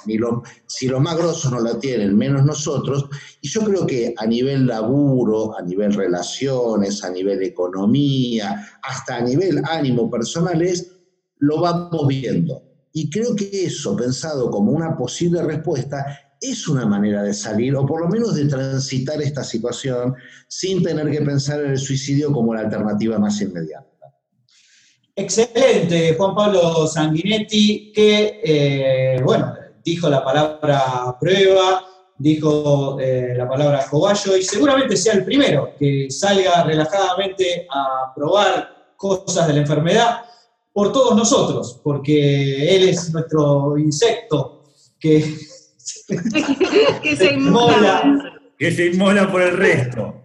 si 0.67 0.89
los 0.89 1.01
más 1.01 1.17
grosos 1.17 1.51
no 1.51 1.61
la 1.61 1.79
tienen, 1.79 2.17
menos 2.17 2.45
nosotros, 2.45 3.09
y 3.41 3.49
yo 3.49 3.63
creo 3.63 3.87
que 3.87 4.15
a 4.17 4.27
nivel 4.27 4.67
laburo, 4.67 5.57
a 5.57 5.63
nivel 5.63 5.95
relaciones, 5.95 7.05
a 7.05 7.11
nivel 7.11 7.43
economía, 7.43 8.67
hasta 8.83 9.17
a 9.17 9.21
nivel 9.23 9.63
ánimo 9.65 10.11
personal 10.11 10.61
es, 10.63 10.93
lo 11.39 11.61
vamos 11.61 12.07
viendo. 12.07 12.63
Y 12.93 13.09
creo 13.09 13.35
que 13.35 13.65
eso, 13.65 13.97
pensado 13.97 14.51
como 14.51 14.73
una 14.73 14.97
posible 14.97 15.43
respuesta, 15.43 16.05
es 16.41 16.67
una 16.69 16.85
manera 16.85 17.23
de 17.23 17.33
salir, 17.33 17.75
o 17.77 17.87
por 17.87 18.01
lo 18.01 18.09
menos 18.09 18.35
de 18.35 18.47
transitar 18.47 19.23
esta 19.23 19.45
situación, 19.45 20.15
sin 20.49 20.83
tener 20.83 21.11
que 21.11 21.23
pensar 21.23 21.65
en 21.65 21.71
el 21.71 21.79
suicidio 21.79 22.33
como 22.33 22.55
la 22.55 22.63
alternativa 22.63 23.19
más 23.19 23.41
inmediata. 23.41 23.92
Excelente, 25.15 26.15
Juan 26.15 26.35
Pablo 26.35 26.87
Sanguinetti, 26.87 27.93
que, 27.93 28.41
eh, 28.43 29.21
bueno, 29.23 29.53
dijo 29.85 30.09
la 30.09 30.25
palabra 30.25 31.17
prueba, 31.21 31.85
dijo 32.17 32.99
eh, 32.99 33.35
la 33.37 33.49
palabra 33.49 33.87
cobayo, 33.91 34.37
y 34.37 34.43
seguramente 34.43 34.97
sea 34.97 35.15
el 35.15 35.25
primero 35.25 35.75
que 35.79 36.11
salga 36.11 36.65
relajadamente 36.65 37.67
a 37.71 38.13
probar 38.15 38.95
cosas 38.97 39.47
de 39.49 39.55
la 39.55 39.61
enfermedad 39.61 40.23
por 40.73 40.93
todos 40.93 41.15
nosotros, 41.15 41.81
porque 41.85 42.75
él 42.75 42.89
es 42.89 43.13
nuestro 43.13 43.77
insecto 43.77 44.65
que 44.99 45.37
que 47.03 47.17
se 47.17 47.37
Mola. 47.37 48.03
inmula. 48.05 48.29
Que 48.59 48.71
se 48.71 48.87
inmola 48.87 49.29
por 49.31 49.43
el 49.43 49.57
resto. 49.57 50.22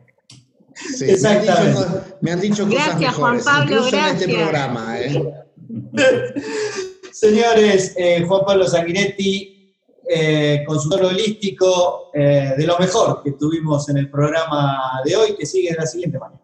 Sí, 0.77 1.05
me 1.05 1.09
han 1.11 1.15
Exactamente. 1.15 1.79
dicho 1.79 2.17
Me 2.21 2.31
han 2.31 2.41
dicho 2.41 2.65
cosas 2.65 2.85
Gracias, 2.87 3.15
Juan 3.15 3.35
mejores, 3.37 3.45
Pablo, 3.45 3.75
incluso 3.75 3.97
en 3.97 4.05
este 4.05 4.25
gracias. 4.25 4.41
programa. 4.49 4.99
¿eh? 4.99 5.33
Señores, 7.11 7.93
eh, 7.97 8.23
Juan 8.27 8.41
Pablo 8.45 8.67
Sanguinetti, 8.67 9.75
eh, 10.09 10.63
consultor 10.67 11.05
holístico 11.05 12.11
eh, 12.13 12.53
de 12.57 12.65
lo 12.67 12.77
mejor 12.77 13.23
que 13.23 13.31
tuvimos 13.33 13.89
en 13.89 13.97
el 13.97 14.09
programa 14.09 15.01
de 15.03 15.15
hoy, 15.15 15.35
que 15.35 15.45
sigue 15.45 15.71
de 15.71 15.77
la 15.77 15.85
siguiente 15.87 16.19
manera. 16.19 16.39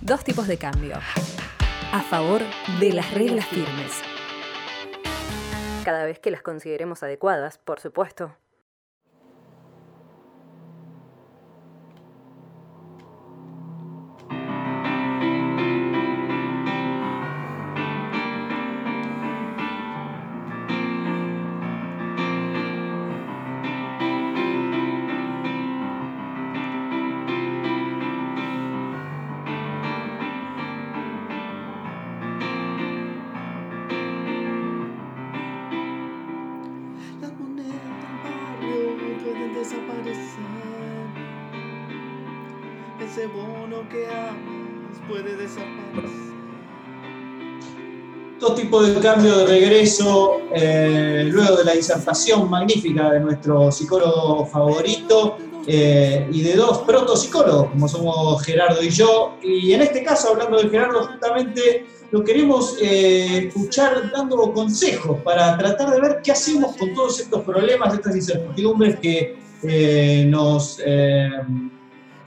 Dos 0.00 0.24
tipos 0.24 0.46
de 0.48 0.58
cambio. 0.58 0.96
A 1.92 2.02
favor 2.02 2.42
de 2.80 2.92
las 2.92 3.14
reglas 3.14 3.46
firmes. 3.46 3.92
Cada 5.84 6.04
vez 6.04 6.18
que 6.18 6.30
las 6.30 6.42
consideremos 6.42 7.02
adecuadas, 7.02 7.58
por 7.58 7.78
supuesto. 7.80 8.34
Que 43.94 44.06
amas 44.06 44.98
puede 45.08 45.36
desaparecer. 45.36 46.24
Dos 48.40 48.56
tipos 48.56 48.94
de 48.94 49.00
cambio 49.00 49.38
de 49.38 49.46
regreso, 49.46 50.40
eh, 50.52 51.28
luego 51.30 51.56
de 51.56 51.64
la 51.64 51.72
disertación 51.72 52.50
magnífica 52.50 53.10
de 53.12 53.20
nuestro 53.20 53.70
psicólogo 53.70 54.44
favorito 54.46 55.38
eh, 55.66 56.28
y 56.30 56.42
de 56.42 56.54
dos 56.54 56.78
protopsicólogos, 56.78 57.70
como 57.70 57.88
somos 57.88 58.42
Gerardo 58.42 58.82
y 58.82 58.90
yo. 58.90 59.36
Y 59.42 59.72
en 59.72 59.82
este 59.82 60.02
caso, 60.02 60.30
hablando 60.30 60.58
de 60.58 60.68
Gerardo, 60.68 61.06
justamente 61.06 61.86
lo 62.10 62.22
queremos 62.22 62.76
eh, 62.82 63.46
escuchar 63.46 64.10
dando 64.12 64.52
consejos 64.52 65.20
para 65.22 65.56
tratar 65.56 65.92
de 65.92 66.00
ver 66.00 66.20
qué 66.22 66.32
hacemos 66.32 66.76
con 66.76 66.92
todos 66.92 67.20
estos 67.20 67.42
problemas, 67.42 67.94
estas 67.94 68.16
incertidumbres 68.16 68.98
que 68.98 69.36
nos. 70.26 70.80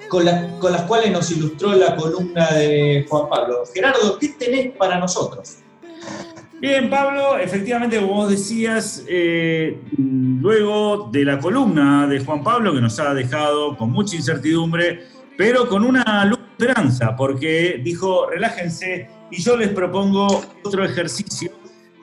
Con, 0.09 0.25
la- 0.25 0.57
con 0.59 0.71
las 0.71 0.83
cuales 0.83 1.11
nos 1.11 1.29
ilustró 1.31 1.73
la 1.73 1.95
columna 1.95 2.47
de 2.51 3.05
Juan 3.09 3.29
Pablo. 3.29 3.63
Gerardo, 3.73 4.17
¿qué 4.19 4.29
tenés 4.29 4.75
para 4.77 4.99
nosotros? 4.99 5.57
Bien, 6.59 6.89
Pablo, 6.89 7.37
efectivamente, 7.37 7.99
como 7.99 8.13
vos 8.15 8.29
decías, 8.31 9.03
eh, 9.07 9.79
luego 9.97 11.07
de 11.11 11.23
la 11.23 11.37
columna 11.39 12.07
de 12.07 12.19
Juan 12.25 12.43
Pablo, 12.43 12.73
que 12.73 12.81
nos 12.81 12.99
ha 12.99 13.13
dejado 13.13 13.77
con 13.77 13.91
mucha 13.91 14.15
incertidumbre, 14.15 15.03
pero 15.37 15.67
con 15.67 15.83
una 15.83 16.25
luz 16.25 16.39
esperanza, 16.57 17.15
porque 17.15 17.79
dijo, 17.83 18.27
relájense, 18.27 19.07
y 19.29 19.39
yo 19.41 19.55
les 19.55 19.69
propongo 19.69 20.43
otro 20.63 20.83
ejercicio, 20.83 21.51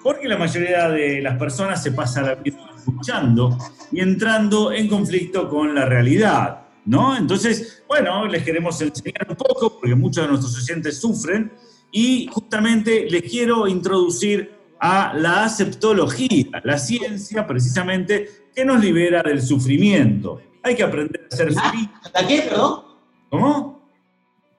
porque 0.05 0.29
la 0.29 0.37
mayoría 0.37 0.89
de 0.89 1.21
las 1.21 1.37
personas 1.37 1.83
se 1.83 1.91
pasa 1.91 2.23
la 2.23 2.35
vida 2.37 2.59
escuchando 2.79 3.59
y 3.91 4.01
entrando 4.01 4.71
en 4.71 4.87
conflicto 4.87 5.49
con 5.49 5.75
la 5.75 5.87
realidad, 5.87 6.64
¿no? 6.85 7.17
Entonces, 7.17 7.83
bueno, 7.89 8.27
les 8.27 8.43
queremos 8.43 8.81
enseñar 8.81 9.27
un 9.29 9.37
poco, 9.37 9.79
porque 9.79 9.95
muchos 9.95 10.25
de 10.25 10.29
nuestros 10.29 10.57
oyentes 10.57 11.01
sufren, 11.01 11.53
y 11.91 12.29
justamente 12.33 13.07
les 13.09 13.23
quiero 13.23 13.69
introducir 13.69 14.53
a 14.81 15.15
la 15.15 15.45
aceptología, 15.45 16.61
la 16.65 16.77
ciencia 16.77 17.47
precisamente 17.47 18.29
que 18.55 18.65
nos 18.65 18.83
libera 18.83 19.23
del 19.23 19.41
sufrimiento. 19.41 20.43
Hay 20.63 20.75
que 20.75 20.83
aprender 20.83 21.29
a 21.31 21.37
ser 21.37 21.53
feliz. 21.53 21.89
¿La 22.13 22.27
qué, 22.27 22.43
perdón? 22.43 22.83
¿Cómo? 23.31 23.89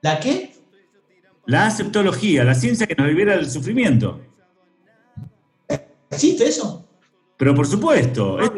¿La 0.02 0.18
qué? 0.18 0.54
La 1.46 1.66
aceptología, 1.66 2.42
la 2.44 2.54
ciencia 2.54 2.86
que 2.86 2.94
nos 2.94 3.06
libera 3.06 3.36
del 3.36 3.48
sufrimiento. 3.50 4.20
¿Existe 6.10 6.48
eso? 6.48 6.88
Pero 7.36 7.54
por 7.54 7.66
supuesto, 7.66 8.40
es 8.40 8.50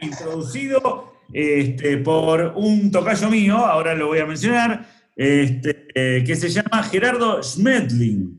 introducido 0.00 1.09
este, 1.32 1.98
por 1.98 2.52
un 2.56 2.90
tocayo 2.90 3.28
mío, 3.30 3.56
ahora 3.56 3.94
lo 3.94 4.08
voy 4.08 4.18
a 4.18 4.26
mencionar, 4.26 4.86
este, 5.16 5.86
eh, 5.94 6.24
que 6.24 6.36
se 6.36 6.48
llama 6.48 6.82
Gerardo 6.84 7.42
Schmedling. 7.42 8.38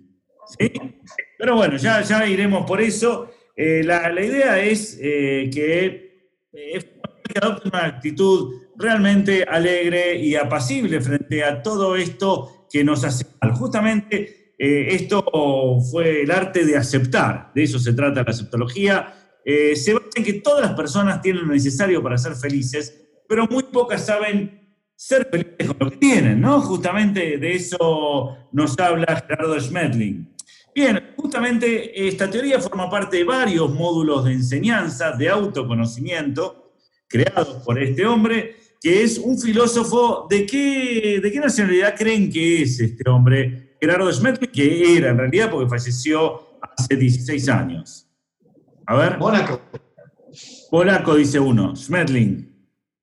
¿sí? 0.57 0.71
Pero 1.37 1.55
bueno, 1.55 1.77
ya, 1.77 2.01
ya 2.01 2.25
iremos 2.27 2.65
por 2.65 2.81
eso. 2.81 3.31
Eh, 3.55 3.83
la, 3.83 4.09
la 4.11 4.23
idea 4.23 4.59
es 4.63 4.97
eh, 5.01 5.49
que, 5.53 6.29
eh, 6.53 6.79
que 7.23 7.39
adopte 7.39 7.69
una 7.69 7.85
actitud 7.85 8.61
realmente 8.77 9.43
alegre 9.43 10.15
y 10.15 10.35
apacible 10.35 10.99
frente 11.01 11.43
a 11.43 11.61
todo 11.61 11.95
esto 11.95 12.67
que 12.71 12.83
nos 12.83 13.03
hace 13.03 13.25
mal. 13.41 13.53
Justamente 13.53 14.53
eh, 14.57 14.87
esto 14.91 15.23
fue 15.91 16.21
el 16.21 16.31
arte 16.31 16.65
de 16.65 16.77
aceptar, 16.77 17.51
de 17.53 17.63
eso 17.63 17.79
se 17.79 17.93
trata 17.93 18.23
la 18.23 18.31
aceptología. 18.31 19.13
Eh, 19.43 19.75
se 19.75 19.93
basa 19.93 20.00
que 20.11 20.33
todas 20.33 20.61
las 20.61 20.73
personas 20.73 21.21
tienen 21.21 21.47
lo 21.47 21.53
necesario 21.53 22.03
para 22.03 22.17
ser 22.17 22.35
felices, 22.35 23.01
pero 23.27 23.47
muy 23.47 23.63
pocas 23.63 24.05
saben 24.05 24.75
ser 24.95 25.27
felices 25.31 25.67
con 25.67 25.77
lo 25.79 25.89
que 25.91 25.97
tienen, 25.97 26.41
¿no? 26.41 26.61
Justamente 26.61 27.37
de 27.37 27.53
eso 27.53 28.37
nos 28.51 28.77
habla 28.77 29.23
Gerardo 29.27 29.59
Schmedling. 29.59 30.35
Bien, 30.73 31.13
justamente 31.17 32.07
esta 32.07 32.29
teoría 32.29 32.59
forma 32.59 32.89
parte 32.89 33.17
de 33.17 33.23
varios 33.23 33.73
módulos 33.73 34.25
de 34.25 34.33
enseñanza, 34.33 35.11
de 35.11 35.27
autoconocimiento, 35.27 36.75
creados 37.07 37.63
por 37.65 37.81
este 37.81 38.05
hombre, 38.05 38.55
que 38.79 39.03
es 39.03 39.17
un 39.17 39.39
filósofo. 39.39 40.27
¿De 40.29 40.45
qué, 40.45 41.19
de 41.21 41.31
qué 41.31 41.39
nacionalidad 41.39 41.95
creen 41.97 42.31
que 42.31 42.61
es 42.61 42.79
este 42.79 43.09
hombre? 43.09 43.75
Gerardo 43.81 44.11
Schmedling, 44.11 44.51
que 44.51 44.97
era 44.97 45.09
en 45.09 45.17
realidad 45.17 45.49
porque 45.51 45.69
falleció 45.69 46.57
hace 46.61 46.95
16 46.95 47.49
años. 47.49 48.07
A 48.85 48.95
ver. 48.95 49.17
Mónaco. 49.17 49.61
Polaco, 50.71 51.15
dice 51.15 51.37
uno. 51.37 51.75
Schmedling. 51.75 52.49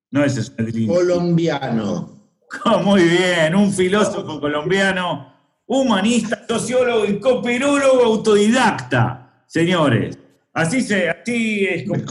No 0.09 0.23
es 0.25 0.43
Schmedling. 0.43 0.87
Colombiano. 0.87 2.19
Oh, 2.65 2.79
muy 2.83 3.03
bien, 3.03 3.53
un 3.53 3.71
filósofo 3.71 4.39
colombiano, 4.39 5.31
humanista, 5.67 6.47
sociólogo 6.47 7.05
y 7.05 7.19
cooperólogo 7.19 8.05
autodidacta, 8.05 9.43
señores. 9.45 10.17
Así, 10.51 10.81
se, 10.81 11.11
así 11.11 11.63
es 11.67 11.87
como 11.87 12.01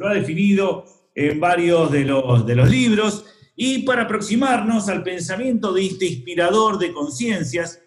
lo 0.00 0.06
ha 0.06 0.12
definido 0.12 0.84
en 1.14 1.40
varios 1.40 1.90
de 1.90 2.04
los, 2.04 2.44
de 2.44 2.56
los 2.56 2.68
libros. 2.68 3.24
Y 3.56 3.84
para 3.84 4.02
aproximarnos 4.02 4.90
al 4.90 5.02
pensamiento 5.02 5.72
de 5.72 5.86
este 5.86 6.08
inspirador 6.08 6.78
de 6.78 6.92
conciencias, 6.92 7.80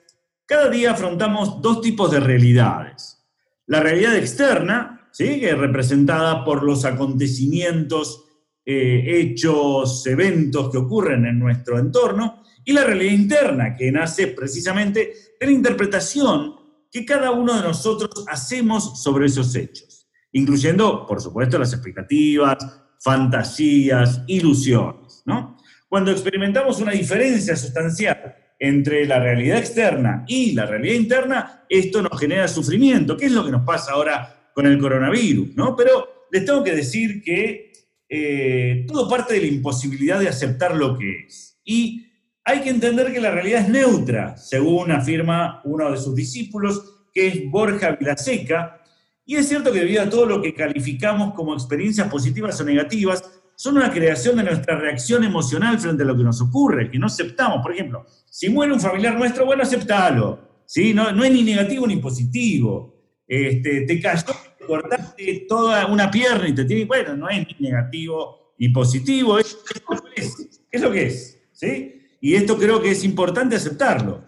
cada 0.48 0.68
día 0.68 0.94
afrontamos 0.94 1.62
dos 1.62 1.80
tipos 1.80 2.10
de 2.10 2.20
realidades. 2.20 3.24
La 3.68 3.82
realidad 3.82 4.16
externa, 4.16 5.03
¿sí? 5.14 5.40
representada 5.46 6.44
por 6.44 6.64
los 6.64 6.84
acontecimientos, 6.84 8.26
eh, 8.66 9.04
hechos, 9.06 10.06
eventos 10.08 10.70
que 10.72 10.80
ocurren 10.80 11.26
en 11.26 11.40
nuestro 11.40 11.80
entorno, 11.80 12.44
y 12.66 12.74
la 12.74 12.84
realidad 12.84 13.14
interna, 13.14 13.76
que 13.76 13.92
nace 13.92 14.28
precisamente 14.28 15.14
de 15.40 15.46
la 15.46 15.52
interpretación 15.52 16.56
que 16.92 17.06
cada 17.06 17.32
uno 17.32 17.56
de 17.56 17.62
nosotros 17.62 18.26
hacemos 18.28 19.02
sobre 19.02 19.28
esos 19.28 19.54
hechos, 19.56 20.08
incluyendo, 20.32 21.06
por 21.06 21.22
supuesto, 21.22 21.60
las 21.60 21.74
expectativas, 21.74 22.58
fantasías, 23.00 24.22
ilusiones. 24.28 25.24
¿no? 25.26 25.58
Cuando 25.90 26.12
experimentamos 26.12 26.80
una 26.80 26.92
diferencia 26.92 27.56
sustancial 27.56 28.36
entre 28.58 29.06
la 29.06 29.20
realidad 29.20 29.58
externa 29.58 30.24
y 30.28 30.54
la 30.54 30.66
realidad 30.66 30.96
interna, 30.96 31.66
esto 31.68 32.02
nos 32.02 32.18
genera 32.18 32.48
sufrimiento, 32.48 33.18
que 33.18 33.26
es 33.26 33.32
lo 33.32 33.44
que 33.44 33.52
nos 33.52 33.66
pasa 33.66 33.92
ahora 33.92 34.43
con 34.54 34.68
el 34.68 34.80
coronavirus, 34.80 35.56
¿no? 35.56 35.76
Pero 35.76 36.28
les 36.32 36.46
tengo 36.46 36.64
que 36.64 36.76
decir 36.76 37.22
que 37.22 37.72
eh, 38.10 38.86
todo 38.88 39.10
parte 39.10 39.34
de 39.34 39.42
la 39.42 39.48
imposibilidad 39.48 40.20
de 40.20 40.30
aceptar 40.30 40.76
lo 40.76 40.98
que 40.98 41.26
es. 41.28 41.60
Y 41.64 42.06
hay 42.44 42.62
que 42.62 42.70
entender 42.70 43.12
que 43.14 43.22
la 43.22 43.32
realidad 43.32 43.62
es 43.62 43.70
neutra, 43.70 44.38
según 44.38 44.92
afirma 44.92 45.62
uno 45.64 45.90
de 45.90 45.98
sus 45.98 46.16
discípulos, 46.16 47.08
que 47.14 47.28
es 47.28 47.50
Borja 47.50 47.92
Vilaseca. 47.92 48.82
Y 49.26 49.36
es 49.36 49.48
cierto 49.48 49.72
que 49.72 49.80
debido 49.80 50.02
a 50.02 50.10
todo 50.10 50.26
lo 50.26 50.42
que 50.42 50.54
calificamos 50.54 51.34
como 51.34 51.54
experiencias 51.54 52.10
positivas 52.10 52.60
o 52.60 52.66
negativas, 52.66 53.24
son 53.56 53.78
una 53.78 53.92
creación 53.92 54.36
de 54.38 54.44
nuestra 54.44 54.78
reacción 54.78 55.24
emocional 55.24 55.80
frente 55.80 56.04
a 56.04 56.06
lo 56.06 56.18
que 56.18 56.24
nos 56.24 56.42
ocurre, 56.42 56.92
que 56.92 57.00
no 57.00 57.08
aceptamos. 57.08 57.62
Por 57.62 57.74
ejemplo, 57.74 58.06
si 58.30 58.50
muere 58.50 58.74
un 58.74 58.80
familiar 58.80 59.18
nuestro, 59.18 59.46
bueno, 59.46 59.64
aceptalo. 59.64 60.64
¿sí? 60.66 60.94
No, 60.94 61.12
no 61.12 61.24
es 61.24 61.32
ni 61.32 61.44
negativo 61.44 61.88
ni 61.88 61.98
positivo. 61.98 62.94
Este, 63.28 63.82
te 63.82 64.00
cayó, 64.02 64.34
cortaste 64.66 65.46
toda 65.48 65.86
una 65.88 66.10
pierna 66.10 66.48
y 66.48 66.56
te 66.56 66.66
tiene, 66.66 66.86
bueno, 66.86 67.16
no 67.16 67.30
es 67.30 67.46
ni 67.48 67.68
negativo 67.68 68.54
ni 68.58 68.70
positivo, 68.70 69.40
es, 69.40 69.58
es 69.74 69.82
lo 69.90 70.02
que 70.04 70.22
es. 70.22 70.62
es 70.72 70.82
lo 70.82 70.92
que 70.92 71.06
es 71.08 71.42
¿sí? 71.52 72.02
Y 72.22 72.36
esto 72.36 72.58
creo 72.58 72.82
que 72.82 72.92
es 72.92 73.04
importante 73.04 73.56
aceptarlo. 73.56 74.24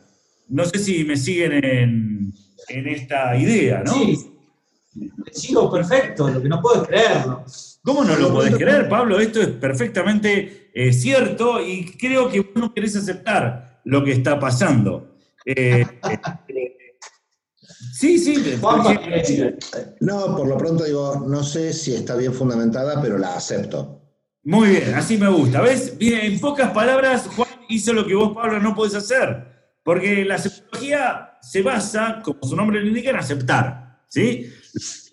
No 0.50 0.66
sé 0.66 0.80
si 0.80 1.04
me 1.04 1.18
siguen 1.18 1.54
en, 1.64 2.34
en 2.68 2.88
esta 2.88 3.36
idea, 3.38 3.84
¿no? 3.84 3.94
Sí, 3.94 4.32
sigo 5.32 5.72
perfecto, 5.72 6.30
lo 6.30 6.42
que 6.42 6.50
no 6.50 6.62
puedo 6.62 6.82
es 6.82 6.88
creerlo. 6.88 7.46
¿Cómo 7.84 8.04
no 8.04 8.16
lo 8.16 8.34
podés 8.34 8.56
creer, 8.56 8.90
Pablo? 8.90 9.20
Esto 9.20 9.42
es 9.42 9.50
perfectamente 9.50 10.72
eh, 10.74 10.92
cierto 10.92 11.62
y 11.62 11.86
creo 11.98 12.30
que 12.30 12.40
vos 12.42 12.56
no 12.56 12.74
querés 12.74 12.96
aceptar 12.96 13.82
lo 13.86 14.04
que 14.04 14.12
está 14.12 14.40
pasando. 14.40 15.18
Eh, 15.46 15.86
sí, 17.96 18.20
sí. 18.20 19.46
No, 20.02 20.36
por 20.36 20.48
lo 20.48 20.58
pronto 20.58 20.84
digo, 20.84 21.24
no 21.28 21.44
sé 21.44 21.72
si 21.72 21.96
está 21.96 22.16
bien 22.16 22.34
fundamentada, 22.34 23.02
pero 23.02 23.18
la 23.18 23.36
acepto. 23.36 24.02
Muy 24.44 24.70
bien, 24.70 24.94
así 24.94 25.18
me 25.18 25.30
gusta. 25.30 25.62
¿Ves? 25.62 25.98
Bien, 25.98 26.22
en 26.22 26.40
pocas 26.40 26.72
palabras, 26.72 27.28
Juan 27.36 27.50
hizo 27.70 27.94
lo 27.94 28.06
que 28.06 28.14
vos, 28.14 28.36
Pablo, 28.36 28.60
no 28.60 28.76
podés 28.76 28.96
hacer. 28.96 29.56
Porque 29.84 30.26
la 30.26 30.36
aceptología 30.36 31.38
se 31.42 31.62
basa, 31.62 32.22
como 32.24 32.40
su 32.44 32.56
nombre 32.56 32.82
lo 32.82 32.88
indica, 32.88 33.12
en 33.12 33.16
aceptar. 33.16 34.02
¿Sí? 34.08 34.52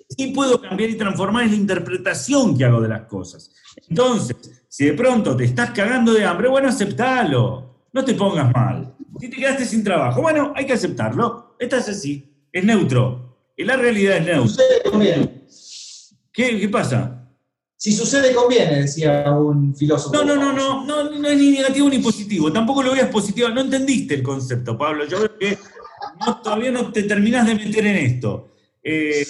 Sí 0.08 0.32
puedo 0.34 0.60
cambiar 0.60 0.90
y 0.90 0.96
transformar 0.96 1.44
en 1.44 1.50
la 1.50 1.56
interpretación 1.56 2.58
que 2.58 2.64
hago 2.64 2.80
de 2.80 2.88
las 2.88 3.02
cosas. 3.02 3.50
Entonces, 3.88 4.36
si 4.68 4.86
de 4.86 4.94
pronto 4.94 5.36
te 5.36 5.44
estás 5.44 5.70
cagando 5.70 6.12
de 6.12 6.24
hambre, 6.24 6.48
bueno, 6.48 6.68
aceptalo. 6.68 7.86
No 7.92 8.04
te 8.04 8.14
pongas 8.14 8.52
mal. 8.52 8.94
Si 9.20 9.30
te 9.30 9.36
quedaste 9.36 9.64
sin 9.66 9.84
trabajo, 9.84 10.20
bueno, 10.20 10.52
hay 10.56 10.66
que 10.66 10.72
aceptarlo. 10.72 11.56
Esta 11.58 11.78
es 11.78 11.88
así. 11.88 12.31
Es 12.52 12.64
neutro. 12.64 13.38
La 13.56 13.76
realidad 13.76 14.16
es 14.18 14.24
neutra. 14.24 14.48
Sucede, 14.48 14.82
conviene. 14.90 15.42
¿Qué, 16.32 16.58
qué 16.60 16.68
pasa? 16.68 17.18
Si 17.76 17.92
sucede, 17.92 18.32
conviene, 18.34 18.82
decía 18.82 19.30
un 19.32 19.74
filósofo. 19.74 20.14
No, 20.14 20.24
no, 20.24 20.36
no, 20.36 20.52
no, 20.52 20.84
no, 20.84 21.10
no 21.18 21.28
es 21.28 21.38
ni 21.38 21.50
negativo 21.50 21.88
ni 21.88 21.98
positivo. 21.98 22.52
Tampoco 22.52 22.82
lo 22.82 22.92
veas 22.92 23.08
positivo. 23.08 23.48
No 23.48 23.60
entendiste 23.60 24.14
el 24.14 24.22
concepto, 24.22 24.76
Pablo. 24.78 25.04
Yo 25.06 25.18
creo 25.18 25.38
que 25.38 25.58
no- 26.24 26.40
todavía 26.40 26.70
no 26.70 26.92
te 26.92 27.02
terminás 27.04 27.46
de 27.46 27.54
meter 27.56 27.86
en 27.86 27.96
esto. 27.96 28.52
Eh, 28.82 29.26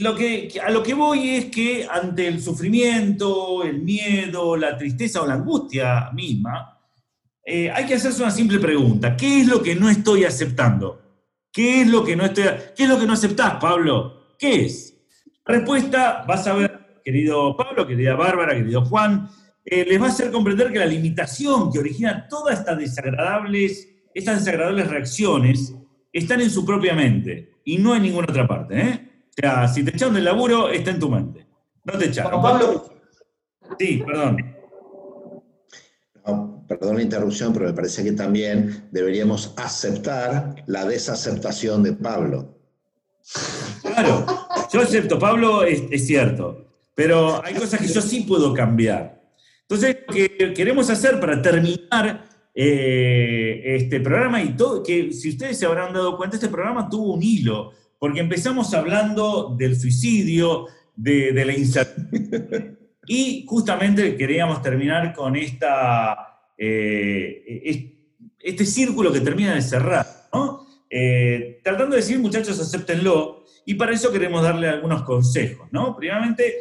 lo 0.00 0.14
que, 0.16 0.48
a 0.64 0.70
lo 0.70 0.82
que 0.82 0.94
voy 0.94 1.30
es 1.30 1.44
que 1.46 1.86
ante 1.88 2.26
el 2.26 2.42
sufrimiento, 2.42 3.62
el 3.62 3.80
miedo, 3.82 4.56
la 4.56 4.76
tristeza 4.76 5.22
o 5.22 5.26
la 5.26 5.34
angustia 5.34 6.10
misma, 6.12 6.80
eh, 7.44 7.70
hay 7.70 7.86
que 7.86 7.94
hacerse 7.94 8.22
una 8.22 8.32
simple 8.32 8.58
pregunta. 8.58 9.16
¿Qué 9.16 9.40
es 9.42 9.46
lo 9.46 9.62
que 9.62 9.76
no 9.76 9.88
estoy 9.88 10.24
aceptando? 10.24 11.00
¿Qué 11.56 11.80
es 11.80 11.88
lo 11.88 12.04
que 12.04 12.14
no 12.14 12.26
estoy, 12.26 12.44
qué 12.76 12.82
es 12.82 12.88
lo 12.90 13.00
que 13.00 13.06
no 13.06 13.14
aceptás, 13.14 13.54
Pablo? 13.54 14.34
¿Qué 14.38 14.66
es? 14.66 14.94
Respuesta, 15.42 16.22
vas 16.28 16.46
a 16.46 16.52
ver, 16.52 17.00
querido 17.02 17.56
Pablo, 17.56 17.86
querida 17.86 18.14
Bárbara, 18.14 18.54
querido 18.54 18.84
Juan, 18.84 19.26
eh, 19.64 19.86
les 19.88 19.98
va 19.98 20.04
a 20.04 20.08
hacer 20.10 20.30
comprender 20.30 20.70
que 20.70 20.78
la 20.78 20.84
limitación 20.84 21.72
que 21.72 21.78
origina 21.78 22.28
todas 22.28 22.58
estas 22.58 22.76
desagradables, 22.76 23.88
estas 24.12 24.44
desagradables 24.44 24.86
reacciones 24.86 25.74
están 26.12 26.42
en 26.42 26.50
su 26.50 26.62
propia 26.66 26.92
mente 26.92 27.54
y 27.64 27.78
no 27.78 27.96
en 27.96 28.02
ninguna 28.02 28.26
otra 28.28 28.46
parte. 28.46 28.78
¿eh? 28.78 29.08
O 29.30 29.32
sea, 29.40 29.66
si 29.66 29.82
te 29.82 29.92
echaron 29.92 30.12
del 30.12 30.26
laburo, 30.26 30.68
está 30.68 30.90
en 30.90 31.00
tu 31.00 31.08
mente. 31.08 31.46
No 31.84 31.94
te 31.96 32.08
echaron. 32.08 32.42
Pablo, 32.42 32.84
Sí, 33.78 34.02
perdón. 34.06 34.55
Perdón 36.68 36.96
la 36.96 37.02
interrupción, 37.02 37.52
pero 37.52 37.66
me 37.66 37.72
parece 37.72 38.02
que 38.02 38.12
también 38.12 38.88
deberíamos 38.90 39.54
aceptar 39.56 40.64
la 40.66 40.84
desaceptación 40.84 41.82
de 41.82 41.92
Pablo. 41.92 42.58
Claro, 43.82 44.26
yo 44.72 44.80
acepto, 44.80 45.18
Pablo, 45.18 45.62
es, 45.62 45.82
es 45.90 46.06
cierto, 46.06 46.66
pero 46.94 47.44
hay 47.44 47.54
cosas 47.54 47.80
que 47.80 47.88
yo 47.88 48.00
sí 48.00 48.20
puedo 48.20 48.52
cambiar. 48.52 49.20
Entonces, 49.62 49.96
lo 50.06 50.14
que 50.14 50.54
queremos 50.54 50.88
hacer 50.90 51.18
para 51.18 51.42
terminar 51.42 52.24
eh, 52.54 53.62
este 53.64 54.00
programa 54.00 54.42
y 54.42 54.56
todo, 54.56 54.82
que 54.82 55.12
si 55.12 55.30
ustedes 55.30 55.58
se 55.58 55.66
habrán 55.66 55.92
dado 55.92 56.16
cuenta, 56.16 56.36
este 56.36 56.48
programa 56.48 56.88
tuvo 56.88 57.14
un 57.14 57.22
hilo, 57.22 57.72
porque 57.98 58.20
empezamos 58.20 58.72
hablando 58.74 59.54
del 59.58 59.78
suicidio, 59.78 60.66
de, 60.94 61.32
de 61.32 61.44
la 61.44 61.52
incertidumbre, 61.52 62.76
y 63.08 63.44
justamente 63.46 64.16
queríamos 64.16 64.62
terminar 64.62 65.12
con 65.12 65.36
esta, 65.36 66.35
eh, 66.56 67.62
es- 67.64 67.84
este 68.40 68.64
círculo 68.64 69.12
que 69.12 69.20
termina 69.20 69.54
de 69.54 69.62
cerrar, 69.62 70.28
¿no? 70.32 70.66
Eh, 70.88 71.60
tratando 71.64 71.96
de 71.96 72.02
decir, 72.02 72.18
muchachos, 72.18 72.58
acéptenlo, 72.60 73.44
y 73.64 73.74
para 73.74 73.92
eso 73.92 74.12
queremos 74.12 74.42
darle 74.42 74.68
algunos 74.68 75.02
consejos, 75.02 75.68
¿no? 75.72 75.96
Primeramente, 75.96 76.54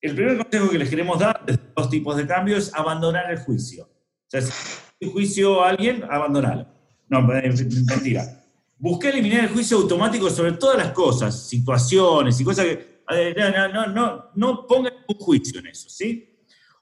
el 0.00 0.14
primer 0.14 0.36
consejo 0.38 0.70
que 0.70 0.78
les 0.78 0.88
queremos 0.90 1.18
dar 1.18 1.44
de 1.46 1.56
dos 1.76 1.88
tipos 1.88 2.16
de 2.16 2.26
cambios 2.26 2.66
es 2.68 2.74
abandonar 2.74 3.30
el 3.30 3.38
juicio. 3.38 3.84
O 3.84 4.26
sea, 4.26 4.40
si 4.42 4.52
hay 5.00 5.10
juicio 5.10 5.62
a 5.62 5.70
alguien, 5.70 6.02
abandonalo. 6.10 6.66
No, 7.08 7.22
mentira. 7.22 8.42
Busqué 8.76 9.10
eliminar 9.10 9.44
el 9.44 9.50
juicio 9.50 9.76
automático 9.78 10.28
sobre 10.28 10.52
todas 10.52 10.76
las 10.76 10.90
cosas, 10.92 11.48
situaciones 11.48 12.40
y 12.40 12.44
cosas 12.44 12.66
que... 12.66 13.02
eh, 13.10 13.34
no, 13.36 13.68
no, 13.68 13.86
no, 13.86 14.24
no 14.34 14.66
pongan 14.66 14.92
un 15.06 15.14
juicio 15.16 15.60
en 15.60 15.68
eso, 15.68 15.88
¿sí? 15.88 16.33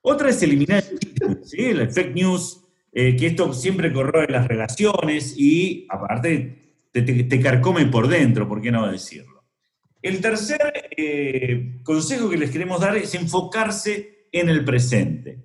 Otra 0.03 0.31
es 0.31 0.43
eliminar 0.43 0.83
el 0.91 1.45
¿sí? 1.45 1.61
el 1.65 1.91
fake 1.91 2.15
news, 2.15 2.61
eh, 2.93 3.17
que 3.17 3.29
esto 3.29 3.53
siempre 3.53 3.93
corroe 3.93 4.27
las 4.29 4.47
relaciones 4.49 5.35
y 5.37 5.87
aparte 5.89 6.59
te, 6.91 7.03
te- 7.03 7.41
carcome 7.41 7.87
por 7.87 8.09
dentro, 8.09 8.49
¿por 8.49 8.61
qué 8.61 8.71
no 8.73 8.91
decirlo? 8.91 9.45
El 10.03 10.21
tercer 10.21 10.91
eh, 10.97 11.79
consejo 11.85 12.29
que 12.29 12.37
les 12.37 12.51
queremos 12.51 12.81
dar 12.81 12.97
es 12.97 13.15
enfocarse 13.15 14.27
en 14.33 14.49
el 14.49 14.65
presente. 14.65 15.39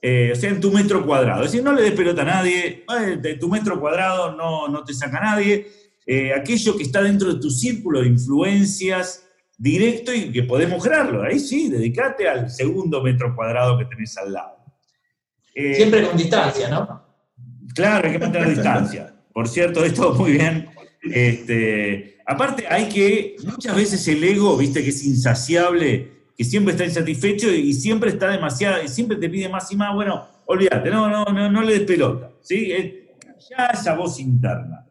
Eh, 0.00 0.30
o 0.32 0.36
sea, 0.36 0.50
en 0.50 0.60
tu 0.60 0.70
metro 0.70 1.04
cuadrado. 1.04 1.42
Es 1.42 1.50
decir, 1.50 1.64
no 1.64 1.72
le 1.72 1.82
des 1.82 1.92
pelota 1.92 2.22
a 2.22 2.26
nadie, 2.26 2.84
de 3.20 3.34
tu 3.34 3.48
metro 3.48 3.80
cuadrado 3.80 4.36
no, 4.36 4.68
no 4.68 4.84
te 4.84 4.94
saca 4.94 5.18
nadie. 5.20 5.66
Aquello 6.36 6.76
que 6.76 6.84
está 6.84 7.02
dentro 7.02 7.34
de 7.34 7.40
tu 7.40 7.50
círculo 7.50 8.00
de 8.00 8.06
influencias 8.08 9.25
directo 9.58 10.12
y 10.14 10.30
que 10.32 10.42
podés 10.42 10.68
mejorarlo. 10.68 11.22
Ahí 11.22 11.38
sí, 11.38 11.68
dedicate 11.70 12.28
al 12.28 12.50
segundo 12.50 13.02
metro 13.02 13.34
cuadrado 13.34 13.78
que 13.78 13.84
tenés 13.86 14.16
al 14.18 14.32
lado. 14.32 14.56
Eh, 15.54 15.74
siempre 15.74 16.06
con 16.06 16.16
distancia, 16.16 16.68
¿no? 16.68 17.02
Claro, 17.74 18.06
hay 18.06 18.12
que 18.12 18.18
mantener 18.18 18.48
distancia. 18.50 19.14
Por 19.32 19.48
cierto, 19.48 19.84
esto 19.84 20.12
muy 20.18 20.32
bien. 20.32 20.68
Este, 21.02 22.18
aparte, 22.26 22.66
hay 22.68 22.88
que, 22.88 23.36
muchas 23.44 23.74
veces 23.74 24.06
el 24.08 24.22
ego, 24.24 24.56
viste, 24.56 24.82
que 24.82 24.90
es 24.90 25.04
insaciable, 25.04 26.10
que 26.36 26.44
siempre 26.44 26.72
está 26.72 26.84
insatisfecho 26.84 27.50
y 27.50 27.72
siempre 27.72 28.10
está 28.10 28.28
demasiado, 28.30 28.82
y 28.82 28.88
siempre 28.88 29.16
te 29.16 29.28
pide 29.28 29.48
más 29.48 29.70
y 29.72 29.76
más. 29.76 29.94
Bueno, 29.94 30.26
olvídate, 30.46 30.90
no, 30.90 31.08
no, 31.08 31.24
no, 31.24 31.50
no 31.50 31.62
le 31.62 31.72
des 31.74 31.82
pelota. 31.82 32.30
¿sí? 32.42 32.68
Ya 33.50 33.66
esa 33.66 33.94
voz 33.94 34.18
interna. 34.20 34.86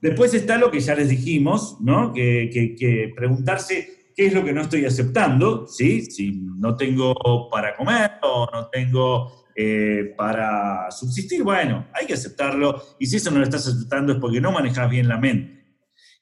Después 0.00 0.32
está 0.34 0.56
lo 0.56 0.70
que 0.70 0.80
ya 0.80 0.94
les 0.94 1.08
dijimos, 1.10 1.76
¿no? 1.80 2.12
Que, 2.12 2.48
que- 2.52 2.74
que 2.74 3.12
preguntarse 3.14 3.99
qué 4.20 4.26
es 4.26 4.34
lo 4.34 4.44
que 4.44 4.52
no 4.52 4.60
estoy 4.60 4.84
aceptando, 4.84 5.66
¿sí? 5.66 6.02
Si 6.02 6.32
no 6.32 6.76
tengo 6.76 7.48
para 7.48 7.74
comer 7.74 8.18
o 8.20 8.46
no 8.52 8.68
tengo 8.68 9.46
eh, 9.56 10.12
para 10.14 10.90
subsistir, 10.90 11.42
bueno, 11.42 11.86
hay 11.94 12.06
que 12.06 12.12
aceptarlo. 12.12 12.82
Y 12.98 13.06
si 13.06 13.16
eso 13.16 13.30
no 13.30 13.38
lo 13.38 13.44
estás 13.44 13.66
aceptando 13.66 14.12
es 14.12 14.18
porque 14.18 14.38
no 14.38 14.52
manejas 14.52 14.90
bien 14.90 15.08
la 15.08 15.16
mente. 15.16 15.64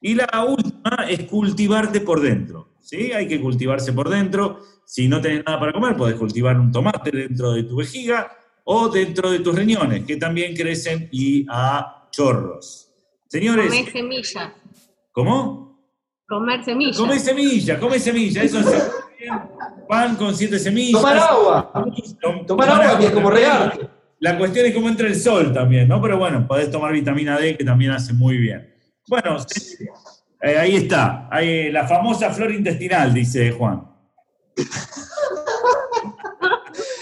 Y 0.00 0.14
la 0.14 0.28
última 0.48 1.08
es 1.08 1.24
cultivarte 1.24 2.00
por 2.00 2.20
dentro, 2.20 2.76
¿sí? 2.80 3.10
Hay 3.10 3.26
que 3.26 3.40
cultivarse 3.40 3.92
por 3.92 4.08
dentro. 4.08 4.60
Si 4.86 5.08
no 5.08 5.20
tenés 5.20 5.44
nada 5.44 5.58
para 5.58 5.72
comer, 5.72 5.96
podés 5.96 6.14
cultivar 6.14 6.56
un 6.60 6.70
tomate 6.70 7.10
dentro 7.10 7.50
de 7.50 7.64
tu 7.64 7.74
vejiga 7.74 8.30
o 8.62 8.88
dentro 8.90 9.28
de 9.28 9.40
tus 9.40 9.56
riñones, 9.56 10.04
que 10.04 10.18
también 10.18 10.54
crecen 10.54 11.08
y 11.10 11.44
a 11.50 12.08
chorros. 12.12 12.92
Señores, 13.26 13.66
Comer 13.66 13.90
semillas. 13.90 14.52
¿cómo? 15.10 15.67
Comer 16.28 16.62
semillas. 16.64 16.96
Come 16.98 17.18
semilla, 17.18 17.78
come 17.80 17.98
semilla, 17.98 18.42
eso 18.42 18.58
es 18.60 18.90
pan 19.88 20.14
con 20.16 20.34
siete 20.34 20.58
semillas. 20.58 21.00
Tomar 21.00 21.16
agua. 21.18 21.72
Tom- 22.20 22.44
Tomar 22.46 22.68
agua, 22.70 22.98
que 22.98 23.06
es 23.06 23.10
como 23.12 23.30
regarte. 23.30 23.88
La 24.20 24.36
cuestión 24.36 24.66
es 24.66 24.74
cómo 24.74 24.88
entra 24.88 25.06
el 25.06 25.18
sol 25.18 25.52
también, 25.54 25.88
¿no? 25.88 26.02
Pero 26.02 26.18
bueno, 26.18 26.46
podés 26.46 26.70
tomar 26.70 26.92
vitamina 26.92 27.38
D, 27.38 27.56
que 27.56 27.64
también 27.64 27.92
hace 27.92 28.12
muy 28.12 28.36
bien. 28.36 28.74
Bueno, 29.06 29.36
eh, 30.42 30.58
ahí 30.58 30.76
está, 30.76 31.28
ahí, 31.30 31.70
la 31.72 31.86
famosa 31.86 32.30
flor 32.30 32.52
intestinal, 32.52 33.14
dice 33.14 33.52
Juan. 33.52 33.84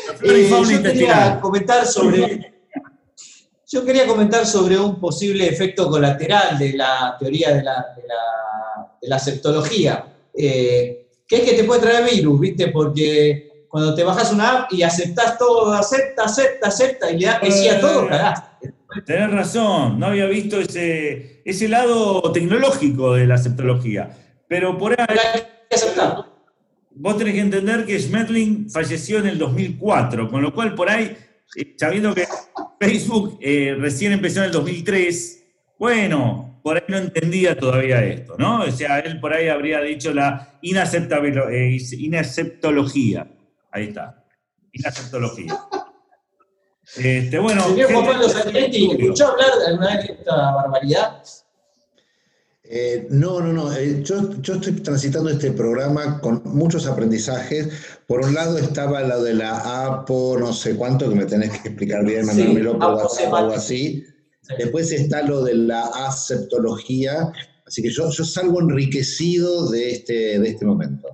La 0.09 0.15
flora 0.15 0.39
y 0.39 0.41
Eh, 0.45 0.49
yo 0.49 0.63
quería 0.63 0.77
intestinal. 0.77 1.41
comentar 1.41 1.87
sobre. 1.87 2.53
Yo 3.69 3.85
quería 3.85 4.07
comentar 4.07 4.47
sobre 4.47 4.79
un 4.79 5.01
posible 5.01 5.47
efecto 5.49 5.89
colateral 5.91 6.57
de 6.59 6.73
la 6.75 7.17
teoría 7.19 7.49
de 7.49 7.63
la, 7.65 7.73
de 7.97 8.03
la, 8.07 8.23
de 8.76 8.76
la 9.03 9.19
septología, 9.19 10.15
eh, 10.37 11.07
que 11.27 11.37
es 11.37 11.43
que 11.43 11.57
te 11.57 11.65
puede 11.65 11.81
traer 11.81 12.11
virus, 12.11 12.41
¿viste? 12.41 12.69
Porque 12.69 13.65
cuando 13.69 13.95
te 13.95 14.05
bajas 14.05 14.33
una 14.33 14.63
app 14.63 14.73
y 14.73 14.83
aceptás 14.83 15.39
todo, 15.39 15.73
acepta, 15.73 16.25
acepta, 16.25 16.69
acepta, 16.69 17.11
y 17.11 17.19
le 17.19 17.27
das 17.27 17.41
que 17.41 17.51
sí 17.51 17.69
a 17.69 17.81
todo, 17.81 18.05
Eh. 18.05 18.09
cagaste. 18.11 18.73
Tenés 19.05 19.31
razón, 19.31 19.99
no 19.99 20.07
había 20.07 20.27
visto 20.27 20.59
ese, 20.61 21.43
ese 21.45 21.69
lado 21.69 22.23
tecnológico 22.33 23.15
de 23.15 23.27
la 23.27 23.35
aceptología. 23.35 24.17
Pero 24.49 24.79
por 24.79 24.99
ahí, 24.99 25.07
vos 26.95 27.19
tenés 27.19 27.35
que 27.35 27.41
entender 27.41 27.85
que 27.85 27.99
Schmetling 27.99 28.71
falleció 28.71 29.19
en 29.19 29.27
el 29.27 29.39
2004, 29.39 30.31
con 30.31 30.41
lo 30.41 30.55
cual 30.55 30.75
por 30.75 30.89
ahí, 30.89 31.15
eh, 31.57 31.75
sabiendo 31.77 32.15
que 32.15 32.27
Facebook 32.81 33.39
eh, 33.43 33.77
recién 33.79 34.13
empezó 34.13 34.39
en 34.41 34.47
el 34.47 34.53
2003. 34.53 35.45
Bueno, 35.79 36.56
por 36.67 36.79
ahí 36.79 36.83
no 36.89 36.97
entendía 36.99 37.57
todavía 37.57 38.05
esto, 38.05 38.35
¿no? 38.41 38.65
O 38.65 38.71
sea, 38.73 38.99
él 38.99 39.21
por 39.21 39.33
ahí 39.33 39.47
habría 39.49 39.81
dicho 39.83 40.13
la 40.13 40.59
eh, 40.61 41.79
inaceptología. 42.01 43.31
Ahí 43.71 43.85
está. 43.85 44.25
Inaceptología. 44.73 45.57
Este, 46.97 47.39
bueno, 47.39 47.63
Señor 47.69 47.93
Juan 47.93 48.05
gente- 48.07 48.13
Pablo 48.19 48.29
Sanguinetti, 48.29 48.91
¿escuchó 49.01 49.29
hablar 49.29 49.49
alguna 49.65 49.97
vez 49.97 50.07
de 50.09 50.13
esta 50.15 50.35
barbaridad? 50.57 51.23
Eh, 52.65 53.07
no, 53.11 53.39
no, 53.41 53.53
no. 53.53 53.73
eh, 53.73 54.03
yo, 54.03 54.33
yo 54.41 54.55
estoy 54.55 54.73
transitando 54.73 55.31
este 55.31 55.53
programa 55.53 56.21
con 56.21 56.43
muchos 56.47 56.89
aprendizajes. 56.89 57.69
Por 58.09 58.25
un 58.25 58.35
lado 58.35 58.59
estaba 58.59 59.03
lo 59.03 59.23
de 59.23 59.35
la 59.35 59.85
APO, 59.87 60.37
no 60.41 60.53
sé 60.53 60.75
cuánto, 60.75 61.09
que 61.09 61.15
me 61.15 61.27
tenés 61.27 61.61
que 61.61 61.69
explicar 61.69 62.05
bien, 62.05 62.23
Sí, 62.23 62.27
mandármelo 62.27 62.73
por 62.73 62.83
APO 62.91 62.97
WhatsApp 63.05 63.33
o 63.33 63.53
así. 63.53 64.05
Después 64.59 64.93
está 64.93 65.23
lo 65.23 65.43
de 65.43 65.55
la 65.55 65.83
aceptología. 66.07 67.33
Así 67.67 67.83
que 67.83 67.91
yo, 67.91 68.11
yo 68.11 68.25
salgo 68.25 68.61
enriquecido 68.61 69.69
de 69.71 69.91
este, 69.93 70.39
de 70.39 70.49
este 70.49 70.65
momento. 70.65 71.09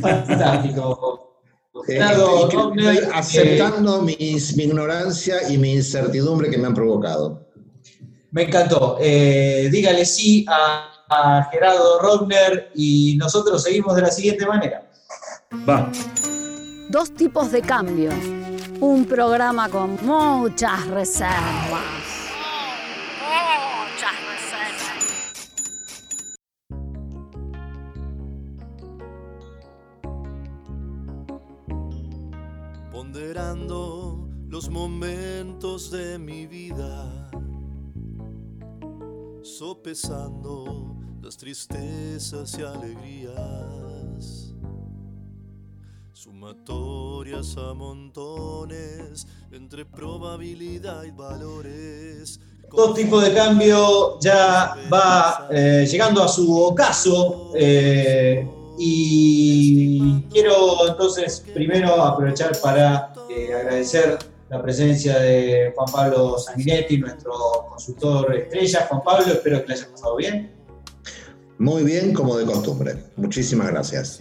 Fantástico. 0.00 1.18
Eh, 1.88 1.94
Gerardo 1.94 2.48
estoy- 2.48 2.98
aceptando 3.14 4.02
mis- 4.02 4.54
mi 4.56 4.64
ignorancia 4.64 5.50
y 5.50 5.56
mi 5.58 5.72
incertidumbre 5.72 6.48
que 6.50 6.58
me 6.58 6.66
han 6.66 6.74
provocado. 6.74 7.48
Me 8.30 8.42
encantó. 8.42 8.98
Eh, 9.00 9.68
dígale 9.72 10.04
sí 10.04 10.44
a, 10.48 11.06
a 11.08 11.48
Gerardo 11.50 11.98
Rovner 12.00 12.70
y 12.74 13.16
nosotros 13.16 13.62
seguimos 13.64 13.96
de 13.96 14.02
la 14.02 14.10
siguiente 14.12 14.46
manera. 14.46 14.88
Va. 15.68 15.90
Dos 16.90 17.10
tipos 17.14 17.50
de 17.50 17.62
cambios. 17.62 18.14
Un 18.82 19.04
programa 19.04 19.68
con 19.68 19.96
muchas 20.04 20.88
reservas. 20.88 22.32
Muchas 23.30 24.16
reservas. 24.28 25.22
ponderando 32.90 34.28
los 34.48 34.68
momentos 34.68 35.92
de 35.92 36.18
mi 36.18 36.48
vida, 36.48 37.30
sopesando 39.42 40.96
las 41.22 41.36
tristezas 41.36 42.58
y 42.58 42.62
alegrías, 42.62 43.71
sumatorias 46.22 47.56
a 47.56 47.74
montones 47.74 49.26
entre 49.50 49.84
probabilidad 49.84 51.02
y 51.02 51.10
valores. 51.10 52.38
Dos 52.70 52.94
tipos 52.94 53.24
de 53.24 53.34
cambio 53.34 54.20
ya 54.20 54.76
va 54.92 55.48
eh, 55.50 55.84
llegando 55.90 56.22
a 56.22 56.28
su 56.28 56.56
ocaso 56.56 57.50
eh, 57.56 58.48
y 58.78 60.22
quiero 60.30 60.88
entonces 60.88 61.44
primero 61.52 62.00
aprovechar 62.00 62.56
para 62.60 63.12
eh, 63.28 63.52
agradecer 63.52 64.16
la 64.48 64.62
presencia 64.62 65.18
de 65.18 65.72
Juan 65.74 65.88
Pablo 65.92 66.38
Sanguinetti, 66.38 66.98
nuestro 66.98 67.32
consultor 67.68 68.32
estrella. 68.36 68.86
Juan 68.88 69.02
Pablo, 69.02 69.32
espero 69.32 69.60
que 69.62 69.66
le 69.66 69.74
haya 69.74 69.90
pasado 69.90 70.16
bien. 70.16 70.52
Muy 71.58 71.82
bien, 71.82 72.14
como 72.14 72.36
de 72.36 72.46
costumbre. 72.46 72.94
Muchísimas 73.16 73.66
gracias. 73.72 74.20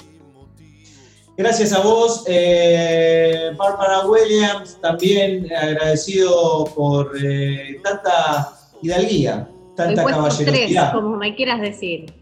Gracias 1.41 1.73
a 1.73 1.79
vos, 1.79 2.23
eh, 2.27 3.49
Bárbara 3.57 4.05
Williams, 4.05 4.77
también 4.79 5.51
agradecido 5.51 6.65
por 6.75 7.13
eh, 7.19 7.79
tanta 7.83 8.53
hidalguía, 8.79 9.49
tanta 9.75 10.03
puesto 10.03 10.21
3, 10.21 10.45
caballerosidad. 10.45 10.93
como 10.93 11.17
me 11.17 11.35
quieras 11.35 11.59
decir. 11.59 12.13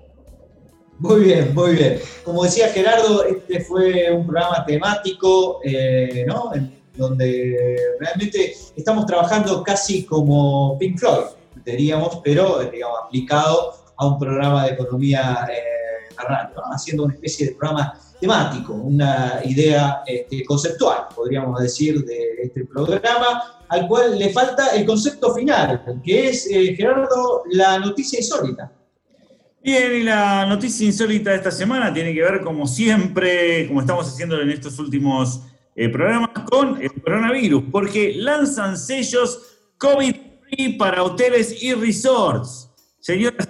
Muy 0.99 1.19
bien, 1.19 1.53
muy 1.53 1.75
bien. 1.75 1.99
Como 2.23 2.45
decía 2.45 2.69
Gerardo, 2.69 3.25
este 3.25 3.59
fue 3.59 4.09
un 4.09 4.25
programa 4.25 4.65
temático, 4.65 5.59
eh, 5.65 6.23
¿no? 6.25 6.55
En 6.55 6.79
donde 6.95 7.75
realmente 7.99 8.55
estamos 8.77 9.05
trabajando 9.05 9.61
casi 9.63 10.05
como 10.05 10.77
Pink 10.79 10.97
Floyd, 10.97 11.25
diríamos, 11.65 12.21
pero 12.23 12.59
digamos, 12.71 12.99
aplicado 13.03 13.73
a 13.97 14.07
un 14.07 14.17
programa 14.17 14.63
de 14.65 14.71
economía 14.75 15.45
eh, 15.51 16.15
haciendo 16.71 17.03
una 17.03 17.15
especie 17.15 17.47
de 17.47 17.55
programa 17.55 17.99
temático, 18.19 18.73
una 18.73 19.41
idea 19.45 20.01
este, 20.05 20.43
conceptual, 20.43 21.07
podríamos 21.15 21.61
decir, 21.61 22.03
de 22.03 22.43
este 22.43 22.65
programa, 22.65 23.63
al 23.69 23.87
cual 23.87 24.17
le 24.17 24.29
falta 24.31 24.75
el 24.75 24.85
concepto 24.85 25.33
final, 25.33 26.01
que 26.03 26.29
es, 26.29 26.49
eh, 26.51 26.75
Gerardo, 26.75 27.43
la 27.51 27.79
noticia 27.79 28.19
insólita. 28.19 28.71
Bien, 29.61 29.93
y 29.93 30.03
la 30.03 30.45
noticia 30.45 30.85
insólita 30.85 31.31
de 31.31 31.37
esta 31.37 31.51
semana 31.51 31.93
tiene 31.93 32.13
que 32.13 32.21
ver, 32.21 32.41
como 32.43 32.65
siempre, 32.65 33.67
como 33.67 33.81
estamos 33.81 34.07
haciendo 34.07 34.39
en 34.41 34.49
estos 34.49 34.79
últimos 34.79 35.41
eh, 35.75 35.89
programas, 35.89 36.29
con 36.49 36.81
el 36.81 36.91
coronavirus, 37.01 37.63
porque 37.71 38.13
lanzan 38.15 38.77
sellos 38.77 39.39
COVID-free 39.77 40.77
para 40.77 41.03
hoteles 41.03 41.61
y 41.61 41.73
resorts. 41.73 42.68
Y 42.99 43.03
señores, 43.03 43.47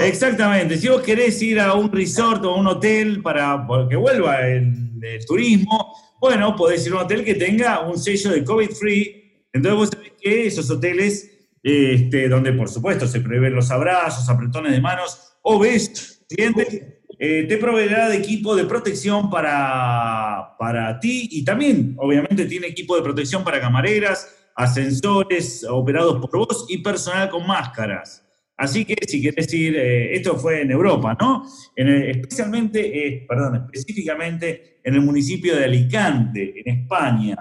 exactamente. 0.00 0.78
Si 0.78 0.88
vos 0.88 1.02
querés 1.02 1.40
ir 1.42 1.60
a 1.60 1.74
un 1.74 1.90
resort 1.90 2.44
o 2.44 2.50
a 2.50 2.56
un 2.56 2.66
hotel 2.66 3.22
para 3.22 3.66
que 3.88 3.96
vuelva 3.96 4.46
el, 4.46 4.72
el 5.02 5.26
turismo, 5.26 5.94
bueno, 6.20 6.54
podés 6.56 6.86
ir 6.86 6.92
a 6.92 6.96
un 6.96 7.02
hotel 7.02 7.24
que 7.24 7.34
tenga 7.34 7.80
un 7.80 7.98
sello 7.98 8.30
de 8.30 8.44
COVID-free. 8.44 9.46
Entonces 9.52 9.78
vos 9.78 9.88
sabés 9.92 10.12
que 10.20 10.46
esos 10.46 10.70
hoteles 10.70 11.30
este, 11.62 12.28
donde 12.28 12.52
por 12.52 12.68
supuesto 12.70 13.06
se 13.06 13.20
prevén 13.20 13.54
los 13.54 13.70
abrazos, 13.70 14.28
apretones 14.28 14.72
de 14.72 14.80
manos 14.80 15.34
o 15.42 15.58
besos, 15.58 16.22
clientes, 16.28 16.82
eh, 17.18 17.44
te 17.46 17.58
proveerá 17.58 18.08
de 18.08 18.16
equipo 18.16 18.56
de 18.56 18.64
protección 18.64 19.28
para, 19.28 20.56
para 20.58 20.98
ti 21.00 21.28
y 21.30 21.44
también, 21.44 21.94
obviamente, 21.98 22.46
tiene 22.46 22.68
equipo 22.68 22.96
de 22.96 23.02
protección 23.02 23.44
para 23.44 23.60
camareras, 23.60 24.39
ascensores 24.56 25.64
operados 25.64 26.20
por 26.20 26.46
vos 26.46 26.66
y 26.68 26.78
personal 26.78 27.30
con 27.30 27.46
máscaras. 27.46 28.24
Así 28.56 28.84
que 28.84 28.94
si 29.08 29.22
querés 29.22 29.52
ir, 29.54 29.74
eh, 29.74 30.14
esto 30.14 30.36
fue 30.36 30.60
en 30.60 30.70
Europa, 30.70 31.16
¿no? 31.18 31.44
Especialmente, 31.74 33.06
eh, 33.06 33.24
perdón, 33.26 33.68
específicamente 33.72 34.80
en 34.84 34.94
el 34.94 35.00
municipio 35.00 35.56
de 35.56 35.64
Alicante, 35.64 36.60
en 36.60 36.82
España. 36.82 37.36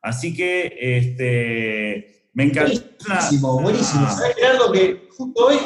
Así 0.00 0.32
que, 0.32 0.72
este, 0.78 2.28
me 2.34 2.44
encantó. 2.44 2.80
Buenísimo, 3.04 3.60
buenísimo. 3.60 4.06
Ah. 4.06 4.10
¿Sabés, 4.16 4.36
Gerardo, 4.36 4.70
que 4.70 5.08
justo 5.10 5.46
hoy 5.46 5.56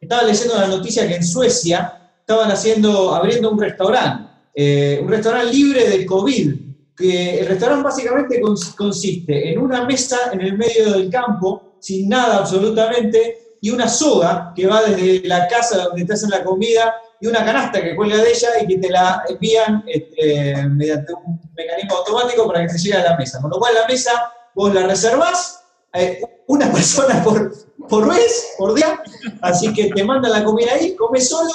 estaba 0.00 0.24
leyendo 0.24 0.54
la 0.56 0.66
noticia 0.66 1.06
que 1.06 1.14
en 1.14 1.24
Suecia 1.24 2.10
estaban 2.20 2.50
haciendo, 2.50 3.14
abriendo 3.14 3.50
un 3.50 3.60
restaurante, 3.60 4.28
eh, 4.54 4.98
un 5.00 5.08
restaurante 5.08 5.52
libre 5.52 5.88
de 5.88 6.04
COVID, 6.04 6.67
que 6.98 7.40
el 7.40 7.46
restaurante 7.46 7.84
básicamente 7.84 8.40
cons- 8.40 8.74
consiste 8.74 9.52
en 9.52 9.58
una 9.60 9.84
mesa 9.84 10.16
en 10.32 10.40
el 10.40 10.58
medio 10.58 10.92
del 10.92 11.08
campo, 11.10 11.74
sin 11.78 12.08
nada 12.08 12.38
absolutamente, 12.38 13.56
y 13.60 13.70
una 13.70 13.88
soga 13.88 14.52
que 14.54 14.66
va 14.66 14.82
desde 14.82 15.26
la 15.26 15.46
casa 15.48 15.78
donde 15.84 16.04
te 16.04 16.12
hacen 16.12 16.30
la 16.30 16.44
comida 16.44 16.94
y 17.20 17.26
una 17.26 17.44
canasta 17.44 17.82
que 17.82 17.96
cuelga 17.96 18.16
de 18.18 18.30
ella 18.30 18.48
y 18.62 18.66
que 18.68 18.78
te 18.78 18.88
la 18.90 19.24
envían 19.28 19.82
este, 19.86 20.54
mediante 20.68 21.12
un 21.14 21.40
mecanismo 21.56 21.96
automático 21.96 22.46
para 22.46 22.60
que 22.66 22.72
te 22.72 22.78
llegue 22.78 22.96
a 22.96 23.02
la 23.10 23.16
mesa. 23.16 23.40
Con 23.40 23.50
lo 23.50 23.58
cual 23.58 23.74
la 23.74 23.86
mesa 23.88 24.32
vos 24.54 24.72
la 24.72 24.86
reservás, 24.86 25.60
eh, 25.92 26.20
una 26.46 26.70
persona 26.72 27.22
por, 27.24 27.52
por 27.88 28.08
vez, 28.08 28.54
por 28.58 28.74
día, 28.74 29.00
así 29.42 29.72
que 29.72 29.90
te 29.90 30.04
mandan 30.04 30.30
la 30.32 30.44
comida 30.44 30.72
ahí, 30.74 30.94
comes 30.94 31.28
solo 31.28 31.50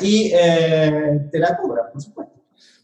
y 0.00 0.32
eh, 0.34 1.20
te 1.30 1.38
la 1.38 1.56
cobran, 1.58 1.92
por 1.92 2.00
supuesto. 2.02 2.31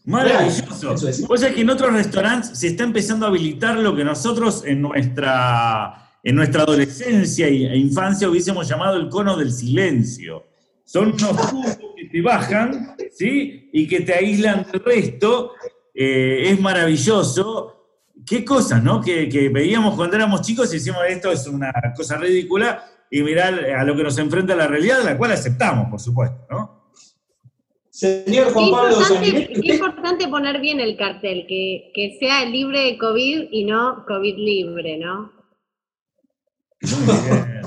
Maravilloso. 0.05 0.93
Eso 0.93 1.09
es. 1.09 1.27
Vos 1.27 1.39
sabés 1.39 1.55
que 1.55 1.61
en 1.61 1.69
otros 1.69 1.93
restaurantes 1.93 2.57
se 2.57 2.67
está 2.67 2.83
empezando 2.83 3.25
a 3.25 3.29
habilitar 3.29 3.77
lo 3.77 3.95
que 3.95 4.03
nosotros 4.03 4.63
en 4.65 4.81
nuestra, 4.81 6.11
en 6.23 6.35
nuestra 6.35 6.63
adolescencia 6.63 7.47
e 7.47 7.77
infancia 7.77 8.29
hubiésemos 8.29 8.67
llamado 8.67 8.97
el 8.97 9.09
cono 9.09 9.35
del 9.37 9.51
silencio. 9.51 10.45
Son 10.83 11.09
unos 11.13 11.49
tubos 11.49 11.77
que 11.95 12.05
te 12.11 12.21
bajan, 12.21 12.95
¿sí? 13.11 13.69
Y 13.71 13.87
que 13.87 14.01
te 14.01 14.15
aíslan 14.15 14.65
del 14.71 14.83
resto. 14.83 15.53
Eh, 15.93 16.49
es 16.49 16.59
maravilloso. 16.59 17.75
Qué 18.25 18.43
cosas, 18.43 18.83
¿no? 18.83 19.01
Que, 19.01 19.29
que 19.29 19.49
veíamos 19.49 19.95
cuando 19.95 20.15
éramos 20.15 20.41
chicos 20.41 20.71
y 20.73 20.77
decimos 20.77 21.01
esto 21.07 21.31
es 21.31 21.45
una 21.47 21.71
cosa 21.95 22.17
ridícula 22.17 22.83
y 23.11 23.21
mirar 23.21 23.65
a 23.65 23.83
lo 23.83 23.95
que 23.95 24.03
nos 24.03 24.17
enfrenta 24.17 24.55
la 24.55 24.67
realidad, 24.67 25.03
la 25.03 25.17
cual 25.17 25.31
aceptamos, 25.31 25.89
por 25.89 25.99
supuesto, 25.99 26.45
¿no? 26.49 26.78
Señor 27.99 28.47
Qué 28.47 28.53
Juan 28.53 28.71
Pablo 28.71 28.97
importante, 28.97 29.61
qué 29.61 29.73
importante 29.73 30.27
poner 30.29 30.61
bien 30.61 30.79
el 30.79 30.95
cartel, 30.95 31.45
que, 31.49 31.91
que 31.93 32.17
sea 32.17 32.45
libre 32.45 32.79
de 32.85 32.97
COVID 32.97 33.49
y 33.51 33.65
no 33.65 34.05
COVID 34.07 34.37
libre, 34.37 34.97
¿no? 34.97 35.33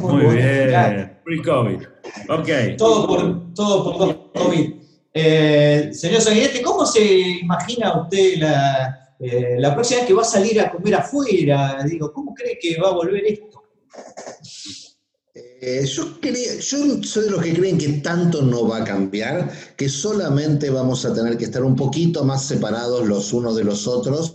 Muy 0.01 0.35
bien. 0.35 1.18
Free 1.24 1.43
COVID. 1.43 1.83
Ok. 2.30 2.76
todo 2.78 3.07
por, 3.07 3.55
todo 3.55 3.99
por 3.99 4.33
COVID. 4.33 4.72
Eh, 5.12 5.91
señor 5.93 6.22
Sanguinetti, 6.22 6.62
¿cómo 6.62 6.87
se 6.87 7.05
imagina 7.43 8.01
usted 8.01 8.39
la, 8.39 9.14
eh, 9.20 9.57
la 9.59 9.74
próxima 9.74 10.01
vez 10.01 10.09
que 10.09 10.14
va 10.14 10.22
a 10.22 10.24
salir 10.24 10.59
a 10.62 10.70
comer 10.70 10.95
afuera, 10.95 11.85
digo, 11.87 12.11
¿cómo 12.11 12.33
cree 12.35 12.59
que 12.59 12.80
va 12.80 12.89
a 12.89 12.95
volver 12.95 13.22
esto? 13.26 13.62
Eh, 15.65 15.87
yo, 15.87 16.19
creo- 16.21 16.59
yo 16.59 17.03
soy 17.05 17.25
de 17.27 17.31
los 17.31 17.41
que 17.41 17.55
creen 17.55 17.79
que 17.79 17.89
tanto 18.01 18.43
no 18.43 18.67
va 18.67 18.79
a 18.79 18.85
cambiar, 18.85 19.49
que 19.77 19.89
solamente 19.89 20.71
vamos 20.71 21.05
a 21.05 21.15
tener 21.15 21.37
que 21.39 21.45
estar 21.45 21.63
un 21.63 21.77
poquito 21.77 22.25
más 22.25 22.45
separados 22.45 23.07
los 23.07 23.33
unos 23.33 23.55
de 23.55 23.63
los 23.63 23.87
otros. 23.87 24.33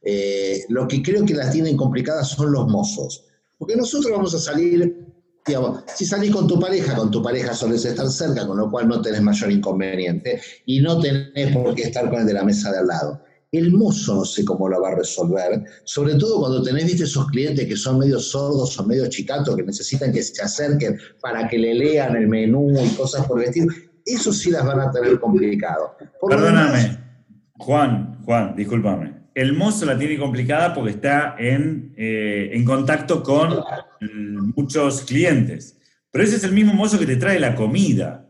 Eh, 0.00 0.64
lo 0.70 0.88
que 0.88 1.02
creo 1.02 1.26
que 1.26 1.34
las 1.34 1.52
tienen 1.52 1.76
complicadas 1.76 2.30
son 2.30 2.50
los 2.50 2.66
mozos. 2.66 3.24
Porque 3.58 3.76
nosotros 3.76 4.10
vamos 4.10 4.34
a 4.34 4.38
salir, 4.38 5.06
digamos, 5.46 5.80
si 5.94 6.06
salís 6.06 6.30
con 6.30 6.46
tu 6.48 6.58
pareja, 6.58 6.96
con 6.96 7.10
tu 7.10 7.22
pareja 7.22 7.52
solés 7.52 7.84
estar 7.84 8.08
cerca, 8.08 8.46
con 8.46 8.56
lo 8.56 8.70
cual 8.70 8.88
no 8.88 9.02
tenés 9.02 9.20
mayor 9.20 9.52
inconveniente 9.52 10.40
y 10.64 10.80
no 10.80 10.98
tenés 10.98 11.54
por 11.54 11.74
qué 11.74 11.82
estar 11.82 12.08
con 12.08 12.20
el 12.20 12.26
de 12.26 12.32
la 12.32 12.42
mesa 12.42 12.72
de 12.72 12.78
al 12.78 12.86
lado. 12.86 13.22
El 13.52 13.72
mozo 13.72 14.14
no 14.14 14.24
sé 14.24 14.44
cómo 14.44 14.68
lo 14.68 14.80
va 14.80 14.90
a 14.90 14.94
resolver, 14.94 15.64
sobre 15.82 16.14
todo 16.14 16.38
cuando 16.38 16.62
tenés, 16.62 16.84
viste, 16.84 17.02
esos 17.02 17.26
clientes 17.26 17.66
que 17.66 17.76
son 17.76 17.98
medio 17.98 18.20
sordos 18.20 18.78
o 18.78 18.86
medio 18.86 19.08
chicatos, 19.08 19.56
que 19.56 19.64
necesitan 19.64 20.12
que 20.12 20.22
se 20.22 20.40
acerquen 20.40 20.98
para 21.20 21.48
que 21.48 21.58
le 21.58 21.74
lean 21.74 22.14
el 22.14 22.28
menú 22.28 22.70
y 22.80 22.88
cosas 22.94 23.26
por 23.26 23.40
el 23.40 23.48
estilo. 23.48 23.74
Eso 24.06 24.32
sí 24.32 24.52
las 24.52 24.64
van 24.64 24.80
a 24.80 24.90
tener 24.92 25.18
complicado. 25.18 25.96
Por 26.20 26.32
lo 26.32 26.42
demás, 26.44 26.70
Perdóname, 26.70 26.98
Juan, 27.58 28.22
Juan, 28.24 28.54
discúlpame. 28.54 29.20
El 29.34 29.54
mozo 29.54 29.84
la 29.84 29.98
tiene 29.98 30.16
complicada 30.16 30.72
porque 30.72 30.92
está 30.92 31.34
en, 31.38 31.92
eh, 31.96 32.50
en 32.52 32.64
contacto 32.64 33.22
con 33.22 33.50
mm, 34.00 34.52
muchos 34.56 35.02
clientes. 35.02 35.76
Pero 36.10 36.24
ese 36.24 36.36
es 36.36 36.44
el 36.44 36.52
mismo 36.52 36.72
mozo 36.72 36.98
que 36.98 37.06
te 37.06 37.16
trae 37.16 37.40
la 37.40 37.54
comida. 37.56 38.28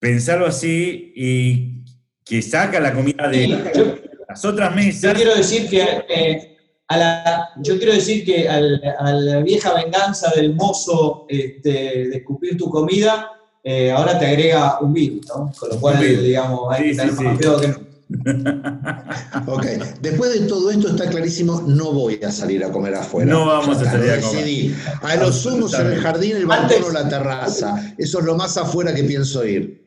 Pensarlo 0.00 0.46
así 0.46 1.12
y 1.16 1.83
que 2.24 2.40
saca 2.42 2.80
la 2.80 2.92
comida 2.94 3.28
de 3.28 3.48
Yo- 3.74 3.96
las 4.28 4.44
otras 4.44 4.70
Yo 4.70 4.76
mesas. 4.76 5.14
quiero 5.14 5.34
decir 5.34 5.68
que 5.68 5.82
eh, 6.08 6.56
a 6.88 6.96
la, 6.96 7.48
yo 7.62 7.76
quiero 7.78 7.92
decir 7.92 8.24
que 8.24 8.48
al- 8.48 8.80
a 8.98 9.12
la 9.12 9.40
vieja 9.40 9.72
venganza 9.74 10.30
del 10.34 10.54
mozo 10.54 11.26
este, 11.28 11.70
de 11.70 12.16
escupir 12.16 12.56
tu 12.56 12.68
comida, 12.70 13.30
eh, 13.62 13.90
ahora 13.90 14.18
te 14.18 14.26
agrega 14.26 14.78
un 14.80 14.92
virus, 14.92 15.26
¿no? 15.28 15.52
Con 15.58 15.68
lo 15.70 15.80
cual, 15.80 15.98
digamos, 16.22 16.72
hay 16.72 16.82
Sí, 16.82 16.90
que 16.90 16.96
tener 16.96 17.14
sí, 17.14 17.22
más 17.22 17.32
sí. 17.32 17.38
cuidado 17.38 17.60
que 17.60 17.68
no. 17.68 17.84
Ok, 19.46 19.64
después 20.00 20.32
de 20.38 20.46
todo 20.46 20.70
esto 20.70 20.88
está 20.88 21.08
clarísimo, 21.08 21.62
no 21.66 21.92
voy 21.92 22.20
a 22.22 22.30
salir 22.30 22.64
a 22.64 22.70
comer 22.70 22.94
afuera. 22.94 23.30
No 23.30 23.46
vamos 23.46 23.78
a 23.80 23.84
salir 23.84 24.10
a 24.12 24.20
comer. 24.20 24.44
decidí. 24.44 24.74
A 25.02 25.16
lo 25.16 25.32
sumo 25.32 25.66
en 25.74 25.86
el 25.92 26.00
jardín, 26.00 26.36
el 26.36 26.46
balcón 26.46 26.84
o 26.84 26.90
la 26.90 27.08
terraza. 27.08 27.94
Eso 27.98 28.18
es 28.20 28.24
lo 28.24 28.34
más 28.36 28.56
afuera 28.56 28.94
que 28.94 29.04
pienso 29.04 29.44
ir. 29.44 29.83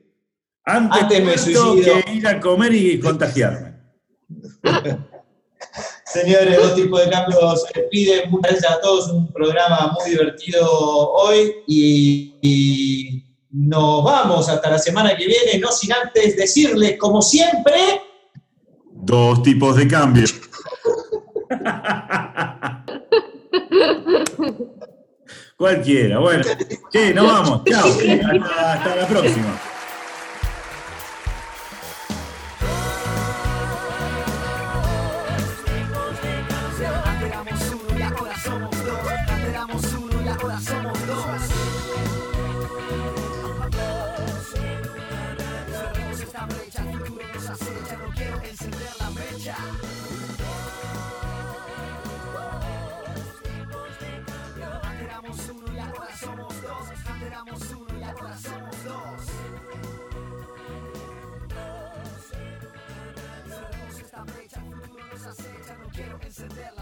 Antes, 0.70 1.01
Antes 1.01 1.24
me 1.24 1.38
suicido. 1.38 1.76
que 1.76 2.03
ir 2.13 2.28
a 2.28 2.41
comer 2.41 2.74
y 2.74 2.99
contagiarme. 2.99 3.74
Señores, 6.05 6.57
dos 6.57 6.76
tipos 6.76 7.05
de 7.05 7.09
cambios 7.09 7.63
se 7.63 7.80
despiden. 7.80 8.30
Muchas 8.30 8.51
gracias 8.51 8.74
a 8.74 8.82
todos. 8.82 9.09
Un 9.09 9.32
programa 9.32 9.93
muy 9.97 10.09
divertido 10.11 10.70
hoy 10.70 11.53
y, 11.68 12.36
y 12.41 13.24
nos 13.51 14.03
vamos 14.03 14.49
hasta 14.49 14.72
la 14.72 14.78
semana 14.80 15.15
que 15.15 15.26
viene, 15.26 15.57
no 15.59 15.72
sin 15.72 15.93
antes 15.93 16.36
decirles, 16.36 16.97
como 16.97 17.22
siempre, 17.22 18.01
Dos 18.99 19.41
tipos 19.41 19.74
de 19.78 19.88
cambio. 19.88 20.26
Cualquiera, 25.55 26.20
bueno. 26.20 26.43
Che, 26.91 27.13
nos 27.13 27.26
vamos. 27.26 27.63
Chao. 27.63 27.88
Hasta, 27.88 28.74
hasta 28.74 28.95
la 28.95 29.07
próxima. 29.07 29.61
de 66.55 66.76